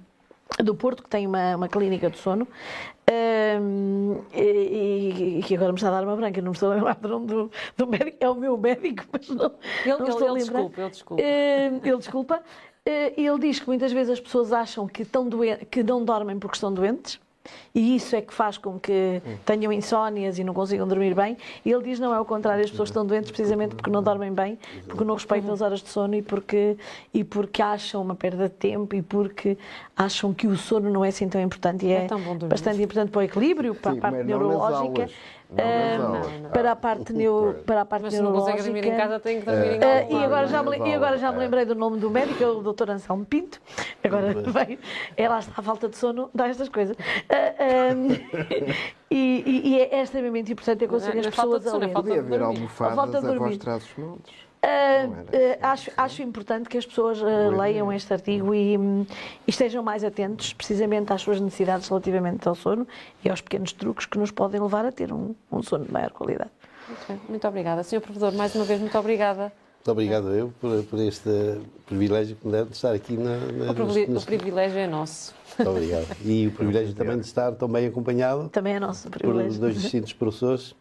do 0.63 0.75
Porto, 0.75 1.03
que 1.03 1.09
tem 1.09 1.27
uma, 1.27 1.57
uma 1.57 1.69
clínica 1.69 2.11
de 2.11 2.19
sono, 2.19 2.47
hum, 3.61 4.21
e, 4.35 5.39
e- 5.39 5.43
que 5.43 5.55
agora 5.57 5.73
me 5.73 5.77
está 5.79 5.89
a 5.89 5.93
dar 5.93 6.05
uma 6.05 6.15
branca, 6.17 6.41
não 6.43 6.51
me 6.51 6.57
estou 6.57 6.71
a 6.71 6.75
lembrar 6.75 6.95
do 6.97 7.09
nome 7.09 7.27
do, 7.27 7.51
do 7.77 7.87
médico, 7.87 8.17
é 8.21 8.29
o 8.29 8.35
meu 8.35 8.57
médico, 8.59 9.05
mas 9.13 9.29
não, 9.31 9.53
Ele- 9.85 9.99
não 9.99 10.07
ele- 10.07 10.25
ele 10.25 10.35
desculpa, 10.35 10.81
ele 10.81 10.91
desculpa. 10.91 11.23
Hum, 11.23 11.81
ele 11.85 11.97
desculpa. 11.97 12.43
Eh, 12.85 13.13
Ele 13.17 13.39
diz 13.39 13.61
que 13.61 13.67
muitas 13.67 13.93
vezes 13.93 14.15
as 14.15 14.21
pessoas 14.21 14.53
acham 14.53 14.87
que, 14.89 15.03
estão 15.03 15.29
que 15.71 15.83
não 15.83 16.05
dormem 16.05 16.39
porque 16.39 16.57
estão 16.57 16.73
doentes. 16.73 17.21
E 17.75 17.97
isso 17.97 18.15
é 18.15 18.21
que 18.21 18.33
faz 18.33 18.57
com 18.57 18.79
que 18.79 19.21
tenham 19.45 19.73
insónias 19.73 20.39
e 20.39 20.45
não 20.45 20.55
consigam 20.55 20.87
dormir 20.87 21.13
bem. 21.13 21.37
E 21.65 21.73
ele 21.73 21.83
diz 21.83 21.99
não 21.99 22.15
é 22.15 22.21
o 22.21 22.25
contrário, 22.25 22.65
as 22.65 22.71
pessoas 22.71 22.91
estão 22.91 23.05
doentes 23.05 23.33
precisamente 23.33 23.75
porque 23.75 23.91
não 23.91 24.01
dormem 24.01 24.33
bem, 24.33 24.57
porque 24.87 25.03
não 25.03 25.15
respeitam 25.15 25.53
as 25.53 25.61
horas 25.61 25.83
de 25.83 25.89
sono 25.89 26.15
e 26.15 26.23
porque, 26.23 26.77
e 27.13 27.25
porque 27.25 27.61
acham 27.61 28.01
uma 28.01 28.15
perda 28.15 28.49
de 28.49 28.55
tempo 28.55 28.95
e 28.95 29.03
porque 29.03 29.59
acham 29.97 30.33
que 30.33 30.47
o 30.47 30.57
sono 30.57 30.89
não 30.89 31.05
é 31.05 31.09
assim 31.09 31.29
tão 31.29 31.41
importante. 31.41 31.85
E 31.85 31.91
É 31.93 32.05
é, 32.05 32.09
bastante 32.47 32.81
importante 32.81 33.11
para 33.11 33.19
o 33.19 33.23
equilíbrio, 33.23 33.75
para 33.75 33.93
Sim, 33.93 33.99
a 33.99 34.01
parte 34.01 34.19
mas 34.19 35.11
não 35.57 35.65
neurológica. 35.65 36.29
Não 36.31 36.37
aulas. 36.37 36.53
para 36.53 36.73
a 36.73 36.77
parte, 36.77 37.13
neu, 37.13 37.63
para 37.67 37.81
a 37.81 37.85
parte 37.85 38.03
Mas 38.05 38.15
se 38.15 38.21
não 38.23 38.33
consegue 38.33 38.59
neurológica. 38.63 38.83
dormir 38.83 38.95
em 38.95 38.97
casa, 39.01 39.21
tem 39.21 39.41
que 39.41 39.47
dormir 39.47 39.67
em 39.77 39.85
Ah, 39.85 40.01
algum 40.03 40.21
e 40.21 40.25
agora 40.25 40.45
é? 40.45 40.49
já, 40.49 40.63
me, 40.63 40.77
e 40.79 40.95
agora 40.95 41.19
já 41.19 41.31
me 41.31 41.37
É. 41.37 41.41
lembrei 41.41 41.65
do 41.65 41.75
nome 41.75 41.99
do 41.99 42.11
médico, 42.11 42.43
é 42.43 42.47
o 42.47 42.63
Dr. 42.73 42.91
Anselmo 42.91 43.25
Pinto. 43.25 43.61
Agora 44.05 44.33
veio. 44.35 44.79
É 45.17 45.29
lá 45.29 45.39
está 45.39 45.53
a 45.57 45.63
falta 45.63 45.89
de 45.89 45.97
sono, 45.97 46.31
dá 46.35 46.49
estas 46.49 46.69
coisas. 46.69 46.97
Ah, 47.29 47.93
e, 49.11 49.43
e- 49.47 49.69
e 49.75 49.81
é 49.81 50.03
extremamente 50.03 50.53
importante 50.53 50.85
aconselhar 50.85 51.25
é 51.25 51.29
as 51.29 51.35
falta 51.35 51.59
pessoas 51.59 51.63
de 51.63 51.69
a 51.69 51.71
sono, 51.71 51.85
é 51.85 51.87
ler. 51.89 52.13
de 52.13 52.19
haver 52.27 52.43
almofadas 52.43 52.95
falta 52.95 53.11
de 53.21 53.27
a 53.27 53.59
trás 53.59 53.85
dos 53.85 53.97
montes. 54.05 54.33
Ah, 54.65 55.09
ah, 55.61 55.73
acho, 55.73 55.91
acho 55.97 56.23
importante 56.23 56.69
que 56.69 56.79
as 56.79 56.87
pessoas 56.87 57.21
ah, 57.23 57.49
leiam 57.57 57.93
este 57.93 58.13
artigo 58.13 58.55
e, 58.55 58.77
e 58.77 59.07
estejam 59.49 59.83
mais 59.83 60.05
atentos 60.05 60.53
precisamente 60.53 61.13
às 61.13 61.21
suas 61.21 61.41
necessidades 61.41 61.89
relativamente 61.89 62.47
ao 62.49 62.55
sono 62.55 62.87
e 63.25 63.29
aos 63.31 63.41
pequenos 63.41 63.73
truques 63.73 64.07
que 64.07 64.17
nos 64.19 64.31
podem 64.31 64.61
levar 64.61 64.85
a 64.85 64.93
ter 64.93 65.13
um, 65.13 65.35
um 65.51 65.63
sono 65.63 65.85
de 65.85 65.93
maior 65.93 66.13
qualidade. 66.13 66.51
Muito 66.89 67.07
bem, 67.09 67.21
Muito 67.29 67.49
obrigada. 67.49 67.83
Senhor 67.83 68.01
Professor, 68.03 68.33
mais 68.33 68.55
uma 68.55 68.65
vez, 68.65 68.79
muito 68.81 68.97
obrigada. 68.97 69.53
Muito 69.85 69.91
obrigado 69.91 70.29
eu 70.33 70.53
por, 70.61 70.85
por 70.85 70.99
este 71.01 71.29
privilégio 71.87 72.37
que 72.37 72.47
me 72.47 72.53
deram 72.53 72.67
de 72.69 72.77
estar 72.77 72.93
aqui 72.95 73.17
na, 73.17 73.37
na 73.39 73.73
O, 73.73 73.75
nos- 73.75 74.23
o 74.23 74.27
privilégio 74.27 74.79
é 74.79 74.87
nosso. 74.87 75.35
Muito 75.59 75.71
obrigado. 75.71 76.07
E 76.25 76.47
o 76.47 76.53
privilégio 76.53 76.95
também 76.95 77.19
de 77.19 77.27
estar 77.27 77.51
tão 77.53 77.67
bem 77.69 77.87
acompanhado 77.87 78.49
Também 78.49 78.75
é 78.75 78.81
nosso 78.81 79.11
por 79.11 79.19
privilégio. 79.19 79.59
dois 79.61 79.75
distintos 79.81 80.13
professores 80.13 80.73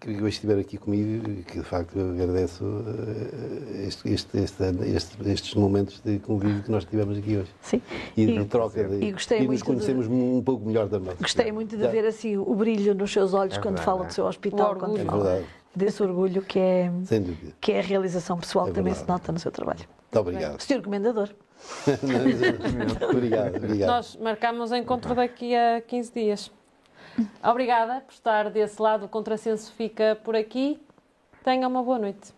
que 0.00 0.10
hoje 0.16 0.28
estiveram 0.28 0.60
aqui 0.60 0.76
comigo 0.76 1.30
e 1.30 1.42
que 1.44 1.58
de 1.58 1.64
facto 1.64 1.96
eu 1.98 2.10
agradeço 2.10 2.64
eh, 2.64 3.86
este- 3.86 4.08
este- 4.12 4.38
este- 4.38 4.64
este- 4.96 5.30
estes 5.30 5.54
momentos 5.54 6.00
de 6.00 6.18
convívio 6.18 6.62
que 6.62 6.70
nós 6.70 6.84
tivemos 6.84 7.16
aqui 7.16 7.36
hoje. 7.36 7.50
Sim. 7.60 7.80
E, 8.16 8.22
E- 8.24 8.38
de 8.38 8.44
troca 8.46 8.82
de, 8.82 9.04
e 9.04 9.12
gostei 9.12 9.38
nos 9.38 9.46
muito 9.46 9.58
de- 9.60 9.64
conhecemos 9.64 10.06
um 10.08 10.42
pouco 10.42 10.66
melhor 10.66 10.88
também. 10.88 11.14
Gostei 11.20 11.52
muito 11.52 11.76
de 11.76 11.86
ver 11.88 12.04
assim 12.04 12.36
o 12.36 12.54
brilho 12.54 12.94
nos 12.94 13.12
seus 13.12 13.32
olhos 13.32 13.56
É 13.56 13.60
quando 13.60 13.76
verdade, 13.76 13.84
fala 13.84 14.04
é. 14.04 14.06
do 14.08 14.12
seu 14.12 14.24
hospital, 14.26 14.74
quando. 14.76 14.98
É 14.98 15.04
fala 15.04 15.22
verdade, 15.24 15.46
desse 15.76 16.02
orgulho 16.02 16.42
que 16.42 16.58
é, 16.58 16.90
que 17.60 17.72
é 17.72 17.78
a 17.78 17.82
realização 17.82 18.36
pessoal 18.38 18.66
É 18.66 18.70
que 18.70 18.74
também 18.74 18.92
se 18.94 19.06
nota 19.06 19.30
no 19.30 19.38
seu 19.38 19.52
trabalho. 19.52 19.80
Muito 19.80 20.18
obrigado. 20.28 20.60
Senhor 20.60 20.82
Comendador, 20.82 21.28
obrigado, 23.08 23.56
obrigado. 23.56 23.88
Nós 23.88 24.16
marcamos 24.20 24.70
o 24.72 24.74
encontro 24.76 25.14
daqui 25.14 25.54
a 25.54 25.80
15 25.80 26.12
dias. 26.12 26.50
Obrigada 27.42 28.00
por 28.00 28.12
estar 28.12 28.50
desse 28.50 28.80
lado. 28.80 29.06
O 29.06 29.08
contrassenso 29.08 29.72
fica 29.72 30.18
por 30.22 30.36
aqui. 30.36 30.80
Tenha 31.44 31.66
uma 31.66 31.82
boa 31.82 31.98
noite. 31.98 32.32